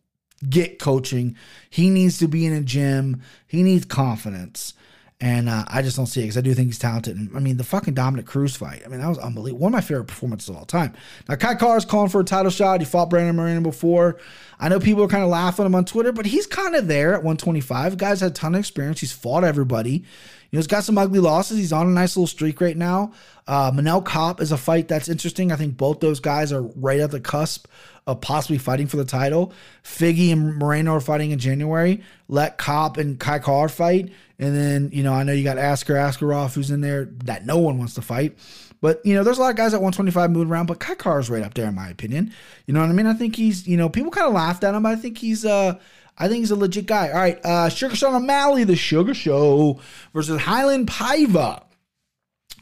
get 0.47 0.77
coaching. 0.77 1.35
He 1.71 1.89
needs 1.89 2.19
to 2.19 2.27
be 2.27 2.45
in 2.45 2.53
a 2.53 2.61
gym. 2.61 3.23
He 3.47 3.63
needs 3.63 3.85
confidence. 3.85 4.75
And 5.19 5.49
uh, 5.49 5.65
I 5.67 5.81
just 5.81 5.97
don't 5.97 6.05
see 6.05 6.19
it 6.19 6.23
because 6.25 6.37
I 6.37 6.41
do 6.41 6.53
think 6.53 6.67
he's 6.67 6.77
talented. 6.77 7.17
And, 7.17 7.35
I 7.35 7.39
mean, 7.39 7.57
the 7.57 7.63
fucking 7.63 7.95
Dominick 7.95 8.27
Cruz 8.27 8.55
fight. 8.55 8.83
I 8.85 8.87
mean, 8.87 8.99
that 8.99 9.07
was 9.07 9.17
unbelievable. 9.17 9.63
One 9.63 9.71
of 9.71 9.73
my 9.73 9.81
favorite 9.81 10.05
performances 10.05 10.49
of 10.49 10.57
all 10.57 10.65
time. 10.65 10.93
Now, 11.27 11.35
Kai 11.35 11.55
Kara 11.55 11.75
is 11.75 11.85
calling 11.85 12.09
for 12.09 12.21
a 12.21 12.23
title 12.23 12.51
shot. 12.51 12.81
He 12.81 12.85
fought 12.85 13.09
Brandon 13.09 13.35
Moreno 13.35 13.61
before. 13.61 14.19
I 14.59 14.69
know 14.69 14.79
people 14.79 15.03
are 15.03 15.07
kind 15.07 15.23
of 15.23 15.29
laughing 15.29 15.65
him 15.65 15.73
on 15.73 15.85
Twitter, 15.85 16.11
but 16.11 16.27
he's 16.27 16.45
kind 16.45 16.75
of 16.75 16.87
there 16.87 17.13
at 17.13 17.23
125. 17.23 17.93
The 17.93 17.97
guy's 17.97 18.21
had 18.21 18.31
a 18.31 18.33
ton 18.33 18.53
of 18.53 18.59
experience. 18.59 18.99
He's 18.99 19.11
fought 19.11 19.43
everybody. 19.43 20.03
You 20.49 20.57
know, 20.57 20.59
he's 20.59 20.67
got 20.67 20.83
some 20.83 20.97
ugly 20.97 21.19
losses. 21.19 21.57
He's 21.57 21.73
on 21.73 21.87
a 21.87 21.91
nice 21.91 22.15
little 22.15 22.27
streak 22.27 22.61
right 22.61 22.77
now. 22.77 23.11
Uh, 23.47 23.71
Manel 23.71 24.05
Kape 24.05 24.41
is 24.41 24.51
a 24.51 24.57
fight 24.57 24.87
that's 24.87 25.09
interesting. 25.09 25.51
I 25.51 25.55
think 25.55 25.77
both 25.77 25.99
those 25.99 26.19
guys 26.19 26.53
are 26.53 26.61
right 26.61 26.99
at 26.99 27.11
the 27.11 27.19
cusp 27.19 27.67
of 28.05 28.21
possibly 28.21 28.57
fighting 28.57 28.87
for 28.87 28.97
the 28.97 29.05
title. 29.05 29.51
Figgy 29.83 30.31
and 30.31 30.55
Moreno 30.55 30.93
are 30.95 31.01
fighting 31.01 31.31
in 31.31 31.39
January. 31.39 32.01
Let 32.29 32.57
Kape 32.57 32.97
and 32.97 33.19
Kai 33.19 33.39
Kara 33.39 33.69
fight. 33.69 34.11
And 34.39 34.55
then, 34.55 34.89
you 34.93 35.03
know, 35.03 35.13
I 35.13 35.23
know 35.23 35.33
you 35.33 35.43
got 35.43 35.57
Askar 35.57 35.95
Askarov 35.95 36.53
who's 36.53 36.71
in 36.71 36.81
there 36.81 37.05
that 37.25 37.45
no 37.45 37.57
one 37.57 37.77
wants 37.77 37.95
to 37.95 38.01
fight. 38.01 38.37
But, 38.79 39.03
you 39.05 39.15
know, 39.15 39.23
there's 39.23 39.39
a 39.39 39.41
lot 39.41 39.49
of 39.49 39.55
guys 39.55 39.73
at 39.73 39.81
125 39.81 40.31
moving 40.31 40.51
around, 40.51 40.67
but 40.67 40.79
Kai 40.79 40.95
Kara 40.95 41.19
is 41.19 41.29
right 41.29 41.43
up 41.43 41.55
there 41.55 41.67
in 41.67 41.75
my 41.75 41.89
opinion. 41.89 42.31
You 42.67 42.73
know 42.73 42.81
what 42.81 42.89
I 42.89 42.93
mean? 42.93 43.07
I 43.07 43.13
think 43.13 43.35
he's, 43.35 43.67
you 43.67 43.75
know, 43.75 43.89
people 43.89 44.11
kind 44.11 44.27
of 44.27 44.33
laughed 44.33 44.63
at 44.63 44.75
him, 44.75 44.83
but 44.83 44.91
I 44.91 44.95
think 44.95 45.17
he's 45.17 45.45
uh 45.45 45.79
I 46.17 46.27
think 46.27 46.39
he's 46.39 46.51
a 46.51 46.55
legit 46.55 46.85
guy. 46.85 47.09
All 47.09 47.19
right, 47.19 47.39
uh 47.45 47.69
Sugar 47.69 47.95
Sean 47.95 48.15
O'Malley, 48.15 48.63
the 48.63 48.75
Sugar 48.75 49.13
Show 49.13 49.79
versus 50.13 50.41
Raulian 50.41 50.85
Paiva. 50.85 51.63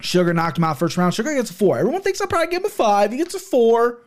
Sugar 0.02 0.34
knocked 0.34 0.58
him 0.58 0.64
out 0.64 0.78
first 0.78 0.98
round. 0.98 1.14
Sugar 1.14 1.34
gets 1.34 1.52
a 1.52 1.54
four. 1.54 1.78
Everyone 1.78 2.02
thinks 2.02 2.20
I'll 2.20 2.28
probably 2.28 2.48
give 2.48 2.62
him 2.62 2.66
a 2.66 2.70
five. 2.70 3.12
He 3.12 3.18
gets 3.18 3.34
a 3.34 3.40
four, 3.40 4.02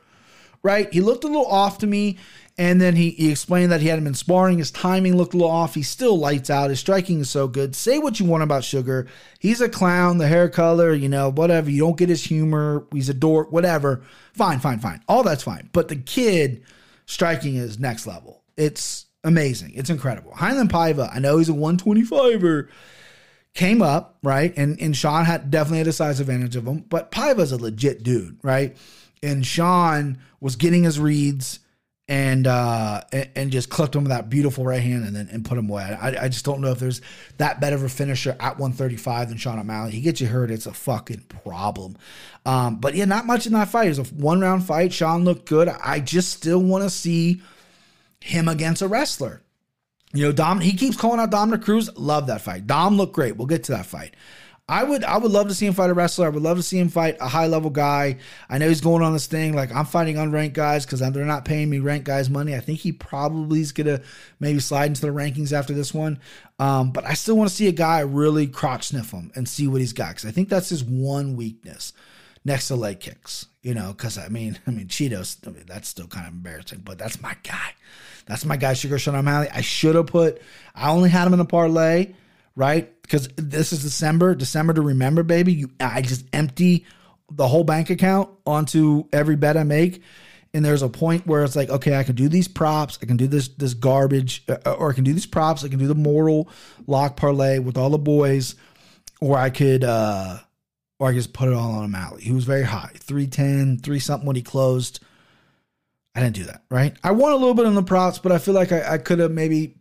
right? 0.63 0.93
He 0.93 1.01
looked 1.01 1.25
a 1.25 1.29
little 1.29 1.47
off 1.47 1.79
to 1.79 1.87
me. 1.87 2.19
And 2.61 2.81
then 2.81 2.97
he, 2.97 3.11
he 3.11 3.31
explained 3.31 3.71
that 3.71 3.81
he 3.81 3.87
hadn't 3.87 4.03
been 4.03 4.15
sparring. 4.15 4.59
His 4.59 4.73
timing 4.73 5.17
looked 5.17 5.33
a 5.33 5.37
little 5.37 5.51
off. 5.51 5.77
He 5.77 5.85
still 5.85 6.19
lights 6.19 6.51
out. 6.51 6.71
His 6.71 6.81
striking 6.81 7.21
is 7.21 7.31
so 7.31 7.47
good. 7.47 7.77
Say 7.77 8.01
what 8.01 8.19
you 8.19 8.27
want 8.27 8.43
about 8.43 8.65
Sugar. 8.65 9.07
He's 9.39 9.61
a 9.61 9.69
clown, 9.69 10.19
the 10.19 10.27
hair 10.27 10.49
color, 10.49 10.93
you 10.93 11.09
know, 11.09 11.31
whatever. 11.31 11.71
You 11.71 11.83
don't 11.83 11.97
get 11.97 12.09
his 12.09 12.25
humor. 12.25 12.85
He's 12.93 13.09
a 13.09 13.15
dork, 13.15 13.53
whatever. 13.53 14.03
Fine, 14.33 14.59
fine, 14.59 14.81
fine. 14.81 15.01
All 15.07 15.23
that's 15.23 15.45
fine. 15.45 15.71
But 15.73 15.87
the 15.87 15.95
kid 15.95 16.65
striking 17.07 17.55
is 17.55 17.79
next 17.79 18.09
level. 18.09 18.43
It's 18.57 19.07
amazing. 19.25 19.73
It's 19.75 19.91
incredible. 19.91 20.33
Raulian 20.33 20.69
Paiva, 20.69 21.15
I 21.15 21.19
know 21.19 21.39
he's 21.39 21.49
a 21.49 21.53
125er, 21.53 22.69
came 23.55 23.83
up, 23.83 24.19
right? 24.23 24.53
And 24.57 24.81
and 24.81 24.97
Sean 24.97 25.25
had 25.25 25.51
definitely 25.51 25.79
had 25.79 25.89
a 25.89 25.93
size 25.93 26.21
advantage 26.21 26.57
of 26.57 26.67
him, 26.67 26.85
but 26.89 27.11
Paiva's 27.11 27.53
a 27.53 27.57
legit 27.57 28.03
dude, 28.03 28.39
right? 28.43 28.77
And 29.23 29.45
Sean 29.45 30.19
was 30.41 30.57
getting 30.57 30.85
his 30.85 31.01
reads 31.01 31.61
and 32.07 32.47
uh 32.47 33.03
and, 33.13 33.29
and, 33.37 33.51
just 33.51 33.69
clipped 33.69 33.95
him 33.95 34.05
with 34.05 34.11
that 34.11 34.31
beautiful 34.31 34.65
right 34.65 34.81
hand 34.81 35.05
and 35.05 35.15
then 35.15 35.29
and 35.31 35.45
put 35.45 35.59
him 35.59 35.69
away. 35.69 35.83
I, 35.83 36.25
I 36.25 36.29
just 36.29 36.45
don't 36.45 36.61
know 36.61 36.71
if 36.71 36.79
there's 36.79 37.03
that 37.37 37.61
better 37.61 37.77
of 37.77 37.83
a 37.83 37.89
finisher 37.89 38.31
at 38.41 38.59
135 38.59 39.29
than 39.29 39.37
Sean 39.37 39.59
O'Malley. 39.59 39.91
He 39.91 40.01
gets 40.01 40.21
you 40.21 40.27
hurt, 40.27 40.51
it's 40.51 40.67
a 40.67 40.73
fucking 40.73 41.25
problem. 41.29 41.97
Um, 42.47 42.77
but 42.77 42.95
yeah, 42.95 43.05
not 43.05 43.27
much 43.27 43.47
in 43.47 43.53
that 43.53 43.69
fight. 43.69 43.87
It 43.87 43.99
was 43.99 44.11
a 44.11 44.15
one 44.15 44.41
round 44.41 44.65
fight. 44.65 44.93
Sean 44.93 45.25
looked 45.25 45.47
good. 45.47 45.69
I 45.69 46.01
just 46.01 46.33
still 46.33 46.63
want 46.63 46.85
to 46.85 46.91
see 46.91 47.43
him 48.21 48.49
against 48.49 48.83
a 48.83 48.89
wrestler. 48.89 49.43
You 50.13 50.25
know, 50.25 50.33
Dom, 50.33 50.61
he 50.61 50.73
keeps 50.73 50.97
calling 50.97 51.21
out 51.21 51.31
Dominick 51.31 51.63
Cruz. 51.63 51.91
Love 51.97 52.29
that 52.29 52.41
fight. 52.41 52.67
Dom 52.67 52.97
looked 52.97 53.13
great. 53.13 53.37
We'll 53.37 53.47
get 53.47 53.65
to 53.65 53.73
that 53.73 53.87
fight. 53.87 54.15
I 54.71 54.85
would 54.85 55.03
I 55.03 55.17
would 55.17 55.33
love 55.33 55.49
to 55.49 55.55
see 55.55 55.65
him 55.65 55.73
fight 55.73 55.89
a 55.89 55.95
wrestler. 55.95 56.27
I 56.27 56.29
would 56.29 56.43
love 56.43 56.59
to 56.59 56.63
see 56.63 56.79
him 56.79 56.91
fight 56.91 57.17
a 57.21 57.29
high 57.29 57.47
level 57.47 57.71
guy. 57.71 58.19
I 58.51 58.59
know 58.59 58.69
he's 58.69 58.83
going 58.83 59.03
on 59.03 59.15
this 59.15 59.27
thing 59.27 59.55
like 59.55 59.75
I'm 59.75 59.87
fighting 59.87 60.17
unranked 60.17 60.53
guys 60.53 60.85
because 60.85 61.01
they're 61.01 61.25
not 61.25 61.47
paying 61.47 61.71
me 61.71 61.79
ranked 61.79 62.07
guys 62.07 62.29
money. 62.29 62.55
I 62.55 62.61
think 62.61 62.81
he 62.81 62.93
probably 62.93 63.61
is 63.61 63.73
gonna 63.73 64.03
maybe 64.41 64.61
slide 64.61 64.87
into 64.87 65.01
the 65.01 65.09
rankings 65.09 65.55
after 65.55 65.73
this 65.73 65.95
one. 65.95 66.21
Um, 66.59 66.93
but 66.93 67.07
I 67.07 67.15
still 67.15 67.37
want 67.37 67.49
to 67.49 67.57
see 67.57 67.69
a 67.69 67.73
guy 67.73 68.01
really 68.01 68.47
crotch 68.47 68.89
sniff 68.89 69.11
him 69.11 69.33
and 69.35 69.49
see 69.49 69.67
what 69.67 69.81
he's 69.81 69.95
got 69.95 70.11
because 70.11 70.27
I 70.27 70.33
think 70.33 70.51
that's 70.51 70.69
his 70.69 70.85
one 70.85 71.35
weakness 71.35 71.95
next 72.49 72.69
to 72.69 72.77
leg 72.77 73.01
kicks. 73.01 73.47
You 73.63 73.75
know, 73.75 73.93
because 73.93 74.19
I 74.19 74.29
mean, 74.29 74.59
I 74.67 74.73
mean 74.73 74.89
Cheetos. 74.89 75.47
I 75.47 75.51
mean, 75.51 75.65
that's 75.67 75.89
still 75.89 76.09
kind 76.09 76.27
of 76.27 76.33
embarrassing, 76.33 76.83
but 76.85 76.99
that's 76.99 77.23
my 77.23 77.37
guy. 77.43 77.75
That's 78.27 78.45
my 78.45 78.57
guy, 78.57 78.75
Sugar 78.75 78.99
Sean 78.99 79.15
O'Malley. 79.15 79.49
I 79.51 79.63
should 79.63 79.95
have 79.95 80.09
put. 80.09 80.43
I 80.75 80.91
only 80.91 81.09
had 81.09 81.27
him 81.27 81.35
in 81.35 81.41
a 81.41 81.47
parlay 81.47 82.15
right? 82.59 83.01
Because 83.03 83.29
this 83.37 83.73
is 83.73 83.85
December, 83.85 84.35
December 84.35 84.75
to 84.75 84.83
remember, 84.83 85.23
baby. 85.23 85.53
You, 85.55 85.71
I 85.79 86.03
just 86.03 86.27
empty 86.33 86.85
the 87.31 87.47
whole 87.47 87.63
bank 87.63 87.89
account 87.89 88.31
onto 88.45 89.05
every 89.13 89.37
bet 89.37 89.57
I 89.57 89.63
make, 89.63 90.03
and 90.53 90.65
there's 90.65 90.83
a 90.83 90.89
point 90.89 91.25
where 91.25 91.45
it's 91.45 91.55
like, 91.55 91.71
okay, 91.71 91.97
I 91.97 92.03
can 92.03 92.17
do 92.17 92.29
these 92.29 92.49
props, 92.49 92.99
I 93.01 93.07
can 93.07 93.17
do 93.17 93.29
this 93.29 93.49
this 93.49 93.75
garbage, 93.75 94.45
uh, 94.49 94.73
or 94.73 94.91
I 94.91 94.95
can 94.95 95.05
do 95.05 95.13
these 95.13 95.25
props, 95.25 95.65
I 95.65 95.69
can 95.69 95.79
do 95.79 95.87
the 95.87 95.95
moral 95.95 96.49
lock 96.89 97.17
parlay 97.17 97.61
with 97.61 97.79
all 97.79 97.91
the 97.91 97.99
boys, 97.99 98.57
or 99.21 99.39
I 99.39 99.51
could, 99.51 99.85
uh 99.85 100.39
or 100.99 101.09
I 101.09 101.13
just 101.13 101.33
put 101.33 101.49
it 101.49 101.55
all 101.55 101.73
on 101.73 101.85
O'Malley. 101.85 102.23
He 102.23 102.33
was 102.33 102.45
very 102.45 102.65
high, 102.65 102.91
310, 102.95 103.79
three 103.79 103.99
something 103.99 104.27
when 104.27 104.37
he 104.37 104.43
closed. 104.43 105.01
I 106.15 106.21
didn't 106.21 106.35
do 106.35 106.45
that, 106.45 106.63
right? 106.71 106.97
I 107.05 107.13
won 107.13 107.33
a 107.33 107.37
little 107.37 107.55
bit 107.55 107.67
on 107.67 107.75
the 107.75 107.83
props, 107.83 108.19
but 108.19 108.33
I 108.33 108.39
feel 108.39 108.55
like 108.55 108.73
I, 108.73 108.95
I 108.95 108.99
could 108.99 109.21
have 109.21 109.31
maybe 109.31 109.77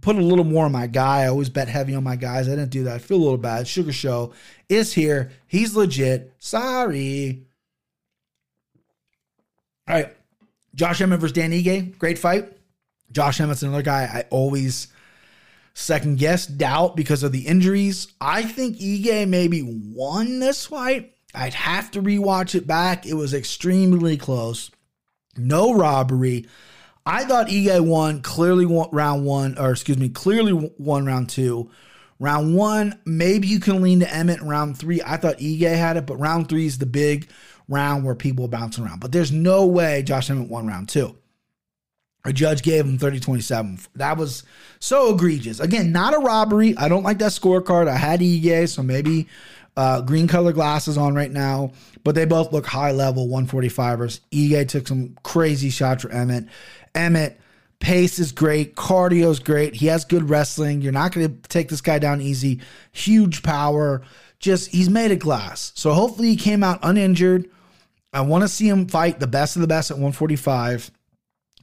put 0.00 0.16
a 0.16 0.20
little 0.20 0.44
more 0.44 0.64
on 0.64 0.72
my 0.72 0.86
guy. 0.86 1.22
I 1.22 1.28
always 1.28 1.48
bet 1.48 1.68
heavy 1.68 1.94
on 1.94 2.04
my 2.04 2.16
guys. 2.16 2.48
I 2.48 2.52
didn't 2.52 2.70
do 2.70 2.84
that. 2.84 2.94
I 2.94 2.98
feel 2.98 3.16
a 3.16 3.22
little 3.22 3.38
bad. 3.38 3.68
Sugar 3.68 3.92
Show 3.92 4.32
is 4.68 4.92
here. 4.92 5.30
He's 5.46 5.76
legit. 5.76 6.32
Sorry. 6.38 7.44
All 9.88 9.94
right. 9.94 10.16
Josh 10.74 11.00
Emmett 11.00 11.20
versus 11.20 11.32
Dan 11.32 11.52
Ige. 11.52 11.96
Great 11.98 12.18
fight. 12.18 12.52
Josh 13.12 13.40
Emmett's 13.40 13.62
another 13.62 13.82
guy 13.82 14.02
I 14.02 14.24
always 14.30 14.88
second 15.76 16.18
guess, 16.18 16.46
doubt 16.46 16.96
because 16.96 17.22
of 17.22 17.32
the 17.32 17.46
injuries. 17.46 18.08
I 18.18 18.42
think 18.44 18.78
Ige 18.78 19.28
maybe 19.28 19.62
won 19.62 20.38
this 20.38 20.66
fight. 20.66 21.12
I'd 21.34 21.52
have 21.52 21.90
to 21.90 22.02
rewatch 22.02 22.54
it 22.54 22.66
back. 22.66 23.04
It 23.04 23.12
was 23.12 23.34
extremely 23.34 24.16
close. 24.16 24.70
No 25.36 25.74
robbery. 25.74 26.46
I 27.04 27.24
thought 27.24 27.48
Ige 27.48 27.84
won 27.84 28.22
clearly 28.22 28.64
won 28.64 28.88
round 28.90 29.26
one, 29.26 29.58
or 29.58 29.70
excuse 29.70 29.98
me, 29.98 30.08
clearly 30.08 30.72
won 30.78 31.04
round 31.04 31.28
two. 31.28 31.70
Round 32.18 32.56
one, 32.56 32.98
maybe 33.04 33.46
you 33.46 33.60
can 33.60 33.82
lean 33.82 34.00
to 34.00 34.12
Emmett. 34.12 34.40
Round 34.40 34.78
three, 34.78 35.02
I 35.04 35.18
thought 35.18 35.38
Ige 35.38 35.76
had 35.76 35.98
it, 35.98 36.06
but 36.06 36.16
round 36.16 36.48
three 36.48 36.64
is 36.64 36.78
the 36.78 36.86
big 36.86 37.28
round 37.68 38.02
where 38.02 38.14
people 38.14 38.48
bounce 38.48 38.78
around. 38.78 39.00
But 39.00 39.12
there's 39.12 39.30
no 39.30 39.66
way 39.66 40.02
Josh 40.02 40.30
Emmett 40.30 40.48
won 40.48 40.66
round 40.66 40.88
two. 40.88 41.16
A 42.26 42.32
judge 42.32 42.62
gave 42.62 42.84
him 42.84 42.98
30 42.98 43.20
27. 43.20 43.78
That 43.94 44.16
was 44.16 44.42
so 44.80 45.14
egregious. 45.14 45.60
Again, 45.60 45.92
not 45.92 46.12
a 46.12 46.18
robbery. 46.18 46.76
I 46.76 46.88
don't 46.88 47.04
like 47.04 47.18
that 47.18 47.30
scorecard. 47.30 47.88
I 47.88 47.96
had 47.96 48.20
Ige, 48.20 48.68
so 48.68 48.82
maybe 48.82 49.28
uh, 49.76 50.00
green 50.00 50.26
color 50.26 50.52
glasses 50.52 50.98
on 50.98 51.14
right 51.14 51.30
now, 51.30 51.72
but 52.02 52.14
they 52.14 52.24
both 52.24 52.52
look 52.52 52.66
high 52.66 52.92
level 52.92 53.28
145ers. 53.28 54.20
Ige 54.32 54.68
took 54.68 54.88
some 54.88 55.16
crazy 55.22 55.70
shots 55.70 56.02
for 56.02 56.10
Emmett. 56.10 56.46
Emmett, 56.94 57.38
pace 57.78 58.18
is 58.18 58.32
great, 58.32 58.74
cardio 58.74 59.30
is 59.30 59.38
great. 59.38 59.74
He 59.74 59.86
has 59.86 60.04
good 60.04 60.28
wrestling. 60.28 60.80
You're 60.80 60.92
not 60.92 61.12
going 61.12 61.28
to 61.28 61.48
take 61.48 61.68
this 61.68 61.80
guy 61.80 61.98
down 61.98 62.20
easy. 62.20 62.60
Huge 62.92 63.42
power. 63.42 64.02
Just, 64.38 64.70
he's 64.70 64.90
made 64.90 65.12
of 65.12 65.18
glass. 65.18 65.72
So 65.74 65.92
hopefully 65.92 66.30
he 66.30 66.36
came 66.36 66.62
out 66.62 66.80
uninjured. 66.82 67.48
I 68.12 68.22
want 68.22 68.42
to 68.42 68.48
see 68.48 68.68
him 68.68 68.88
fight 68.88 69.20
the 69.20 69.26
best 69.26 69.56
of 69.56 69.62
the 69.62 69.68
best 69.68 69.90
at 69.90 69.96
145. 69.96 70.90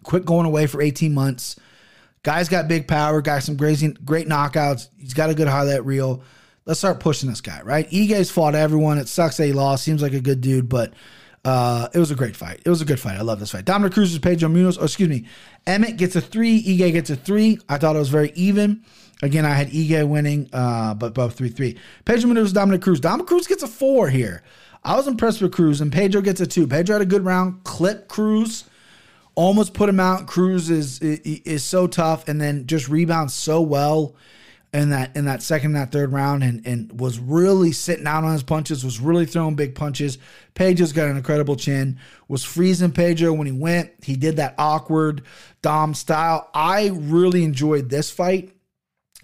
Quit 0.04 0.26
going 0.26 0.46
away 0.46 0.68
for 0.68 0.82
18 0.82 1.14
months. 1.14 1.56
Guy's 2.24 2.48
got 2.48 2.68
big 2.68 2.88
power, 2.88 3.22
got 3.22 3.44
some 3.44 3.58
crazy, 3.58 3.90
great 4.06 4.28
knockouts. 4.28 4.88
He's 4.98 5.14
got 5.14 5.30
a 5.30 5.36
good 5.36 5.48
highlight 5.48 5.86
reel. 5.86 6.24
Let's 6.66 6.80
start 6.80 7.02
pushing 7.02 7.30
this 7.30 7.42
guy, 7.42 7.62
right? 7.64 7.90
Ige's 7.90 8.32
fought 8.32 8.56
everyone. 8.56 8.98
It 8.98 9.10
sucks 9.10 9.36
that 9.38 9.46
he 9.46 9.52
lost. 9.52 9.84
Seems 9.84 10.02
like 10.02 10.14
a 10.14 10.22
good 10.22 10.40
dude, 10.40 10.70
but 10.70 10.94
uh, 11.44 11.90
it 11.94 12.00
was 12.00 12.12
a 12.12 12.16
great 12.16 12.38
fight. 12.38 12.62
It 12.66 12.70
was 12.70 12.82
a 12.82 12.86
good 12.86 13.00
fight. 13.00 13.18
I 13.18 13.22
love 13.22 13.42
this 13.42 13.52
fight. 13.52 13.66
Dominick 13.66 13.94
Cruz 13.94 14.14
is 14.14 14.20
Pedro 14.20 14.48
Munhoz. 14.48 14.78
Oh, 14.80 14.86
excuse 14.86 15.10
me. 15.10 15.26
Emmett 15.68 15.98
gets 15.98 16.16
a 16.16 16.22
three. 16.22 16.64
Ige 16.64 16.94
gets 16.94 17.10
a 17.10 17.18
three. 17.18 17.60
I 17.68 17.78
thought 17.78 17.98
it 17.98 18.00
was 18.00 18.10
very 18.10 18.32
even. 18.36 18.84
Again, 19.22 19.46
I 19.46 19.54
had 19.54 19.70
Ige 19.70 20.08
winning, 20.08 20.50
uh, 20.54 20.94
but 20.94 21.14
both 21.14 21.38
3 21.38 21.50
3. 21.50 21.78
Pedro 22.06 22.30
Munhoz, 22.30 22.54
Dominick 22.54 22.82
Cruz. 22.82 23.00
Dominick 23.00 23.28
Cruz 23.28 23.48
gets 23.48 23.64
a 23.64 23.68
four 23.68 24.10
here. 24.10 24.44
I 24.84 24.96
was 24.96 25.08
impressed 25.08 25.42
with 25.42 25.54
Cruz, 25.54 25.80
and 25.80 25.92
Pedro 25.92 26.22
gets 26.22 26.42
a 26.42 26.48
two. 26.48 26.68
Pedro 26.68 26.96
had 26.96 27.02
a 27.02 27.06
good 27.06 27.24
round, 27.24 27.64
clip 27.64 28.10
Cruz 28.10 28.66
almost 29.36 29.74
put 29.74 29.90
him 29.90 30.00
out. 30.00 30.28
Cruz 30.28 30.70
is, 30.70 31.00
is 31.00 31.20
is 31.20 31.64
so 31.64 31.88
tough, 31.88 32.28
and 32.28 32.40
then 32.40 32.68
just 32.68 32.90
rebounds 32.90 33.34
so 33.34 33.62
well 33.62 34.16
in 34.74 34.90
that 34.90 35.16
in 35.16 35.26
that 35.26 35.44
second, 35.44 35.74
that 35.74 35.92
third 35.92 36.12
round, 36.12 36.44
and 36.44 36.66
and 36.66 37.00
was 37.00 37.20
really 37.20 37.72
sitting 37.72 38.08
out 38.08 38.24
on 38.24 38.34
his 38.34 38.44
punches. 38.44 38.84
Was 38.84 39.00
really 39.00 39.26
throwing 39.26 39.56
big 39.56 39.76
punches. 39.76 40.18
Pedro's 40.56 40.94
got 40.94 41.08
an 41.08 41.18
incredible 41.18 41.56
chin. 41.56 42.00
Was 42.28 42.44
freezing 42.44 42.92
Pedro 42.92 43.34
when 43.34 43.48
he 43.48 43.54
went. 43.54 43.92
He 44.04 44.16
did 44.16 44.38
that 44.38 44.56
awkward 44.58 45.24
Dom 45.62 45.94
style. 45.94 46.50
I 46.54 46.90
really 46.94 47.44
enjoyed 47.44 47.90
this 47.90 48.12
fight. 48.12 48.52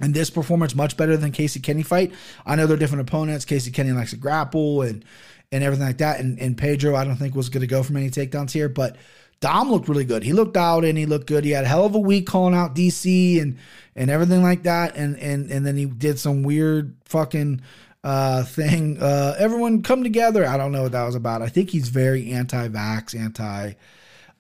And 0.02 0.14
this 0.14 0.30
performance 0.30 0.76
much 0.76 0.96
better 0.96 1.18
than 1.18 1.34
Casey 1.34 1.60
Kenney 1.60 1.84
fight. 1.84 2.14
I 2.46 2.56
know 2.56 2.68
they're 2.68 2.78
different 2.78 3.02
opponents. 3.02 3.44
Casey 3.44 3.70
Kenney 3.70 3.92
likes 3.92 4.12
to 4.12 4.16
grapple 4.16 4.82
and 4.82 5.04
and 5.52 5.62
everything 5.62 5.86
like 5.86 5.98
that. 5.98 6.22
And, 6.22 6.40
and 6.40 6.58
Pedro, 6.58 6.96
I 6.96 7.04
don't 7.04 7.18
think 7.18 7.36
was 7.36 7.50
going 7.50 7.62
to 7.62 7.68
go 7.68 7.84
for 7.84 7.92
many 7.92 8.10
takedowns 8.10 8.52
here, 8.52 8.70
but 8.70 8.96
Dom 9.42 9.72
looked 9.72 9.88
really 9.88 10.04
good. 10.04 10.24
He 10.24 10.34
looked 10.34 10.58
out 10.58 10.84
and 10.84 10.98
he 10.98 11.06
looked 11.06 11.28
good. 11.28 11.46
He 11.46 11.52
had 11.52 11.64
a 11.64 11.68
hell 11.68 11.86
of 11.86 11.96
a 11.96 12.00
week 12.00 12.28
calling 12.28 12.54
out 12.54 12.76
DC 12.76 13.42
and 13.42 13.58
and 13.96 14.10
everything 14.10 14.44
like 14.44 14.64
that. 14.64 14.96
And 14.96 15.18
and 15.20 15.50
and 15.50 15.66
then 15.66 15.78
he 15.78 15.86
did 15.86 16.20
some 16.20 16.44
weird 16.44 16.96
fucking 17.06 17.62
uh 18.04 18.44
thing. 18.44 19.02
Uh 19.02 19.36
everyone 19.38 19.82
come 19.82 20.04
together. 20.04 20.46
I 20.46 20.58
don't 20.58 20.72
know 20.72 20.84
what 20.84 20.92
that 20.92 21.06
was 21.06 21.16
about. 21.16 21.42
I 21.42 21.48
think 21.48 21.70
he's 21.70 21.90
very 21.90 22.32
anti-vax, 22.32 23.18
anti 23.18 23.74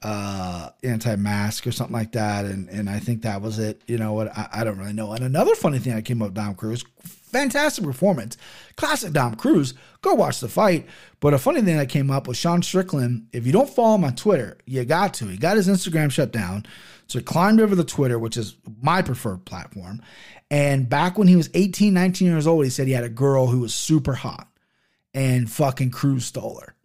uh 0.01 0.69
anti-mask 0.83 1.67
or 1.67 1.71
something 1.71 1.95
like 1.95 2.11
that. 2.13 2.43
And 2.45 2.67
and 2.69 2.89
I 2.89 2.99
think 2.99 3.21
that 3.21 3.41
was 3.41 3.57
it. 3.57 3.81
You 3.87 3.97
know 3.97 4.13
what? 4.13 4.37
I, 4.37 4.49
I 4.51 4.63
don't 4.65 4.77
really 4.77 4.93
know. 4.93 5.13
And 5.13 5.23
another 5.23 5.55
funny 5.55 5.79
thing 5.79 5.95
that 5.95 6.03
came 6.03 6.21
up 6.21 6.33
Dom 6.33 6.55
Cruz, 6.55 6.83
fantastic 7.29 7.83
performance. 7.83 8.37
Classic 8.75 9.11
Dom 9.13 9.35
Cruz. 9.35 9.73
Go 10.01 10.13
watch 10.13 10.39
the 10.39 10.49
fight. 10.49 10.87
But 11.19 11.33
a 11.33 11.37
funny 11.37 11.61
thing 11.61 11.77
that 11.77 11.89
came 11.89 12.09
up 12.09 12.27
was 12.27 12.37
Sean 12.37 12.61
Strickland. 12.61 13.27
If 13.33 13.45
you 13.45 13.51
don't 13.51 13.69
follow 13.69 13.95
him 13.95 14.03
on 14.03 14.15
Twitter, 14.15 14.57
you 14.65 14.83
got 14.85 15.13
to. 15.15 15.27
He 15.27 15.37
got 15.37 15.57
his 15.57 15.67
Instagram 15.67 16.11
shut 16.11 16.31
down. 16.31 16.65
So 17.07 17.19
he 17.19 17.25
climbed 17.25 17.59
over 17.59 17.75
to 17.75 17.83
Twitter, 17.83 18.19
which 18.19 18.37
is 18.37 18.55
my 18.81 19.01
preferred 19.01 19.45
platform. 19.45 20.01
And 20.51 20.89
back 20.89 21.17
when 21.17 21.27
he 21.27 21.35
was 21.35 21.49
18, 21.53 21.93
19 21.93 22.27
years 22.27 22.47
old, 22.47 22.63
he 22.63 22.69
said 22.69 22.87
he 22.87 22.93
had 22.93 23.03
a 23.03 23.09
girl 23.09 23.47
who 23.47 23.59
was 23.59 23.73
super 23.73 24.13
hot. 24.13 24.47
And 25.13 25.49
fucking 25.49 25.91
Cruz 25.91 26.25
stole 26.25 26.59
her. 26.61 26.75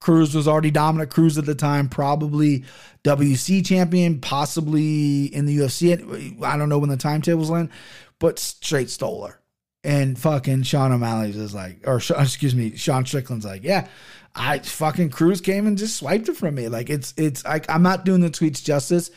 Cruz 0.00 0.34
was 0.34 0.48
already 0.48 0.70
dominant. 0.70 1.10
Cruz 1.10 1.36
at 1.36 1.44
the 1.44 1.54
time, 1.54 1.88
probably 1.88 2.64
WEC 3.04 3.64
champion, 3.64 4.20
possibly 4.20 5.26
in 5.26 5.44
the 5.44 5.58
UFC. 5.58 6.42
I 6.42 6.56
don't 6.56 6.68
know 6.68 6.78
when 6.78 6.90
the 6.90 6.96
timetables 6.96 7.50
land, 7.50 7.68
but 8.18 8.38
straight 8.38 8.90
stole 8.90 9.26
her. 9.26 9.39
And 9.82 10.18
fucking 10.18 10.64
Sean 10.64 10.92
O'Malley's 10.92 11.36
is 11.36 11.54
like, 11.54 11.80
or 11.86 11.96
excuse 12.18 12.54
me, 12.54 12.76
Sean 12.76 13.06
Strickland's 13.06 13.46
like, 13.46 13.64
yeah, 13.64 13.88
I 14.34 14.58
fucking 14.58 15.10
Cruz 15.10 15.40
came 15.40 15.66
and 15.66 15.78
just 15.78 15.96
swiped 15.96 16.28
it 16.28 16.36
from 16.36 16.54
me. 16.54 16.68
Like 16.68 16.90
it's 16.90 17.14
it's 17.16 17.44
like 17.44 17.68
I'm 17.68 17.82
not 17.82 18.04
doing 18.04 18.20
the 18.20 18.30
tweets 18.30 18.62
justice. 18.62 19.10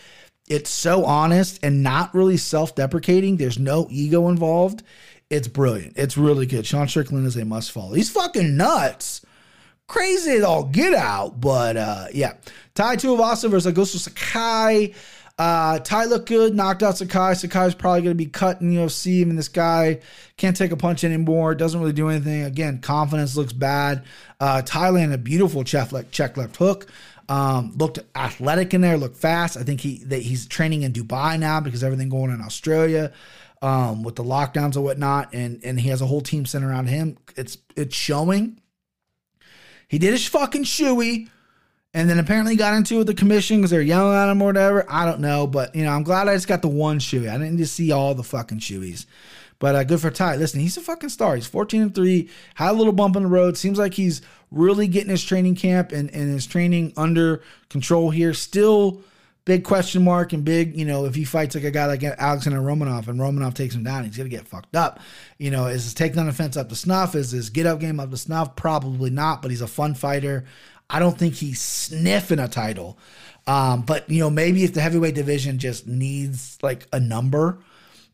It's 0.50 0.70
so 0.70 1.06
honest 1.06 1.60
and 1.64 1.84
not 1.84 2.14
really 2.14 2.38
self-deprecating. 2.38 3.38
There's 3.38 3.60
no 3.60 3.88
ego 3.90 4.28
involved. 4.28 4.84
It's 5.30 5.48
brilliant. 5.48 5.94
It's 5.98 6.18
really 6.18 6.46
good. 6.46 6.66
Sean 6.66 6.88
Strickland 6.88 7.26
is 7.26 7.38
a 7.38 7.46
must 7.46 7.72
follow. 7.72 7.94
He's 7.94 8.10
fucking 8.10 8.58
nuts. 8.58 9.22
Crazy 9.88 10.32
as 10.32 10.44
all 10.44 10.64
get 10.64 10.94
out. 10.94 11.40
But 11.40 11.78
uh 11.78 12.08
yeah. 12.14 12.34
Tai 12.74 12.96
Tuivasa 12.96 13.50
versus 13.50 13.72
Augusto 13.72 13.98
Sakai. 13.98 14.94
Uh, 15.40 15.80
Tai 15.80 16.06
looked 16.06 16.30
good, 16.30 16.54
knocked 16.54 16.84
out 16.84 16.98
Sakai. 16.98 17.34
Sakai's 17.34 17.74
probably 17.74 18.02
going 18.02 18.16
to 18.16 18.24
be 18.24 18.28
cut 18.28 18.62
in 18.62 18.72
UFC. 18.72 19.22
I 19.22 19.26
mean, 19.26 19.36
this 19.36 19.48
guy 19.48 20.00
can't 20.38 20.56
take 20.56 20.72
a 20.72 20.78
punch 20.78 21.04
anymore. 21.04 21.56
Doesn't 21.56 21.80
really 21.80 21.94
do 21.94 22.10
anything. 22.10 22.44
Again, 22.44 22.80
confidence 22.80 23.36
looks 23.36 23.54
bad. 23.54 24.04
Uh, 24.40 24.62
Thailand, 24.64 25.12
a 25.12 25.18
beautiful 25.18 25.64
check 25.64 25.92
left, 25.92 26.12
check 26.12 26.38
left 26.38 26.56
hook. 26.58 26.88
Um, 27.30 27.74
looked 27.78 28.00
athletic 28.16 28.74
in 28.74 28.82
there, 28.82 28.98
looked 28.98 29.18
fast. 29.18 29.58
I 29.58 29.64
think 29.64 29.82
he 29.82 30.04
that 30.06 30.22
he's 30.22 30.46
training 30.46 30.84
in 30.84 30.92
Dubai 30.92 31.40
now 31.40 31.62
because 31.62 31.84
everything 31.84 32.10
going 32.10 32.30
on 32.30 32.40
in 32.40 32.42
Australia 32.42 33.14
um, 33.62 34.04
with 34.04 34.18
the 34.18 34.24
lockdowns 34.24 34.76
and 34.76 34.84
whatnot, 34.84 35.34
and 35.34 35.64
and 35.64 35.80
he 35.80 35.90
has 35.90 36.02
a 36.02 36.06
whole 36.06 36.22
team 36.22 36.46
centered 36.46 36.70
around 36.70 36.88
him. 36.88 37.18
It's 37.38 37.58
it's 37.76 37.96
showing. 37.96 38.60
He 39.88 39.98
did 40.00 40.12
his 40.12 40.28
fucking 40.28 40.66
shoey 40.66 41.30
and 41.94 42.10
then 42.10 42.20
apparently 42.20 42.56
got 42.56 42.74
into 42.74 42.96
it 42.96 43.00
with 43.00 43.08
the 43.08 43.14
commission 43.14 43.58
because 43.58 43.72
they're 43.72 43.82
yelling 43.82 44.16
at 44.16 44.30
him 44.30 44.42
or 44.42 44.46
whatever. 44.46 44.86
I 44.90 45.06
don't 45.06 45.20
know, 45.20 45.46
but 45.46 45.76
you 45.76 45.84
know, 45.84 45.92
I'm 45.92 46.04
glad 46.04 46.28
I 46.28 46.34
just 46.34 46.48
got 46.48 46.62
the 46.62 46.68
one 46.68 47.00
shoey. 47.00 47.30
I 47.30 47.38
didn't 47.38 47.58
just 47.58 47.76
see 47.76 47.92
all 47.92 48.16
the 48.16 48.24
fucking 48.24 48.60
shoeys. 48.60 49.06
But 49.60 49.76
uh, 49.76 49.84
good 49.84 50.02
for 50.02 50.12
Tai. 50.12 50.38
Listen, 50.38 50.60
he's 50.60 50.76
a 50.76 50.82
fucking 50.82 51.10
star. 51.10 51.36
He's 51.36 51.48
14 51.48 51.82
and 51.82 51.96
3, 51.96 52.30
had 52.56 52.72
a 52.72 52.74
little 52.74 52.92
bump 52.92 53.16
in 53.16 53.24
the 53.24 53.30
road. 53.30 53.58
Seems 53.58 53.78
like 53.78 53.94
he's 53.94 54.22
really 54.52 54.88
getting 54.88 55.10
his 55.10 55.24
training 55.24 55.56
camp 55.56 55.92
and, 55.92 56.10
and 56.14 56.34
his 56.34 56.46
training 56.46 56.94
under 56.98 57.42
control 57.70 58.10
here. 58.10 58.34
Still 58.34 59.04
big 59.46 59.64
question 59.64 60.04
mark 60.04 60.32
and 60.32 60.46
big, 60.46 60.76
you 60.76 60.86
know, 60.86 61.06
if 61.06 61.16
he 61.16 61.26
fights 61.26 61.56
like 61.56 61.64
a 61.64 61.72
guy 61.72 61.86
like 61.86 62.04
Alexander 62.04 62.60
Romanov 62.60 63.08
and 63.08 63.20
Romanov 63.20 63.54
takes 63.54 63.76
him 63.76 63.84
down, 63.84 64.06
he's 64.06 64.16
going 64.16 64.30
to 64.30 64.36
get 64.36 64.48
fucked 64.48 64.76
up. 64.76 65.00
You 65.38 65.52
know, 65.52 65.68
is 65.68 65.84
his 65.84 65.94
takedown 65.94 66.30
offense 66.30 66.56
up 66.56 66.70
to 66.70 66.76
snuff? 66.76 67.16
Is 67.16 67.32
his 67.32 67.50
get 67.50 67.66
up 67.66 67.80
game 67.80 68.00
up 68.00 68.10
to 68.12 68.18
snuff? 68.18 68.56
Probably 68.56 69.10
not, 69.10 69.42
but 69.42 69.52
he's 69.52 69.62
a 69.62 69.68
fun 69.68 69.96
fighter. 69.96 70.46
I 70.94 71.00
don't 71.00 71.18
think 71.18 71.34
he's 71.34 71.60
sniffing 71.60 72.38
a 72.40 72.48
title. 72.48 73.00
Um, 73.48 73.82
but 73.82 74.10
you 74.10 74.20
know, 74.20 74.30
maybe 74.30 74.64
if 74.64 74.74
the 74.74 74.82
heavyweight 74.82 75.16
division 75.16 75.58
just 75.58 75.88
needs 75.88 76.58
like 76.62 76.88
a 76.94 77.00
number, 77.00 77.60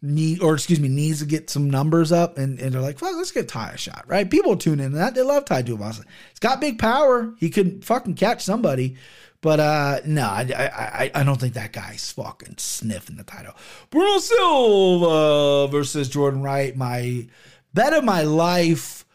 need 0.02 0.42
or 0.42 0.56
excuse 0.56 0.80
me, 0.80 0.88
needs 0.88 1.20
to 1.20 1.26
get 1.26 1.50
some 1.50 1.70
numbers 1.70 2.12
up, 2.12 2.38
and, 2.38 2.58
and 2.60 2.72
they're 2.72 2.82
like, 2.82 3.02
well, 3.02 3.16
let's 3.18 3.32
get 3.32 3.50
Tai 3.50 3.72
a 3.72 3.78
shot, 3.78 4.06
right? 4.08 4.32
People 4.32 4.56
tune 4.56 4.80
in 4.80 4.94
that 4.94 5.14
they 5.14 5.22
love 5.22 5.46
Tai 5.46 5.64
Tuivasa. 5.64 6.06
He's 6.30 6.40
got 6.40 6.62
big 6.62 6.80
power. 6.80 7.34
He 7.38 7.50
could 7.50 7.84
fucking 7.84 8.16
catch 8.16 8.44
somebody. 8.44 8.96
But 9.42 9.60
uh 9.60 10.00
no, 10.06 10.24
I, 10.24 10.42
I 10.58 11.12
I 11.16 11.24
don't 11.24 11.40
think 11.40 11.54
that 11.54 11.74
guy's 11.74 12.12
fucking 12.12 12.56
sniffing 12.58 13.18
the 13.18 13.24
title. 13.24 13.54
Bruno 13.90 14.18
Silva 14.20 15.68
versus 15.72 16.10
Jordan 16.10 16.42
Wright, 16.42 16.76
my 16.76 17.28
bet 17.74 17.94
of 17.94 18.04
my 18.04 18.24
life. 18.24 19.06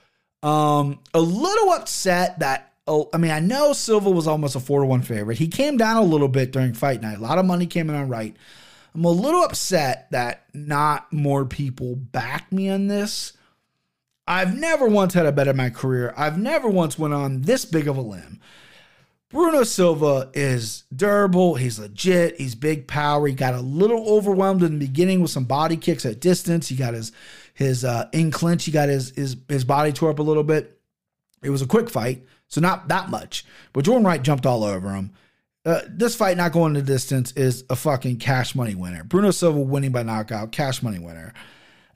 Um, 0.43 1.01
a 1.15 1.21
little 1.21 1.71
upset 1.73 2.41
that 2.41 2.74
oh, 2.87 3.09
I 3.13 3.19
mean, 3.19 3.31
I 3.31 3.41
know 3.41 3.73
Silva 3.73 4.11
was 4.11 4.27
almost 4.27 4.57
a 4.57 4.61
four 4.61 4.81
to 4.81 4.87
one 4.87 5.03
favorite. 5.03 5.39
He 5.39 5.49
came 5.49 5.77
down 5.77 5.97
a 5.97 6.03
little 6.03 6.29
bit 6.29 6.53
during 6.53 6.75
fight 6.75 7.01
night. 7.03 7.19
A 7.19 7.23
lot 7.23 7.39
of 7.39 7.47
money 7.47 7.67
came 7.67 7.89
in 7.89 7.97
on 7.97 8.09
Wright. 8.09 8.37
I'm 8.95 9.05
a 9.05 9.11
little 9.11 9.43
upset 9.43 10.09
that 10.13 10.45
not 10.55 11.13
more 11.13 11.45
people 11.45 11.97
backed 11.97 12.53
me 12.53 12.69
on 12.69 12.87
this. 12.87 13.33
I've 14.27 14.57
never 14.57 14.87
once 14.87 15.15
had 15.15 15.27
a 15.27 15.33
bet 15.33 15.49
in 15.49 15.57
my 15.57 15.71
career. 15.71 16.15
I've 16.17 16.39
never 16.39 16.69
once 16.69 16.99
went 16.99 17.13
on 17.13 17.43
this 17.43 17.65
big 17.65 17.89
of 17.89 17.97
a 17.97 18.01
limb. 18.01 18.41
Bruno 19.31 19.65
Silva 19.65 20.31
is 20.33 20.85
durable. 20.95 21.57
He's 21.57 21.79
legit. 21.79 22.37
He's 22.39 22.55
big 22.55 22.87
power. 22.87 23.27
He 23.27 23.35
got 23.35 23.55
a 23.55 23.61
little 23.61 24.09
overwhelmed 24.09 24.63
in 24.63 24.79
the 24.79 24.87
beginning 24.87 25.21
with 25.21 25.33
some 25.33 25.45
body 25.45 25.77
kicks 25.77 26.07
at 26.07 26.21
distance. 26.21 26.69
He 26.69 26.77
got 26.77 26.95
his 26.95 27.11
his 27.53 27.85
uh, 27.85 28.09
in 28.13 28.31
clinch. 28.31 28.65
He 28.65 28.71
got 28.71 28.89
his 28.89 29.11
his 29.11 29.37
his 29.49 29.65
body 29.65 29.93
tore 29.93 30.11
up 30.11 30.21
a 30.21 30.23
little 30.23 30.45
bit. 30.45 30.79
It 31.43 31.51
was 31.51 31.63
a 31.63 31.67
quick 31.67 31.91
fight. 31.91 32.25
So 32.49 32.61
not 32.61 32.89
that 32.89 33.11
much. 33.11 33.45
But 33.73 33.85
Jordan 33.85 34.07
Wright 34.07 34.23
jumped 34.23 34.47
all 34.47 34.65
over 34.65 34.93
him. 34.95 35.13
Uh, 35.67 35.81
this 35.89 36.15
fight 36.15 36.37
not 36.37 36.53
going 36.53 36.75
the 36.75 36.83
distance 36.83 37.33
is 37.33 37.65
a 37.71 37.77
fucking 37.77 38.19
cash 38.19 38.55
money 38.55 38.75
winner. 38.75 39.03
Bruno 39.03 39.31
Silva 39.31 39.61
winning 39.61 39.93
by 39.93 40.03
knockout, 40.03 40.53
cash 40.53 40.83
money 40.83 40.99
winner. 40.99 41.33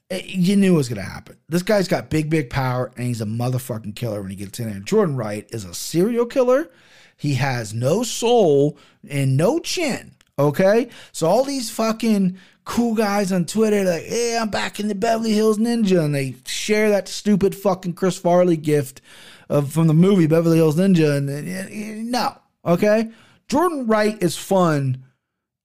It, 0.09 0.24
uh, 0.24 0.26
you 0.26 0.57
knew 0.57 0.74
it 0.74 0.76
was 0.78 0.88
going 0.88 1.05
to 1.05 1.09
happen. 1.09 1.36
This 1.51 1.62
guy's 1.62 1.86
got 1.86 2.09
big, 2.09 2.30
big 2.30 2.49
power, 2.49 2.90
and 2.96 3.07
he's 3.07 3.20
a 3.20 3.26
motherfucking 3.26 3.94
killer 3.94 4.22
when 4.22 4.30
he 4.30 4.36
gets 4.36 4.59
in 4.59 4.70
there. 4.70 4.80
Jordan 4.80 5.16
Wright 5.16 5.46
is 5.51 5.64
a 5.64 5.74
serial 5.74 6.24
killer. 6.24 6.70
He 7.18 7.34
has 7.34 7.74
no 7.74 8.03
soul 8.03 8.78
and 9.09 9.36
no 9.36 9.59
chin. 9.59 10.14
Okay, 10.38 10.88
so 11.11 11.26
all 11.26 11.42
these 11.44 11.68
fucking 11.68 12.38
cool 12.64 12.94
guys 12.94 13.32
on 13.32 13.44
Twitter 13.44 13.82
like, 13.82 14.05
"Hey, 14.05 14.38
I'm 14.38 14.51
back 14.51 14.78
in 14.78 14.86
the 14.86 14.94
Beverly 14.94 15.32
Hills 15.32 15.59
Ninja," 15.59 16.05
and 16.05 16.14
they 16.14 16.36
share 16.46 16.90
that 16.90 17.09
stupid 17.09 17.57
fucking 17.57 17.94
Chris 17.94 18.16
Farley 18.16 18.57
gift 18.57 19.01
of 19.49 19.72
from 19.72 19.86
the 19.86 19.94
movie 19.94 20.26
Beverly 20.26 20.57
Hills 20.57 20.76
Ninja, 20.76 21.16
and, 21.16 21.28
and 21.28 22.11
no, 22.11 22.36
okay. 22.64 23.11
Jordan 23.49 23.86
Wright 23.86 24.22
is 24.22 24.36
fun 24.36 25.05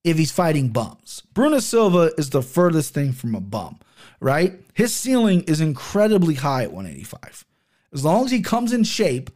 if 0.04 0.16
he's 0.16 0.30
fighting 0.30 0.68
bums. 0.68 1.22
Bruno 1.34 1.58
Silva 1.58 2.10
is 2.16 2.30
the 2.30 2.42
furthest 2.42 2.94
thing 2.94 3.12
from 3.12 3.34
a 3.34 3.40
bum, 3.40 3.78
right? 4.20 4.54
His 4.74 4.94
ceiling 4.94 5.42
is 5.42 5.60
incredibly 5.60 6.34
high 6.34 6.62
at 6.62 6.72
185. 6.72 7.44
As 7.92 8.04
long 8.04 8.24
as 8.24 8.30
he 8.30 8.40
comes 8.40 8.72
in 8.72 8.84
shape, 8.84 9.30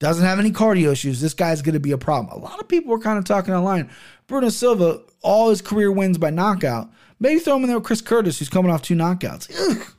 doesn't 0.00 0.24
have 0.24 0.38
any 0.38 0.50
cardio 0.50 0.92
issues, 0.92 1.20
this 1.20 1.34
guy's 1.34 1.62
going 1.62 1.74
to 1.74 1.80
be 1.80 1.92
a 1.92 1.98
problem. 1.98 2.36
A 2.36 2.44
lot 2.44 2.60
of 2.60 2.68
people 2.68 2.90
were 2.90 2.98
kind 2.98 3.18
of 3.18 3.24
talking 3.24 3.54
online. 3.54 3.90
Bruno 4.26 4.48
Silva, 4.48 5.00
all 5.22 5.50
his 5.50 5.62
career 5.62 5.90
wins 5.92 6.18
by 6.18 6.30
knockout. 6.30 6.90
Maybe 7.20 7.38
throw 7.38 7.56
him 7.56 7.62
in 7.62 7.68
there 7.68 7.78
with 7.78 7.86
Chris 7.86 8.00
Curtis, 8.00 8.38
who's 8.38 8.48
coming 8.48 8.70
off 8.70 8.82
two 8.82 8.96
knockouts. 8.96 9.50
Ugh, 9.58 9.94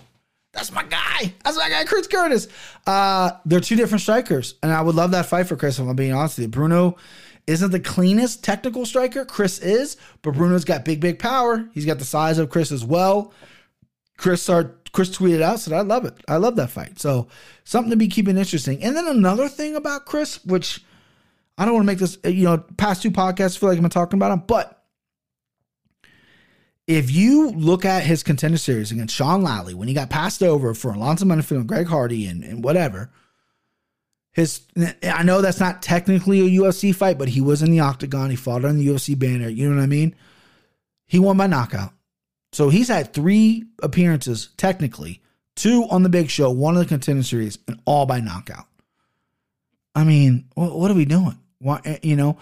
that's 0.55 0.71
my 0.71 0.83
guy. 0.83 1.33
That's 1.43 1.57
my 1.57 1.69
guy, 1.69 1.83
Chris 1.83 2.07
Curtis. 2.07 2.47
Uh, 2.87 3.31
they're 3.45 3.59
two 3.59 3.75
different 3.75 4.01
strikers, 4.01 4.55
and 4.63 4.71
I 4.71 4.81
would 4.81 4.95
love 4.95 5.11
that 5.11 5.25
fight 5.25 5.47
for 5.47 5.55
Chris. 5.55 5.77
If 5.77 5.87
I'm 5.87 5.95
being 5.95 6.13
honest 6.13 6.37
with 6.37 6.43
you, 6.43 6.49
Bruno 6.49 6.97
isn't 7.45 7.71
the 7.71 7.79
cleanest 7.79 8.43
technical 8.43 8.85
striker. 8.85 9.25
Chris 9.25 9.59
is, 9.59 9.97
but 10.21 10.33
Bruno's 10.33 10.65
got 10.65 10.85
big, 10.85 10.99
big 10.99 11.19
power. 11.19 11.69
He's 11.73 11.85
got 11.85 11.99
the 11.99 12.05
size 12.05 12.39
of 12.39 12.49
Chris 12.49 12.71
as 12.71 12.83
well. 12.83 13.33
Chris 14.17 14.41
started, 14.41 14.91
Chris 14.93 15.15
tweeted 15.15 15.41
out, 15.41 15.59
said, 15.59 15.73
I 15.73 15.81
love 15.81 16.05
it. 16.05 16.15
I 16.27 16.37
love 16.37 16.55
that 16.55 16.71
fight. 16.71 16.99
So 16.99 17.27
something 17.65 17.91
to 17.91 17.97
be 17.97 18.07
keeping 18.07 18.37
interesting. 18.37 18.81
And 18.81 18.95
then 18.95 19.07
another 19.07 19.49
thing 19.49 19.75
about 19.75 20.05
Chris, 20.05 20.43
which 20.45 20.83
I 21.57 21.65
don't 21.65 21.73
want 21.73 21.83
to 21.83 21.87
make 21.87 21.99
this, 21.99 22.17
you 22.23 22.45
know, 22.45 22.57
past 22.77 23.01
two 23.01 23.11
podcasts 23.11 23.57
feel 23.57 23.69
like 23.69 23.77
I'm 23.77 23.89
talking 23.89 24.17
about 24.17 24.31
him, 24.31 24.43
but 24.47 24.74
if 26.87 27.11
you 27.11 27.51
look 27.51 27.83
at 27.85 28.03
his 28.03 28.23
contender 28.23 28.57
series 28.57 28.91
against 28.91 29.15
Sean 29.15 29.41
Lally 29.41 29.73
when 29.73 29.87
he 29.87 29.93
got 29.93 30.09
passed 30.09 30.43
over 30.43 30.73
for 30.73 30.91
Alonzo 30.91 31.25
Menifield 31.25 31.57
and 31.57 31.67
Greg 31.67 31.87
Hardy 31.87 32.27
and, 32.27 32.43
and 32.43 32.63
whatever, 32.63 33.09
his 34.31 34.61
I 35.03 35.23
know 35.23 35.41
that's 35.41 35.59
not 35.59 35.81
technically 35.81 36.41
a 36.41 36.61
UFC 36.61 36.93
fight, 36.93 37.17
but 37.17 37.29
he 37.29 37.41
was 37.41 37.63
in 37.63 37.71
the 37.71 37.79
octagon. 37.79 38.29
He 38.29 38.35
fought 38.35 38.65
on 38.65 38.77
the 38.77 38.87
UFC 38.87 39.17
banner. 39.17 39.47
You 39.47 39.69
know 39.69 39.77
what 39.77 39.83
I 39.83 39.87
mean? 39.87 40.15
He 41.07 41.19
won 41.19 41.37
by 41.37 41.47
knockout. 41.47 41.93
So 42.51 42.69
he's 42.69 42.87
had 42.87 43.13
three 43.13 43.65
appearances, 43.81 44.49
technically, 44.57 45.21
two 45.55 45.85
on 45.89 46.03
the 46.03 46.09
big 46.09 46.29
show, 46.29 46.51
one 46.51 46.75
of 46.75 46.83
the 46.83 46.87
contender 46.87 47.23
series, 47.23 47.57
and 47.67 47.79
all 47.85 48.05
by 48.05 48.19
knockout. 48.19 48.65
I 49.93 50.03
mean, 50.03 50.45
what, 50.55 50.91
are 50.91 50.95
we 50.95 51.05
doing? 51.05 51.37
Why, 51.59 51.81
eh, 51.85 51.99
you 52.03 52.15
know, 52.15 52.37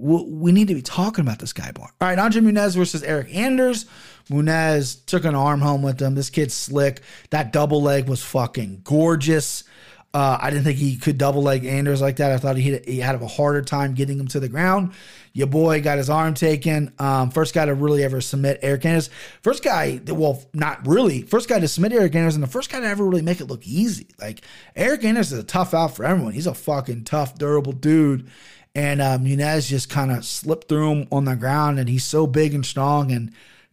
we 0.00 0.52
need 0.52 0.68
to 0.68 0.74
be 0.74 0.82
talking 0.82 1.22
about 1.22 1.38
this 1.38 1.52
guy 1.52 1.70
more. 1.76 1.90
All 2.00 2.08
right, 2.08 2.18
Andre 2.18 2.40
Muniz 2.42 2.76
versus 2.76 3.02
Eryk 3.02 3.34
Anders. 3.34 3.86
Muniz 4.28 5.04
took 5.06 5.24
an 5.24 5.34
arm 5.34 5.60
home 5.60 5.82
with 5.82 6.00
him. 6.00 6.14
This 6.14 6.30
kid's 6.30 6.54
slick. 6.54 7.02
That 7.30 7.52
double 7.52 7.82
leg 7.82 8.08
was 8.08 8.22
fucking 8.22 8.82
gorgeous. 8.84 9.64
Uh, 10.12 10.36
I 10.40 10.50
didn't 10.50 10.64
think 10.64 10.78
he 10.78 10.96
could 10.96 11.18
double 11.18 11.42
leg 11.42 11.64
Anders 11.64 12.00
like 12.00 12.16
that. 12.16 12.32
I 12.32 12.38
thought 12.38 12.56
he 12.56 12.78
he 12.78 12.98
had 12.98 13.14
a 13.14 13.26
harder 13.28 13.62
time 13.62 13.94
getting 13.94 14.18
him 14.18 14.26
to 14.28 14.40
the 14.40 14.48
ground. 14.48 14.92
Your 15.32 15.46
boy 15.46 15.80
got 15.82 15.98
his 15.98 16.10
arm 16.10 16.34
taken. 16.34 16.92
Um, 16.98 17.30
first 17.30 17.54
guy 17.54 17.64
to 17.64 17.74
really 17.74 18.02
ever 18.02 18.20
submit 18.20 18.60
Eryk 18.62 18.84
Anders. 18.84 19.08
First 19.42 19.62
guy, 19.62 20.00
well, 20.08 20.42
not 20.52 20.84
really. 20.84 21.22
First 21.22 21.48
guy 21.48 21.60
to 21.60 21.68
submit 21.68 21.92
Eryk 21.92 22.16
Anders, 22.16 22.34
and 22.34 22.42
the 22.42 22.48
first 22.48 22.72
guy 22.72 22.80
to 22.80 22.86
ever 22.86 23.04
really 23.04 23.22
make 23.22 23.40
it 23.40 23.44
look 23.46 23.64
easy. 23.64 24.08
Like 24.20 24.40
Eryk 24.76 25.04
Anders 25.04 25.30
is 25.30 25.38
a 25.38 25.44
tough 25.44 25.74
out 25.74 25.94
for 25.94 26.04
everyone. 26.04 26.32
He's 26.32 26.48
a 26.48 26.54
fucking 26.54 27.04
tough, 27.04 27.38
durable 27.38 27.72
dude. 27.72 28.28
And 28.74 29.02
um, 29.02 29.24
Muniz 29.24 29.68
just 29.68 29.90
kind 29.90 30.12
of 30.12 30.24
slipped 30.24 30.68
through 30.68 30.92
him 30.92 31.08
on 31.10 31.24
the 31.24 31.34
ground, 31.34 31.78
and 31.78 31.88
he's 31.88 32.04
so 32.04 32.26
big 32.26 32.54
and 32.54 32.64
strong 32.64 33.10
and 33.10 33.32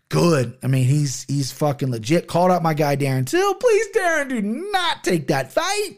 good. 0.10 0.58
I 0.64 0.68
mean, 0.68 0.86
he's 0.86 1.24
he's 1.26 1.52
fucking 1.52 1.92
legit. 1.92 2.28
Called 2.28 2.52
out 2.52 2.64
my 2.64 2.74
guy 2.74 2.96
Darren 2.96 3.28
Till. 3.28 3.54
Please, 3.56 3.88
Darren, 3.96 4.30
do 4.30 4.42
not 4.42 5.04
take 5.04 5.28
that 5.28 5.52
fight. 5.52 5.98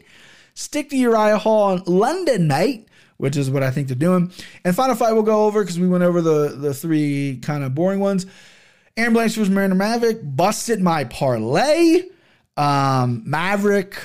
Stick 0.54 0.90
to 0.90 0.96
Uriah 0.96 1.38
Hall 1.38 1.72
in 1.72 1.82
London, 1.86 2.46
mate, 2.46 2.88
which 3.16 3.36
is 3.36 3.48
what 3.50 3.62
I 3.62 3.70
think 3.70 3.88
they're 3.88 3.96
doing. 3.96 4.32
And 4.64 4.76
final 4.76 4.94
fight 4.94 5.12
we'll 5.12 5.22
go 5.22 5.46
over 5.46 5.62
because 5.62 5.78
we 5.78 5.88
went 5.88 6.04
over 6.04 6.20
the, 6.20 6.48
the 6.48 6.74
three 6.74 7.38
kind 7.40 7.64
of 7.64 7.74
boring 7.74 8.00
ones. 8.00 8.26
Erin 8.96 9.14
Blanchfield 9.14 9.38
was 9.38 9.50
Miranda 9.50 9.76
Maverick. 9.76 10.18
Busted 10.22 10.80
my 10.80 11.04
parlay. 11.04 12.02
Um, 12.56 13.22
Maverick. 13.24 13.96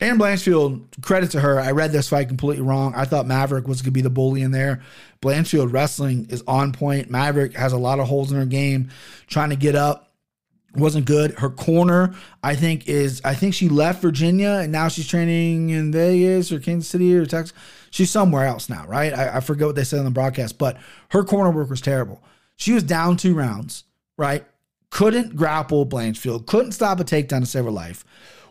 Erin 0.00 0.18
Blanchfield, 0.18 1.02
credit 1.02 1.30
to 1.32 1.40
her. 1.40 1.60
I 1.60 1.70
read 1.70 1.92
this 1.92 2.08
fight 2.08 2.28
completely 2.28 2.64
wrong. 2.64 2.94
I 2.96 3.04
thought 3.04 3.26
Maverick 3.26 3.68
was 3.68 3.80
going 3.80 3.86
to 3.86 3.90
be 3.92 4.00
the 4.00 4.10
bully 4.10 4.42
in 4.42 4.50
there. 4.50 4.82
Blanchfield 5.22 5.72
wrestling 5.72 6.26
is 6.30 6.42
on 6.48 6.72
point. 6.72 7.10
Maverick 7.10 7.54
has 7.54 7.72
a 7.72 7.78
lot 7.78 8.00
of 8.00 8.08
holes 8.08 8.32
in 8.32 8.38
her 8.38 8.46
game, 8.46 8.90
trying 9.28 9.50
to 9.50 9.56
get 9.56 9.76
up 9.76 10.14
wasn't 10.76 11.06
good. 11.06 11.32
Her 11.38 11.50
corner, 11.50 12.14
I 12.42 12.54
think, 12.54 12.88
is 12.88 13.20
I 13.24 13.34
think 13.34 13.54
she 13.54 13.68
left 13.68 14.02
Virginia 14.02 14.60
and 14.62 14.72
now 14.72 14.88
she's 14.88 15.06
training 15.06 15.70
in 15.70 15.92
Vegas 15.92 16.50
or 16.52 16.60
Kansas 16.60 16.88
City 16.88 17.14
or 17.16 17.26
Texas. 17.26 17.56
She's 17.90 18.10
somewhere 18.10 18.46
else 18.46 18.68
now, 18.68 18.84
right? 18.86 19.12
I, 19.12 19.36
I 19.36 19.40
forget 19.40 19.66
what 19.66 19.76
they 19.76 19.84
said 19.84 20.00
on 20.00 20.04
the 20.04 20.10
broadcast, 20.10 20.58
but 20.58 20.76
her 21.10 21.22
corner 21.22 21.50
work 21.50 21.70
was 21.70 21.80
terrible. 21.80 22.22
She 22.56 22.72
was 22.72 22.82
down 22.82 23.16
two 23.16 23.34
rounds, 23.34 23.84
right? 24.16 24.44
Couldn't 24.90 25.36
grapple 25.36 25.86
Blanchfield, 25.86 26.46
couldn't 26.46 26.72
stop 26.72 27.00
a 27.00 27.04
takedown 27.04 27.40
to 27.40 27.46
save 27.46 27.64
her 27.64 27.70
life. 27.70 28.04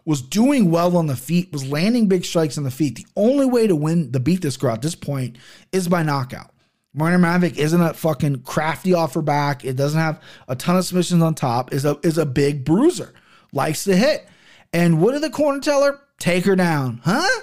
Was 0.06 0.22
doing 0.22 0.70
well 0.70 0.98
on 0.98 1.08
the 1.08 1.16
feet, 1.16 1.52
was 1.54 1.66
landing 1.66 2.08
big 2.08 2.26
strikes 2.26 2.58
on 2.58 2.66
the 2.66 2.72
feet. 2.72 2.96
The 2.96 3.08
only 3.16 3.46
way 3.46 3.68
to 3.68 3.76
win 3.76 4.12
the 4.12 4.20
beat 4.20 4.42
this 4.42 4.58
girl 4.58 4.74
at 4.74 4.82
this 4.82 4.96
point 4.96 5.38
is 5.72 5.88
by 5.88 6.04
knockout. 6.04 6.52
Miranda 6.94 7.20
Maverick 7.20 7.58
isn't 7.58 7.82
a 7.82 7.94
fucking 7.94 8.42
crafty 8.42 8.94
off 8.94 9.16
her 9.16 9.22
back. 9.22 9.66
It 9.66 9.76
doesn't 9.76 10.00
have 10.00 10.22
a 10.48 10.56
ton 10.56 10.78
of 10.78 10.86
submissions 10.86 11.24
on 11.24 11.34
top. 11.36 11.74
Is 11.74 11.86
a 11.86 11.98
is 12.04 12.18
a 12.18 12.26
big 12.26 12.66
bruiser. 12.66 13.14
Likes 13.52 13.84
to 13.86 13.96
hit. 13.96 14.28
And 14.72 15.02
what 15.02 15.14
did 15.14 15.24
the 15.24 15.30
corner 15.30 15.60
tell 15.60 15.84
her? 15.84 16.00
Take 16.20 16.46
her 16.46 16.56
down, 16.56 17.02
huh? 17.04 17.42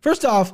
First 0.00 0.24
off, 0.24 0.52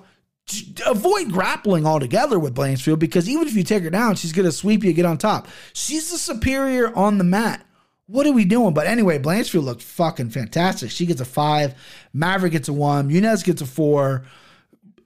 avoid 0.87 1.31
grappling 1.31 1.87
altogether 1.87 2.39
with 2.39 2.55
Blanchfield 2.55 2.99
because 2.99 3.29
even 3.29 3.49
if 3.49 3.55
you 3.55 3.65
take 3.65 3.83
her 3.83 3.91
down, 3.91 4.15
she's 4.15 4.33
gonna 4.33 4.53
sweep 4.53 4.85
you, 4.85 4.93
get 4.93 5.05
on 5.05 5.19
top. 5.19 5.49
She's 5.73 6.11
the 6.11 6.19
superior 6.19 6.97
on 6.97 7.19
the 7.19 7.25
mat. 7.25 7.66
What 8.07 8.27
are 8.27 8.33
we 8.33 8.45
doing? 8.45 8.73
But 8.73 8.87
anyway, 8.87 9.19
Blanchfield 9.19 9.65
looked 9.65 9.83
fucking 9.83 10.31
fantastic. 10.31 10.91
She 10.91 11.07
gets 11.07 11.21
a 11.21 11.25
five. 11.25 11.75
Maverick 12.13 12.53
gets 12.53 12.69
a 12.69 12.73
one. 12.73 13.11
Muniz 13.11 13.45
gets 13.45 13.63
a 13.63 13.67
four. 13.67 14.25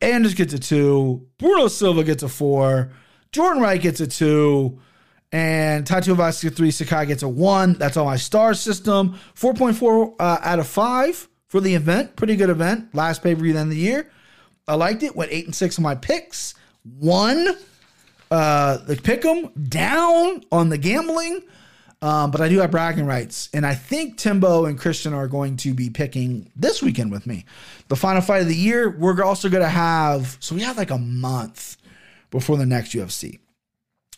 Anders 0.03 0.35
gets 0.35 0.53
a 0.53 0.59
two. 0.59 1.27
Bruno 1.39 1.69
Silva 1.69 2.05
gets 2.05 2.23
a 2.23 2.29
four. 2.29 2.93
Jordan 3.33 3.63
Wright 3.63 3.81
gets 3.81 4.01
a 4.01 4.07
two. 4.07 4.81
And 5.33 5.87
Taito 5.87 6.55
3, 6.55 6.71
Sakai 6.71 7.07
gets 7.07 7.23
a 7.23 7.29
one. 7.29 7.75
That's 7.75 7.97
on 7.97 8.05
my 8.05 8.17
star 8.17 8.53
system. 8.53 9.17
4.4 9.37 10.15
uh, 10.19 10.39
out 10.43 10.59
of 10.59 10.67
5 10.67 11.29
for 11.47 11.61
the 11.61 11.75
event. 11.75 12.17
Pretty 12.17 12.35
good 12.35 12.51
event. 12.51 12.95
Last 12.95 13.23
pay 13.23 13.35
per 13.35 13.43
view 13.43 13.57
of 13.57 13.69
the 13.69 13.77
year. 13.77 14.11
I 14.67 14.75
liked 14.75 15.03
it. 15.05 15.15
Went 15.15 15.31
8 15.33 15.47
and 15.47 15.55
6 15.55 15.79
on 15.79 15.83
my 15.85 15.95
picks. 15.95 16.55
One. 16.83 17.49
Uh, 18.31 18.79
the 18.79 18.97
pick 18.97 19.25
'em 19.25 19.51
down 19.69 20.45
on 20.53 20.69
the 20.69 20.79
gambling. 20.79 21.43
Um, 22.03 22.31
but 22.31 22.41
I 22.41 22.49
do 22.49 22.59
have 22.61 22.71
bragging 22.71 23.05
rights. 23.05 23.51
And 23.53 23.67
I 23.67 23.75
think 23.75 24.17
Timbo 24.17 24.65
and 24.65 24.79
Christian 24.79 25.13
are 25.13 25.29
going 25.29 25.57
to 25.59 25.75
be 25.75 25.91
picking 25.91 26.51
this 26.57 26.83
weekend 26.83 27.13
with 27.13 27.27
me. 27.27 27.45
The 27.89 27.97
final 27.97 28.23
fight 28.23 28.43
of 28.43 28.49
the 28.49 28.57
year, 28.57 28.89
we're 28.91 29.23
also 29.23 29.51
going 29.51 29.63
to 29.63 29.69
have, 29.69 30.39
so 30.41 30.55
we 30.55 30.63
have 30.63 30.79
like 30.79 30.91
a 30.91 30.99
month 30.99 31.77
before 32.31 32.57
the 32.57 32.67
next 32.67 32.93
UFC. 32.93 33.39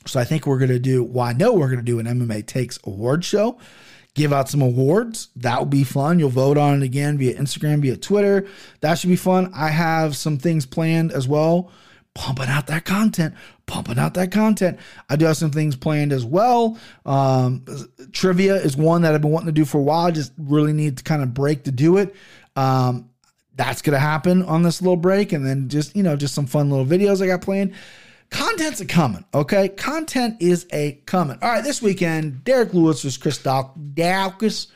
So 0.07 0.21
I 0.21 0.25
think 0.25 0.47
we're 0.47 0.59
going 0.59 0.71
to 0.71 0.79
do, 0.79 1.03
well, 1.03 1.27
I 1.27 1.33
know 1.33 1.55
we're 1.55 1.69
going 1.69 1.79
to 1.79 1.85
do 1.85 1.99
an 1.99 2.07
MMA 2.07 2.47
Takes 2.47 2.79
award 2.85 3.25
show, 3.25 3.59
give 4.15 4.33
out 4.33 4.49
some 4.49 4.63
awards. 4.63 5.29
That 5.37 5.59
will 5.59 5.67
be 5.67 5.85
fun. 5.85 6.19
You'll 6.19 6.31
vote 6.31 6.59
on 6.59 6.83
it 6.83 6.85
again 6.85 7.19
via 7.19 7.35
Instagram, 7.35 7.81
via 7.81 7.97
Twitter. 7.97 8.47
That 8.81 8.99
should 8.99 9.11
be 9.11 9.17
fun. 9.17 9.51
I 9.55 9.69
have 9.69 10.17
some 10.17 10.39
things 10.39 10.67
planned 10.67 11.13
as 11.13 11.27
well. 11.27 11.71
Pumping 12.15 12.49
out 12.49 12.67
that 12.67 12.85
content, 12.85 13.35
pumping 13.65 13.99
out 13.99 14.15
that 14.15 14.31
content. 14.31 14.79
I 15.09 15.17
do 15.17 15.25
have 15.25 15.37
some 15.39 15.51
things 15.51 15.77
planned 15.77 16.13
as 16.13 16.25
well. 16.27 16.79
Um, 17.07 17.65
trivia 18.13 18.57
is 18.57 18.77
one 18.77 19.03
that 19.03 19.15
I've 19.15 19.23
been 19.23 19.31
wanting 19.31 19.47
to 19.47 19.53
do 19.53 19.65
for 19.65 19.79
a 19.79 19.83
while. 19.83 20.13
Just 20.13 20.33
really 20.37 20.75
need 20.75 20.99
to 20.99 21.05
kind 21.05 21.23
of 21.23 21.33
break 21.33 21.65
to 21.65 21.73
do 21.73 21.97
it. 21.97 22.15
Um, 22.55 23.09
that's 23.57 23.81
going 23.81 23.95
to 23.95 23.99
happen 23.99 24.43
on 24.43 24.63
this 24.63 24.83
little 24.83 24.97
break. 24.97 25.33
And 25.33 25.47
then 25.47 25.71
just, 25.71 25.97
you 25.97 26.03
know, 26.03 26.17
just 26.17 26.35
some 26.35 26.47
fun 26.47 26.71
little 26.71 26.85
videos 26.85 27.23
I 27.23 27.27
got 27.27 27.41
planned 27.41 27.73
content's 28.33 28.81
a 28.81 28.87
coming, 28.87 29.25
okay? 29.33 29.69
Content 29.69 30.39
is 30.41 30.67
a 30.73 30.93
coming. 31.07 31.39
All 31.41 31.49
right, 31.49 31.63
this 31.63 31.81
weekend, 31.81 32.43
Derrick 32.45 32.75
Lewis 32.75 33.03
versus 33.03 33.17
Chris 33.17 33.39
Daukaus. 33.39 34.67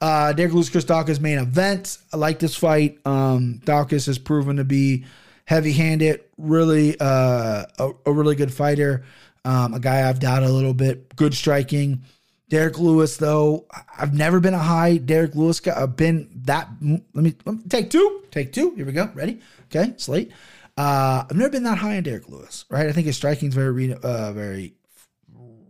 Uh, 0.00 0.32
Derrick 0.32 0.54
Lewis, 0.54 0.70
Chris 0.70 0.84
Daukaus 0.84 1.20
main 1.20 1.38
event. 1.38 1.98
I 2.12 2.16
like 2.16 2.38
this 2.38 2.54
fight. 2.54 2.98
Um, 3.04 3.60
Daukaus 3.64 4.06
has 4.06 4.18
proven 4.18 4.56
to 4.56 4.64
be 4.64 5.04
heavy-handed, 5.50 6.20
really 6.38 6.96
uh, 7.00 7.64
a, 7.80 7.90
a 8.06 8.12
really 8.12 8.36
good 8.36 8.54
fighter. 8.54 9.02
Um, 9.44 9.74
a 9.74 9.80
guy 9.80 10.08
I've 10.08 10.20
doubted 10.20 10.48
a 10.48 10.52
little 10.52 10.74
bit. 10.74 11.16
Good 11.16 11.34
striking. 11.34 12.02
Derrick 12.48 12.78
Lewis, 12.78 13.16
though, 13.16 13.66
I've 13.98 14.14
never 14.14 14.38
been 14.38 14.54
a 14.54 14.60
high 14.60 14.98
Derrick 14.98 15.34
Lewis 15.34 15.58
guy. 15.58 15.74
I've 15.76 15.96
been 15.96 16.30
that. 16.44 16.68
Let 16.80 17.24
me, 17.24 17.34
let 17.44 17.56
me 17.56 17.62
take 17.68 17.90
two. 17.90 18.22
Take 18.30 18.52
two. 18.52 18.74
Here 18.76 18.86
we 18.86 18.92
go. 18.92 19.10
Ready? 19.12 19.40
Okay, 19.64 19.94
slate. 19.96 20.30
Uh, 20.76 21.24
I've 21.28 21.36
never 21.36 21.50
been 21.50 21.64
that 21.64 21.78
high 21.78 21.96
on 21.96 22.04
Derrick 22.04 22.28
Lewis, 22.28 22.64
right? 22.70 22.86
I 22.86 22.92
think 22.92 23.08
his 23.08 23.16
striking 23.16 23.48
is 23.48 23.54
very, 23.54 23.92
uh, 23.92 24.32
very 24.32 24.74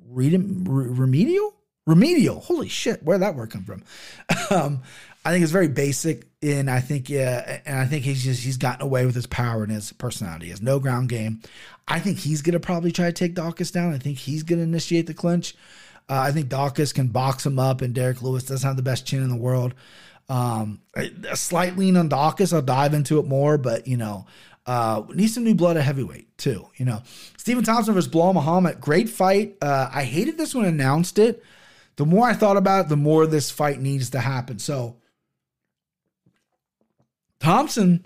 remedial 0.07 1.55
remedial. 1.87 2.41
Holy 2.41 2.69
shit, 2.69 3.03
where 3.03 3.19
did 3.19 3.23
that 3.23 3.35
word 3.35 3.51
come 3.51 3.65
from? 3.65 3.83
um, 4.51 4.83
I 5.25 5.33
think 5.33 5.43
it's 5.43 5.53
very 5.53 5.69
basic, 5.69 6.27
and 6.43 6.71
I 6.71 6.81
think 6.81 7.11
and 7.11 7.61
I 7.67 7.85
think 7.85 8.05
he's 8.05 8.25
just 8.25 8.43
he's 8.43 8.57
gotten 8.57 8.83
away 8.83 9.05
with 9.05 9.15
his 9.15 9.27
power 9.27 9.63
and 9.63 9.71
his 9.71 9.93
personality. 9.93 10.47
He 10.47 10.51
has 10.51 10.63
no 10.63 10.79
ground 10.79 11.11
game. 11.11 11.43
I 11.87 12.01
think 12.01 12.19
he's 12.19 12.41
gonna 12.41 12.61
probably 12.61 12.91
try 12.91 13.07
to 13.07 13.13
take 13.13 13.35
Daukaus 13.35 13.73
down. 13.73 13.93
I 13.93 13.99
think 13.99 14.17
he's 14.19 14.43
gonna 14.43 14.63
initiate 14.63 15.07
the 15.07 15.15
clinch. 15.15 15.55
Uh, 16.09 16.21
I 16.21 16.33
think 16.33 16.49
Daukaus 16.49 16.95
can 16.95 17.09
box 17.09 17.45
him 17.45 17.59
up, 17.59 17.83
and 17.83 17.95
Derrick 17.95 18.23
Lewis 18.23 18.45
doesn't 18.45 18.67
have 18.67 18.77
the 18.77 18.83
best 18.83 19.07
chin 19.07 19.23
in 19.23 19.29
the 19.29 19.37
world. 19.37 19.75
Um, 20.31 20.81
a 20.97 21.37
slight 21.37 21.77
lean 21.77 21.97
on 21.97 22.09
Daukaus. 22.09 22.53
I'll 22.53 22.63
dive 22.63 22.95
into 22.95 23.19
it 23.19 23.27
more, 23.27 23.59
but 23.59 23.87
you 23.87 23.97
know, 23.99 24.27
uh, 24.65 25.03
need 25.13 25.29
some 25.29 25.45
new 25.45 25.55
blood 25.55 25.77
at 25.77 25.85
heavyweight 25.85 26.39
too. 26.39 26.67
You 26.77 26.87
know, 26.87 27.03
Stephen 27.37 27.65
Thompson 27.65 27.93
versus 27.93 28.11
Belal 28.11 28.33
Muhammad, 28.33 28.81
great 28.81 29.11
fight. 29.11 29.57
Uh, 29.61 29.91
I 29.93 30.05
hated 30.05 30.39
this 30.39 30.55
when 30.55 30.65
announced 30.65 31.19
it. 31.19 31.45
The 31.97 32.07
more 32.07 32.27
I 32.27 32.33
thought 32.33 32.57
about 32.57 32.87
it, 32.87 32.89
the 32.89 32.97
more 32.97 33.27
this 33.27 33.51
fight 33.51 33.81
needs 33.81 34.11
to 34.11 34.21
happen. 34.21 34.59
So 34.59 35.00
Thompson, 37.41 38.05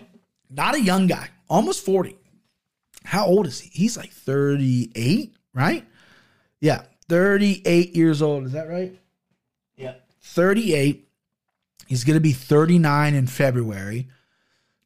not 0.49 0.75
a 0.75 0.81
young 0.81 1.07
guy, 1.07 1.29
almost 1.49 1.85
40. 1.85 2.17
How 3.03 3.25
old 3.27 3.45
is 3.45 3.59
he? 3.59 3.69
He's 3.71 3.97
like 3.97 4.11
38, 4.11 5.35
right? 5.53 5.85
Yeah, 6.59 6.83
38 7.09 7.95
years 7.95 8.21
old. 8.21 8.45
Is 8.45 8.53
that 8.53 8.67
right? 8.67 8.97
Yeah. 9.77 9.95
38. 10.21 11.07
He's 11.87 12.03
going 12.03 12.15
to 12.15 12.21
be 12.21 12.31
39 12.31 13.13
in 13.13 13.27
February. 13.27 14.07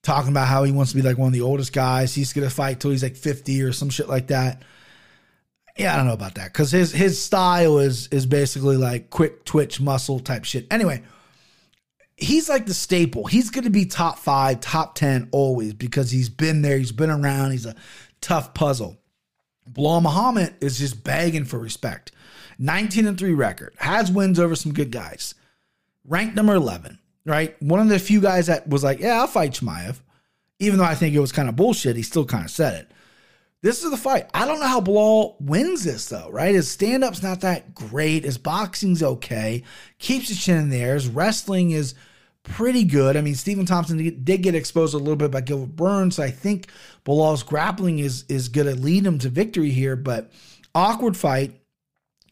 Talking 0.02 0.32
about 0.32 0.47
how 0.47 0.64
he 0.64 0.72
wants 0.72 0.91
to 0.91 0.97
be 0.97 1.04
like 1.04 1.18
one 1.18 1.28
of 1.28 1.34
the 1.34 1.41
oldest 1.41 1.72
guys. 1.72 2.14
He's 2.16 2.34
going 2.34 2.47
to 2.47 2.54
fight 2.54 2.80
till 2.80 2.91
he's 2.91 3.04
like 3.04 3.16
50 3.16 3.62
or 3.64 3.72
some 3.72 3.89
shit 3.89 4.10
like 4.10 4.28
that. 4.28 4.64
Yeah, 5.78 5.93
I 5.93 5.97
don't 5.97 6.08
know 6.08 6.14
about 6.14 6.36
that 6.36 6.52
because 6.52 6.72
his 6.72 6.91
his 6.91 7.22
style 7.22 7.80
is 7.80 8.08
is 8.08 8.26
basically 8.26 8.76
like 8.76 9.10
quick 9.10 9.45
twitch 9.45 9.80
muscle 9.80 10.20
type 10.20 10.43
shit. 10.43 10.68
Anyway, 10.72 11.04
he's 12.22 12.49
like 12.49 12.65
the 12.65 12.74
staple. 12.74 13.26
He's 13.26 13.49
going 13.49 13.63
to 13.63 13.70
be 13.70 13.86
top 13.86 14.20
five, 14.20 14.59
top 14.59 14.95
10 14.95 15.30
always 15.32 15.74
because 15.74 16.11
he's 16.11 16.30
been 16.30 16.61
there. 16.61 16.78
He's 16.78 16.91
been 16.91 17.09
around. 17.09 17.51
He's 17.51 17.65
a 17.65 17.76
tough 18.22 18.53
puzzle. 18.53 18.97
Belal 19.72 20.01
Muhammad 20.01 20.55
is 20.61 20.80
just 20.80 21.03
begging 21.03 21.45
for 21.45 21.59
respect. 21.59 22.11
19 22.57 23.07
and 23.07 23.17
3 23.17 23.34
record, 23.34 23.74
has 23.78 24.11
wins 24.11 24.39
over 24.39 24.55
some 24.55 24.74
good 24.74 24.91
guys. 24.91 25.36
Ranked 26.05 26.36
number 26.36 26.55
11, 26.55 26.99
right? 27.26 27.61
One 27.61 27.80
of 27.80 27.88
the 27.88 27.99
few 27.99 28.20
guys 28.20 28.47
that 28.47 28.67
was 28.67 28.84
like, 28.84 28.99
yeah, 28.99 29.20
I'll 29.20 29.28
fight 29.28 29.51
Chimaev. 29.51 29.99
Even 30.59 30.80
though 30.80 30.86
I 30.86 30.95
think 30.95 31.15
it 31.15 31.20
was 31.20 31.32
kind 31.32 31.47
of 31.47 31.55
bullshit, 31.55 31.95
he 31.95 32.01
still 32.01 32.26
kind 32.26 32.43
of 32.43 32.51
said 32.51 32.74
it. 32.82 32.91
This 33.61 33.84
is 33.84 33.91
the 33.91 33.97
fight. 33.97 34.30
I 34.34 34.45
don't 34.45 34.59
know 34.59 34.67
how 34.67 34.82
Belal 34.82 35.36
wins 35.41 35.84
this 35.84 36.07
though, 36.07 36.30
right? 36.32 36.55
His 36.55 36.70
stand 36.70 37.03
up's 37.03 37.22
not 37.22 37.41
that 37.41 37.76
great. 37.76 38.24
His 38.24 38.38
boxing's 38.38 39.03
okay. 39.03 39.63
Keeps 39.99 40.30
his 40.30 40.43
chin 40.43 40.57
in 40.57 40.70
the 40.70 40.82
air. 40.82 40.93
His 40.93 41.07
wrestling 41.07 41.72
is 41.72 41.93
pretty 42.50 42.84
good. 42.84 43.16
I 43.16 43.22
mean, 43.22 43.36
Stephen 43.36 43.66
Thompson 43.66 43.97
did 43.97 44.41
get 44.41 44.56
exposed 44.56 44.93
a 44.93 44.97
little 44.97 45.16
bit 45.16 45.32
by 45.32 45.41
Gilbert 45.41 45.76
Burns. 45.76 46.18
So 46.18 46.24
I 46.24 46.32
think 46.32 46.68
Belal's 47.04 47.43
grappling 47.43 48.00
is 48.00 48.26
is 48.30 48.50
going 48.50 48.68
to 48.68 48.76
lead 48.76 49.06
him 49.06 49.20
to 49.20 49.30
victory 49.30 49.72
here. 49.72 49.95
But 49.95 50.32
awkward 50.76 51.16
fight 51.16 51.60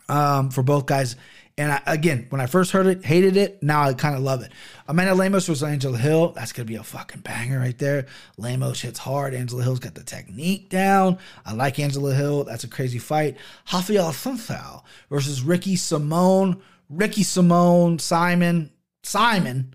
um, 0.09 0.49
for 0.49 0.63
both 0.63 0.85
guys. 0.85 1.15
And 1.59 1.71
I, 1.71 1.81
again, 1.87 2.27
when 2.29 2.39
I 2.39 2.45
first 2.45 2.71
heard 2.71 2.85
it, 2.85 3.03
hated 3.03 3.35
it. 3.35 3.63
Now 3.63 3.81
I 3.81 3.93
kind 3.95 4.15
of 4.15 4.21
love 4.21 4.43
it. 4.43 4.51
Amanda 4.87 5.15
Lemos 5.15 5.47
versus 5.47 5.63
Angela 5.63 5.97
Hill. 5.97 6.33
That's 6.33 6.51
going 6.51 6.67
to 6.67 6.71
be 6.71 6.77
a 6.77 6.83
fucking 6.83 7.21
banger 7.21 7.57
right 7.57 7.77
there. 7.79 8.05
Lemos 8.37 8.81
hits 8.81 8.99
hard. 8.99 9.33
Angela 9.33 9.63
Hill's 9.63 9.79
got 9.79 9.95
the 9.95 10.03
technique 10.03 10.69
down. 10.69 11.17
I 11.47 11.53
like 11.53 11.79
Angela 11.79 12.13
Hill. 12.13 12.43
That's 12.43 12.63
a 12.63 12.67
crazy 12.67 12.99
fight. 12.99 13.37
Rafael 13.73 14.11
Assunção 14.11 14.83
versus 15.09 15.41
Ricky 15.41 15.75
Simone. 15.75 16.61
Ricky 16.89 17.23
Simone, 17.23 17.99
Simon, 17.99 18.71
Simon. 19.03 19.73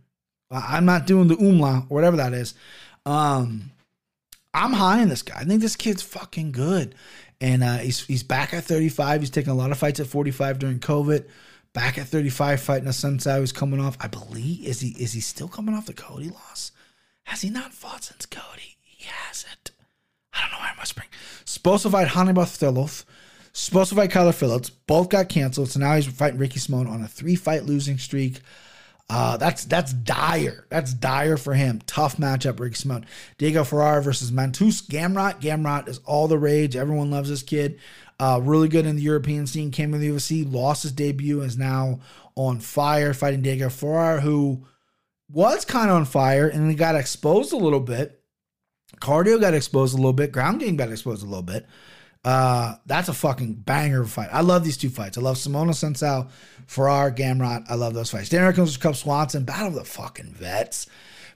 I'm 0.52 0.84
not 0.84 1.06
doing 1.06 1.28
the 1.28 1.36
umla 1.36 1.82
or 1.84 1.94
whatever 1.94 2.16
that 2.18 2.32
is. 2.32 2.54
Um, 3.06 3.70
I'm 4.54 4.72
high 4.72 5.00
in 5.02 5.08
this 5.08 5.22
guy. 5.22 5.38
I 5.38 5.44
think 5.44 5.60
this 5.60 5.76
kid's 5.76 6.02
fucking 6.02 6.52
good. 6.52 6.94
And 7.40 7.64
uh, 7.64 7.78
he's 7.78 8.04
he's 8.06 8.22
back 8.22 8.54
at 8.54 8.64
35. 8.64 9.20
He's 9.20 9.30
taking 9.30 9.50
a 9.50 9.56
lot 9.56 9.72
of 9.72 9.78
fights 9.78 9.98
at 10.00 10.06
45 10.06 10.58
during 10.58 10.78
COVID. 10.78 11.26
Back 11.72 11.96
at 11.96 12.06
35 12.06 12.60
fighting 12.60 12.88
Assunção 12.88 13.40
was 13.40 13.50
coming 13.50 13.80
off 13.80 13.96
i 13.98 14.06
believe 14.06 14.62
is 14.66 14.80
he 14.80 14.90
is 14.90 15.14
he 15.14 15.20
still 15.20 15.48
coming 15.48 15.74
off 15.74 15.86
the 15.86 15.94
cody 15.94 16.28
loss? 16.28 16.70
Has 17.24 17.40
he 17.40 17.48
not 17.48 17.72
fought 17.72 18.04
since 18.04 18.26
cody? 18.26 18.76
He 18.82 19.06
hasn't. 19.06 19.70
I 20.34 20.42
don't 20.42 20.50
know 20.50 20.58
why 20.58 20.68
i'm 20.70 20.78
whispering 20.78 21.08
supposed 21.44 21.82
to 21.84 21.90
fight 21.90 22.08
hannibal 22.08 22.44
Theloth, 22.44 23.04
supposed 23.52 23.90
to 23.90 23.96
fight 23.96 24.10
kyler 24.10 24.34
phillips. 24.34 24.70
Both 24.70 25.10
got 25.10 25.28
canceled. 25.28 25.70
So 25.70 25.80
now 25.80 25.94
he's 25.94 26.06
fighting 26.06 26.38
ricky 26.38 26.58
simone 26.58 26.86
on 26.86 27.02
a 27.02 27.08
three 27.08 27.36
fight 27.36 27.64
losing 27.64 27.98
streak 27.98 28.40
uh, 29.10 29.36
that's 29.36 29.64
that's 29.64 29.92
dire. 29.92 30.66
That's 30.70 30.94
dire 30.94 31.36
for 31.36 31.54
him. 31.54 31.82
Tough 31.86 32.16
matchup, 32.16 32.58
Ricky 32.58 32.76
Simone. 32.76 33.06
Diego 33.38 33.64
Ferreira 33.64 34.02
versus 34.02 34.30
Mateusz 34.30 34.86
Gamrot. 34.86 35.40
Gamrot 35.40 35.88
is 35.88 36.00
all 36.06 36.28
the 36.28 36.38
rage. 36.38 36.76
Everyone 36.76 37.10
loves 37.10 37.28
this 37.28 37.42
kid. 37.42 37.78
Uh, 38.18 38.40
really 38.42 38.68
good 38.68 38.86
in 38.86 38.96
the 38.96 39.02
European 39.02 39.46
scene. 39.46 39.70
Came 39.70 39.92
in 39.94 40.00
the 40.00 40.08
UFC, 40.08 40.50
lost 40.50 40.84
his 40.84 40.92
debut, 40.92 41.42
is 41.42 41.58
now 41.58 42.00
on 42.36 42.60
fire, 42.60 43.12
fighting 43.12 43.42
Diego 43.42 43.68
Ferreira, 43.68 44.20
who 44.20 44.64
was 45.28 45.64
kind 45.64 45.90
of 45.90 45.96
on 45.96 46.04
fire 46.04 46.48
and 46.48 46.70
he 46.70 46.76
got 46.76 46.94
exposed 46.94 47.52
a 47.52 47.56
little 47.56 47.80
bit. 47.80 48.22
Cardio 49.00 49.40
got 49.40 49.54
exposed 49.54 49.94
a 49.94 49.96
little 49.96 50.12
bit. 50.12 50.32
Ground 50.32 50.60
game 50.60 50.76
got 50.76 50.90
exposed 50.90 51.22
a 51.22 51.26
little 51.26 51.42
bit. 51.42 51.66
Uh, 52.24 52.76
that's 52.86 53.08
a 53.08 53.12
fucking 53.12 53.54
banger 53.54 54.04
fight. 54.04 54.28
I 54.32 54.42
love 54.42 54.64
these 54.64 54.76
two 54.76 54.90
fights. 54.90 55.18
I 55.18 55.20
love 55.20 55.36
Simona 55.36 55.70
Sensao, 55.70 56.30
Ferreira, 56.66 57.12
Gamrot. 57.12 57.64
I 57.68 57.74
love 57.74 57.94
those 57.94 58.10
fights. 58.10 58.28
Darren 58.28 58.54
comes 58.54 58.76
Cub 58.76 58.94
Swanson, 58.94 59.44
battle 59.44 59.68
of 59.68 59.74
the 59.74 59.84
fucking 59.84 60.32
vets. 60.32 60.86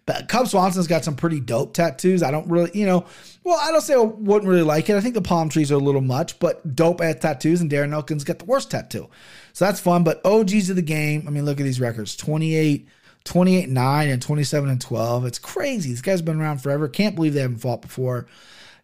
But 0.06 0.28
Cub 0.28 0.46
Swanson's 0.46 0.86
got 0.86 1.04
some 1.04 1.16
pretty 1.16 1.40
dope 1.40 1.74
tattoos. 1.74 2.22
I 2.22 2.30
don't 2.30 2.48
really, 2.48 2.70
you 2.74 2.86
know, 2.86 3.06
well, 3.42 3.58
I 3.60 3.72
don't 3.72 3.80
say 3.80 3.94
I 3.94 3.98
wouldn't 3.98 4.48
really 4.48 4.62
like 4.62 4.88
it. 4.88 4.94
I 4.94 5.00
think 5.00 5.14
the 5.14 5.22
palm 5.22 5.48
trees 5.48 5.72
are 5.72 5.76
a 5.76 5.78
little 5.78 6.00
much, 6.00 6.38
but 6.38 6.76
dope 6.76 7.00
at 7.00 7.20
tattoos. 7.20 7.60
And 7.60 7.68
Darren 7.68 7.92
Elkins 7.92 8.22
got 8.22 8.38
the 8.38 8.44
worst 8.44 8.70
tattoo. 8.70 9.08
So 9.52 9.64
that's 9.64 9.80
fun. 9.80 10.04
But 10.04 10.24
OGs 10.24 10.70
of 10.70 10.76
the 10.76 10.82
game, 10.82 11.24
I 11.26 11.30
mean, 11.30 11.44
look 11.44 11.58
at 11.58 11.64
these 11.64 11.80
records 11.80 12.14
28, 12.14 12.86
28 13.24 13.68
9, 13.68 14.08
and 14.08 14.22
27 14.22 14.70
and 14.70 14.80
12. 14.80 15.26
It's 15.26 15.40
crazy. 15.40 15.88
These 15.88 16.02
guys 16.02 16.20
have 16.20 16.24
been 16.24 16.40
around 16.40 16.58
forever. 16.58 16.86
Can't 16.86 17.16
believe 17.16 17.34
they 17.34 17.40
haven't 17.40 17.56
fought 17.56 17.82
before. 17.82 18.28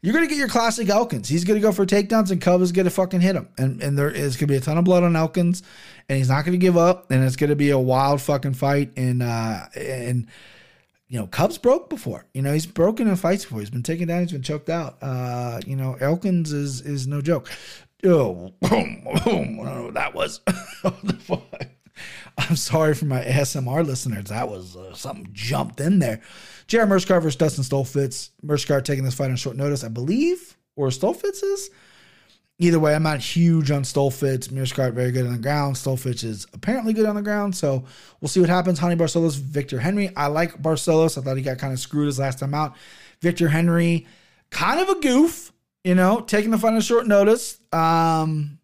You're 0.03 0.13
going 0.13 0.25
to 0.25 0.29
get 0.29 0.39
your 0.39 0.49
classic 0.49 0.89
Elkins. 0.89 1.29
He's 1.29 1.45
going 1.45 1.61
to 1.61 1.63
go 1.63 1.71
for 1.71 1.87
takedowns, 1.87 2.33
and 2.33 2.41
Cub 2.41 2.61
is 2.61 2.73
going 2.73 2.87
to 2.87 2.91
fucking 2.91 3.21
hit 3.21 3.37
him. 3.37 3.49
And, 3.57 3.81
and 3.81 3.97
there 3.97 4.11
is 4.11 4.35
going 4.35 4.49
to 4.49 4.53
be 4.53 4.57
a 4.57 4.61
ton 4.61 4.77
of 4.77 4.83
blood 4.83 5.05
on 5.05 5.15
Elkins, 5.15 5.63
and 6.09 6.19
he's 6.19 6.29
not 6.29 6.45
going 6.45 6.53
to 6.53 6.59
give 6.59 6.77
up. 6.77 7.13
And 7.13 7.23
it's 7.23 7.37
going 7.37 7.51
to 7.51 7.57
be 7.57 7.71
a 7.71 7.79
wild 7.79 8.21
fucking 8.21 8.55
fight. 8.55 8.93
And, 8.97 9.23
uh, 9.23 9.67
and, 9.77 10.27
you 11.07 11.21
know, 11.21 11.29
Cubs 11.29 11.57
broke 11.57 11.89
before. 11.89 12.27
You 12.35 12.43
know, 12.43 12.53
he's 12.53 12.67
broken 12.67 13.07
in 13.07 13.15
fights 13.15 13.45
before. 13.45 13.61
He's 13.61 13.71
been 13.71 13.85
taken 13.85 14.09
down. 14.09 14.23
He's 14.23 14.33
been 14.33 14.43
choked 14.43 14.71
out. 14.71 14.99
Uh, 15.01 15.61
you 15.65 15.77
know, 15.77 15.97
Elkins 16.01 16.53
is 16.53 16.81
is 16.81 17.07
no 17.07 17.21
joke. 17.21 17.49
Oh, 18.03 18.53
I 18.65 19.23
don't 19.25 19.57
know 19.57 19.85
what 19.85 19.95
that 19.95 20.15
was. 20.15 20.41
I'm 22.39 22.57
sorry 22.57 22.95
for 22.95 23.05
my 23.07 23.23
ASMR 23.23 23.85
listeners. 23.85 24.27
That 24.27 24.49
was 24.49 24.77
uh, 24.77 24.95
something 24.95 25.29
jumped 25.33 25.81
in 25.81 25.99
there. 25.99 26.21
Gerald 26.67 26.91
Meerschaert 26.91 27.23
versus 27.23 27.37
Dustin 27.37 27.65
Stoltzfus. 27.65 28.31
Meerschaert 28.45 28.85
taking 28.85 29.05
this 29.05 29.15
fight 29.15 29.31
on 29.31 29.37
short 29.37 29.57
notice, 29.57 29.85
I 29.85 29.89
believe, 29.89 30.57
or 30.77 30.89
Stoltzfus 30.89 31.43
is. 31.43 31.71
Either 32.59 32.79
way, 32.79 32.95
I'm 32.95 33.03
not 33.03 33.19
huge 33.19 33.71
on 33.71 33.83
Stoltzfus. 33.83 34.49
Meerschaert 34.49 34.95
very 34.95 35.11
good 35.11 35.27
on 35.27 35.33
the 35.33 35.39
ground. 35.39 35.77
Stoltzfus 35.77 36.23
is 36.23 36.47
apparently 36.53 36.93
good 36.93 37.07
on 37.07 37.17
the 37.17 37.23
ground, 37.23 37.57
so 37.57 37.85
we'll 38.21 38.29
see 38.29 38.41
what 38.41 38.49
happens. 38.49 38.79
Raoni 38.79 38.97
Barcelos, 38.97 39.37
Victor 39.37 39.81
Henry. 39.81 40.15
I 40.17 40.29
like 40.29 40.63
Barcelos. 40.63 41.19
I 41.19 41.23
thought 41.23 41.37
he 41.37 41.43
got 41.43 41.59
kind 41.59 41.73
of 41.73 41.79
screwed 41.79 42.07
his 42.07 42.19
last 42.19 42.39
time 42.39 42.55
out. 42.55 42.77
Victor 43.21 43.49
Henry, 43.49 44.07
kind 44.51 44.81
of 44.81 44.89
a 44.89 45.01
goof, 45.01 45.53
you 45.83 45.95
know, 45.95 46.21
taking 46.21 46.51
the 46.51 46.59
fight 46.59 46.75
on 46.75 46.81
short 46.81 47.07
notice. 47.07 47.59
Um, 47.73 48.59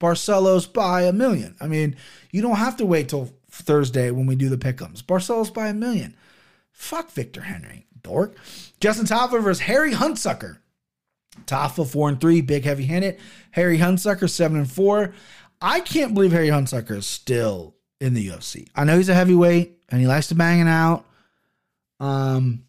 Barcelos 0.00 0.70
by 0.70 1.02
a 1.02 1.12
million. 1.12 1.54
I 1.60 1.68
mean, 1.68 1.96
you 2.34 2.42
don't 2.42 2.56
have 2.56 2.78
to 2.78 2.84
wait 2.84 3.08
till 3.08 3.32
Thursday 3.48 4.10
when 4.10 4.26
we 4.26 4.34
do 4.34 4.48
the 4.48 4.56
pickums. 4.56 5.04
Barcelos 5.04 5.54
by 5.54 5.68
a 5.68 5.72
million. 5.72 6.16
Fuck 6.72 7.12
Victor 7.12 7.42
Henry, 7.42 7.86
dork. 8.02 8.34
Justin 8.80 9.06
Tafa 9.06 9.40
versus 9.40 9.60
Harry 9.60 9.92
Hunsucker. 9.92 10.58
Tafa 11.46 11.86
four 11.86 12.08
and 12.08 12.20
three, 12.20 12.40
big 12.40 12.64
heavy 12.64 12.86
handed. 12.86 13.20
Harry 13.52 13.78
Hunsucker 13.78 14.28
seven 14.28 14.58
and 14.58 14.68
four. 14.68 15.14
I 15.60 15.78
can't 15.78 16.12
believe 16.12 16.32
Harry 16.32 16.48
Hunsucker 16.48 16.96
is 16.96 17.06
still 17.06 17.76
in 18.00 18.14
the 18.14 18.26
UFC. 18.26 18.66
I 18.74 18.82
know 18.82 18.96
he's 18.96 19.08
a 19.08 19.14
heavyweight 19.14 19.78
and 19.90 20.00
he 20.00 20.08
likes 20.08 20.26
to 20.28 20.34
bang 20.34 20.58
it 20.58 20.66
out. 20.66 21.04
Um, 22.00 22.64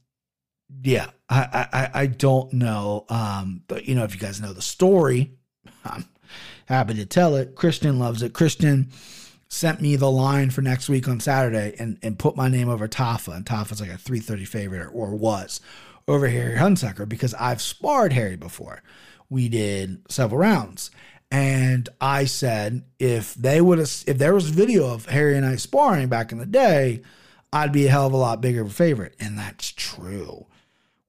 yeah, 0.84 1.10
I 1.28 1.68
I 1.74 2.02
I 2.02 2.06
don't 2.06 2.54
know. 2.54 3.06
Um, 3.10 3.64
but 3.68 3.86
you 3.86 3.96
know, 3.96 4.04
if 4.04 4.14
you 4.14 4.20
guys 4.22 4.40
know 4.40 4.54
the 4.54 4.62
story, 4.62 5.32
I'm 5.84 6.06
happy 6.68 6.94
to 6.94 7.06
tell 7.08 7.36
it. 7.36 7.56
Christian 7.56 7.98
loves 7.98 8.22
it. 8.22 8.34
Christian 8.34 8.92
sent 9.56 9.80
me 9.80 9.96
the 9.96 10.12
line 10.12 10.50
for 10.50 10.62
next 10.62 10.90
week 10.90 11.08
on 11.08 11.22
Saturday 11.22 11.76
and, 11.80 11.98
and 12.04 12.20
put 12.20 12.36
my 12.36 12.50
name 12.50 12.68
over 12.68 12.90
Tafa. 12.90 13.34
And 13.34 13.46
Tafa's 13.46 13.80
like 13.80 13.90
a 13.90 13.98
330 13.98 14.44
favorite 14.44 14.90
or 14.92 15.16
was 15.16 15.62
over 16.10 16.28
Harry 16.28 16.58
Hunsucker 16.58 17.08
because 17.08 17.34
I've 17.36 17.62
sparred 17.62 18.12
Harry 18.12 18.36
before. 18.36 18.84
We 19.30 19.48
did 19.48 20.02
several 20.12 20.40
rounds. 20.40 20.92
And 21.32 21.88
I 22.02 22.26
said, 22.26 22.84
if 23.00 23.34
they 23.34 23.62
would 23.62 23.80
have, 23.80 24.04
if 24.06 24.18
there 24.18 24.34
was 24.34 24.50
video 24.50 24.94
of 24.94 25.06
Harry 25.06 25.38
and 25.38 25.46
I 25.46 25.56
sparring 25.56 26.10
back 26.10 26.34
in 26.34 26.38
the 26.38 26.46
day, 26.46 27.02
I'd 27.54 27.72
be 27.72 27.88
a 27.88 27.92
hell 27.92 28.08
of 28.08 28.14
a 28.14 28.18
lot 28.18 28.42
bigger 28.42 28.62
of 28.62 28.68
a 28.68 28.74
favorite. 28.74 29.16
And 29.20 29.38
that's 29.38 29.72
true. 29.72 30.48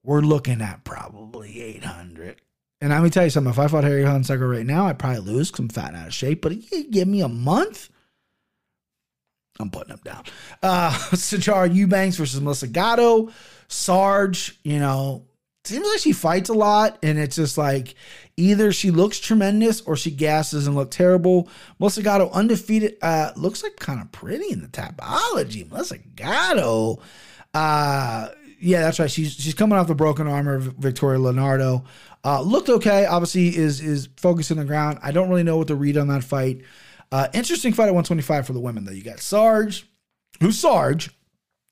We're 0.03 0.21
looking 0.21 0.61
at 0.61 0.85
probably 0.85 1.61
800. 1.61 2.41
And 2.79 2.93
I'm 2.93 3.01
gonna 3.01 3.09
tell 3.09 3.25
you 3.25 3.29
something. 3.29 3.51
If 3.51 3.59
I 3.59 3.67
fought 3.67 3.83
Harry 3.83 4.03
Hunsucker 4.03 4.49
right 4.49 4.65
now, 4.65 4.87
I'd 4.87 4.99
probably 4.99 5.19
lose 5.19 5.51
because 5.51 5.65
I'm 5.65 5.69
fat 5.69 5.89
and 5.89 5.97
out 5.97 6.07
of 6.07 6.13
shape. 6.13 6.41
But 6.41 6.53
give 6.91 7.07
me 7.07 7.21
a 7.21 7.27
month, 7.27 7.89
I'm 9.59 9.69
putting 9.69 9.95
them 9.95 10.01
down. 10.03 10.23
Uh, 10.61 10.91
Sijara 11.11 11.73
Eubanks 11.73 12.17
versus 12.17 12.39
Melissa 12.41 12.67
Gatto. 12.67 13.31
Sarge, 13.67 14.57
you 14.63 14.79
know, 14.79 15.25
seems 15.65 15.87
like 15.87 15.99
she 15.99 16.13
fights 16.13 16.49
a 16.49 16.53
lot, 16.53 16.97
and 17.03 17.19
it's 17.19 17.35
just 17.35 17.57
like 17.57 17.95
either 18.37 18.71
she 18.71 18.91
looks 18.91 19.19
tremendous 19.19 19.81
or 19.81 19.95
she 19.95 20.11
gasses 20.11 20.67
and 20.67 20.75
look 20.75 20.91
terrible. 20.91 21.49
Melissa 21.79 22.01
Gatto 22.01 22.29
undefeated, 22.29 22.97
uh, 23.01 23.31
looks 23.35 23.63
like 23.63 23.75
kind 23.77 24.01
of 24.01 24.11
pretty 24.11 24.51
in 24.51 24.61
the 24.61 24.67
tapology. 24.67 25.69
Melissa 25.69 25.97
Gatto, 25.97 26.99
uh, 27.53 28.29
yeah, 28.59 28.81
that's 28.81 28.99
right. 28.99 29.11
She's 29.11 29.33
she's 29.33 29.53
coming 29.53 29.77
off 29.77 29.87
the 29.87 29.95
broken 29.95 30.27
arm 30.27 30.47
of 30.47 30.63
Victoria 30.75 31.19
Leonardo. 31.19 31.83
Uh, 32.23 32.41
looked 32.41 32.69
okay. 32.69 33.05
Obviously, 33.05 33.55
is 33.55 33.81
is 33.81 34.09
focused 34.17 34.51
on 34.51 34.57
the 34.57 34.65
ground. 34.65 34.99
I 35.03 35.11
don't 35.11 35.29
really 35.29 35.43
know 35.43 35.57
what 35.57 35.67
to 35.67 35.75
read 35.75 35.97
on 35.97 36.07
that 36.07 36.23
fight. 36.23 36.61
Uh, 37.11 37.27
interesting 37.33 37.73
fight 37.73 37.87
at 37.87 37.93
125 37.93 38.47
for 38.47 38.53
the 38.53 38.59
women 38.59 38.85
though. 38.85 38.91
You 38.91 39.03
got 39.03 39.19
Sarge, 39.19 39.87
who's 40.39 40.59
Sarge, 40.59 41.09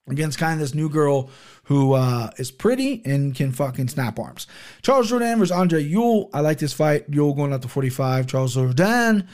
against 0.08 0.38
kind 0.38 0.54
of 0.54 0.60
this 0.60 0.76
new 0.76 0.90
girl 0.90 1.30
who 1.64 1.94
uh, 1.94 2.30
is 2.38 2.52
pretty 2.52 3.02
and 3.06 3.34
can 3.36 3.52
fucking 3.52 3.88
snap 3.88 4.20
arms. 4.20 4.48
Charles 4.82 5.12
Jourdain 5.12 5.40
versus 5.40 5.52
Andre 5.52 5.82
Ewell. 5.82 6.30
I 6.34 6.42
like 6.42 6.60
this 6.60 6.74
fight. 6.74 7.06
Ewell 7.10 7.34
going 7.34 7.54
up 7.54 7.62
to 7.64 7.68
45. 7.68 8.28
Charles 8.28 8.56
Jourdain 8.56 9.28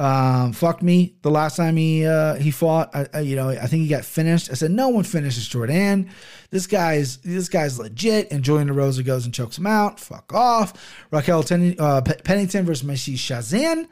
um, 0.00 0.54
me 0.82 1.14
the 1.22 1.30
last 1.30 1.56
time 1.56 1.76
he 1.76 2.04
uh, 2.04 2.34
he 2.34 2.50
fought. 2.50 2.94
I, 2.94 3.06
I, 3.14 3.20
you 3.20 3.36
know, 3.36 3.50
I 3.50 3.66
think 3.66 3.82
he 3.82 3.88
got 3.88 4.04
finished. 4.04 4.50
I 4.50 4.54
said 4.54 4.72
no 4.72 4.88
one 4.88 5.04
finishes 5.04 5.48
Jourdain. 5.48 6.08
This 6.50 6.66
guy's 6.66 7.18
this 7.18 7.48
guy's 7.48 7.78
legit. 7.78 8.32
And 8.32 8.42
Julian 8.42 8.68
Erosa 8.68 9.04
goes 9.04 9.24
and 9.24 9.32
chokes 9.32 9.56
him 9.56 9.66
out. 9.66 10.00
Fuck 10.00 10.34
off. 10.34 11.06
Raquel 11.12 11.44
Ten, 11.44 11.76
uh, 11.78 12.00
Pennington 12.00 12.64
versus 12.64 12.84
Macy 12.84 13.14
Chiasson. 13.14 13.86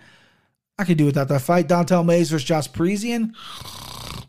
I 0.79 0.85
could 0.85 0.99
do 0.99 1.07
without 1.07 1.29
that 1.29 1.43
fight. 1.43 1.69
Don'Tale 1.69 2.05
Mayes 2.05 2.31
versus 2.31 2.47
Josh 2.47 2.73
Parisian. 2.73 3.35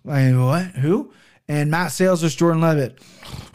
I 0.08 0.32
what? 0.34 0.66
Who? 0.82 1.14
And 1.48 1.72
Matt 1.72 1.92
Sayles 1.92 2.22
versus 2.22 2.36
Jordan 2.36 2.62
Levitt. 2.62 3.00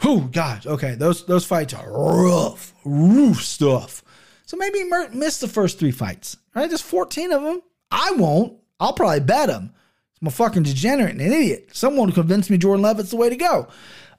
Who? 0.03 0.27
gosh. 0.29 0.65
Okay, 0.65 0.95
those 0.95 1.25
those 1.25 1.45
fights 1.45 1.73
are 1.73 1.91
rough, 1.91 2.73
rough 2.83 3.41
stuff. 3.41 4.03
So 4.45 4.57
maybe 4.57 4.83
miss 5.13 5.39
the 5.39 5.47
first 5.47 5.77
three 5.77 5.91
fights. 5.91 6.37
Right? 6.55 6.67
There's 6.67 6.81
14 6.81 7.31
of 7.31 7.43
them. 7.43 7.61
I 7.91 8.11
won't. 8.17 8.57
I'll 8.79 8.93
probably 8.93 9.19
bet 9.19 9.47
them. 9.47 9.73
I'm 10.21 10.27
a 10.27 10.31
fucking 10.31 10.63
degenerate 10.63 11.11
and 11.11 11.21
an 11.21 11.31
idiot. 11.31 11.69
Someone 11.71 12.11
convinced 12.11 12.49
me 12.49 12.57
Jordan 12.57 12.83
Levitt's 12.83 13.11
the 13.11 13.17
way 13.17 13.29
to 13.29 13.35
go. 13.35 13.67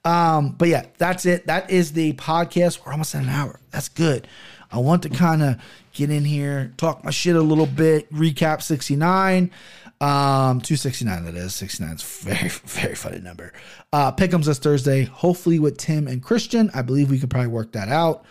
Um, 0.03 0.55
but 0.57 0.67
yeah, 0.67 0.85
that's 0.97 1.25
it. 1.25 1.47
That 1.47 1.69
is 1.69 1.93
the 1.93 2.13
podcast. 2.13 2.79
We're 2.85 2.93
almost 2.93 3.13
at 3.13 3.23
an 3.23 3.29
hour. 3.29 3.59
That's 3.71 3.89
good. 3.89 4.27
I 4.71 4.79
want 4.79 5.03
to 5.03 5.09
kind 5.09 5.43
of 5.43 5.57
get 5.93 6.09
in 6.09 6.25
here, 6.25 6.73
talk 6.77 7.03
my 7.03 7.11
shit 7.11 7.35
a 7.35 7.41
little 7.41 7.65
bit, 7.65 8.11
recap 8.11 8.61
69. 8.61 9.51
Um, 10.01 10.61
269 10.61 11.25
that 11.25 11.35
is. 11.35 11.53
69 11.53 11.93
is 11.93 12.01
very, 12.21 12.49
very 12.49 12.95
funny 12.95 13.19
number. 13.19 13.53
Uh, 13.93 14.11
Pick'ems 14.11 14.45
this 14.45 14.57
Thursday, 14.57 15.03
hopefully 15.03 15.59
with 15.59 15.77
Tim 15.77 16.07
and 16.07 16.23
Christian. 16.23 16.71
I 16.73 16.81
believe 16.81 17.11
we 17.11 17.19
could 17.19 17.29
probably 17.29 17.49
work 17.49 17.73
that 17.73 17.89
out. 17.89 18.25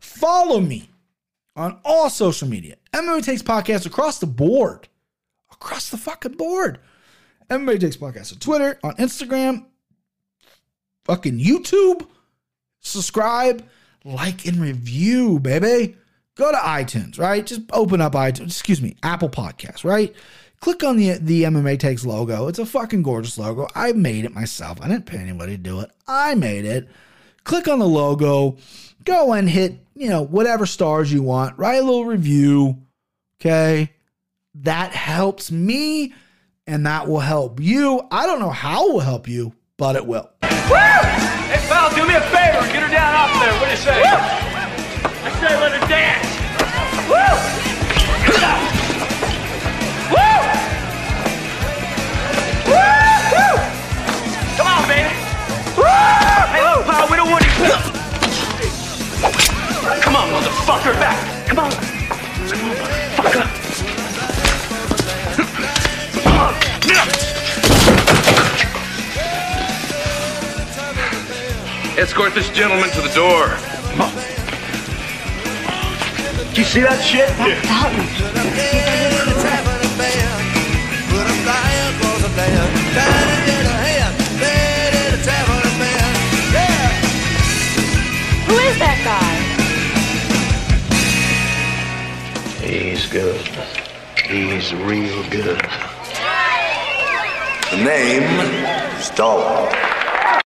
Follow 0.00 0.60
me 0.60 0.90
on 1.56 1.80
all 1.84 2.10
social 2.10 2.46
media. 2.46 2.76
MMA 2.92 3.24
Takes 3.24 3.42
Podcast 3.42 3.86
across 3.86 4.18
the 4.18 4.26
board. 4.26 4.88
Across 5.50 5.90
the 5.90 5.96
fucking 5.96 6.32
board. 6.32 6.78
MMA 7.48 7.80
Takes 7.80 7.96
Podcast 7.96 8.32
on 8.32 8.38
Twitter, 8.38 8.78
on 8.82 8.94
Instagram, 8.96 9.64
fucking 11.04 11.38
YouTube. 11.38 12.06
Subscribe, 12.80 13.66
like, 14.04 14.46
and 14.46 14.58
review, 14.58 15.38
baby. 15.38 15.96
Go 16.36 16.50
to 16.50 16.58
iTunes, 16.58 17.18
right? 17.18 17.46
Just 17.46 17.62
open 17.72 18.00
up 18.00 18.14
iTunes, 18.14 18.46
excuse 18.46 18.82
me, 18.82 18.96
Apple 19.02 19.28
Podcasts, 19.28 19.84
right? 19.84 20.14
Click 20.60 20.82
on 20.82 20.96
the 20.96 21.18
the 21.18 21.42
MMA 21.44 21.78
Takes 21.78 22.04
logo. 22.04 22.48
It's 22.48 22.58
a 22.58 22.66
fucking 22.66 23.02
gorgeous 23.02 23.36
logo. 23.38 23.68
I 23.74 23.92
made 23.92 24.24
it 24.24 24.34
myself. 24.34 24.80
I 24.80 24.88
didn't 24.88 25.06
pay 25.06 25.18
anybody 25.18 25.56
to 25.56 25.62
do 25.62 25.80
it. 25.80 25.90
I 26.08 26.34
made 26.34 26.64
it. 26.64 26.88
Click 27.44 27.68
on 27.68 27.78
the 27.78 27.86
logo. 27.86 28.56
Go 29.04 29.34
and 29.34 29.48
hit, 29.48 29.78
you 29.94 30.08
know, 30.08 30.22
whatever 30.22 30.64
stars 30.64 31.12
you 31.12 31.22
want. 31.22 31.58
Write 31.58 31.76
a 31.76 31.82
little 31.82 32.06
review. 32.06 32.78
Okay. 33.38 33.92
That 34.54 34.92
helps 34.92 35.52
me 35.52 36.14
and 36.66 36.86
that 36.86 37.08
will 37.08 37.20
help 37.20 37.60
you. 37.60 38.00
I 38.10 38.24
don't 38.24 38.40
know 38.40 38.50
how 38.50 38.88
it 38.88 38.92
will 38.94 39.00
help 39.00 39.28
you, 39.28 39.52
but 39.76 39.96
it 39.96 40.06
will. 40.06 40.30
Woo! 40.42 40.48
Hey, 40.48 41.60
pal, 41.68 41.90
do 41.94 42.06
me 42.08 42.14
a 42.14 42.20
favor. 42.22 42.72
Get 42.72 42.82
her 42.82 42.88
down 42.88 43.14
off 43.14 43.32
there. 43.38 43.52
What 43.60 43.66
do 43.66 43.70
you 43.70 43.76
say? 43.76 44.00
Woo! 44.00 44.64
I 45.26 45.30
say 45.40 45.60
let 45.60 45.72
her 45.72 45.88
dance. 45.88 46.23
Motherfucker, 60.34 60.94
back. 61.00 61.46
Come 61.46 61.58
on. 61.58 61.70
Come 61.70 61.86
on, 61.86 62.70
motherfucker. 62.78 63.34
Back! 63.34 63.74
Come 66.22 66.38
on, 66.38 66.54
get 66.80 66.96
up. 66.96 67.08
Escort 71.98 72.34
this 72.34 72.50
gentleman 72.50 72.90
to 72.90 73.00
the 73.00 73.12
door. 73.14 73.46
Come 73.90 74.00
on. 74.02 74.33
Do 76.54 76.60
you 76.60 76.66
see 76.66 76.82
that 76.82 77.02
shit? 77.02 77.28
Yeah. 77.40 77.58
Who 88.46 88.54
is 88.54 88.78
that 88.78 88.98
guy? 89.02 89.34
He's 92.64 93.06
good. 93.06 93.40
He's 94.24 94.72
real 94.74 95.24
good. 95.30 95.58
The 97.72 97.76
name, 97.82 99.00
Stalwart. 99.00 99.93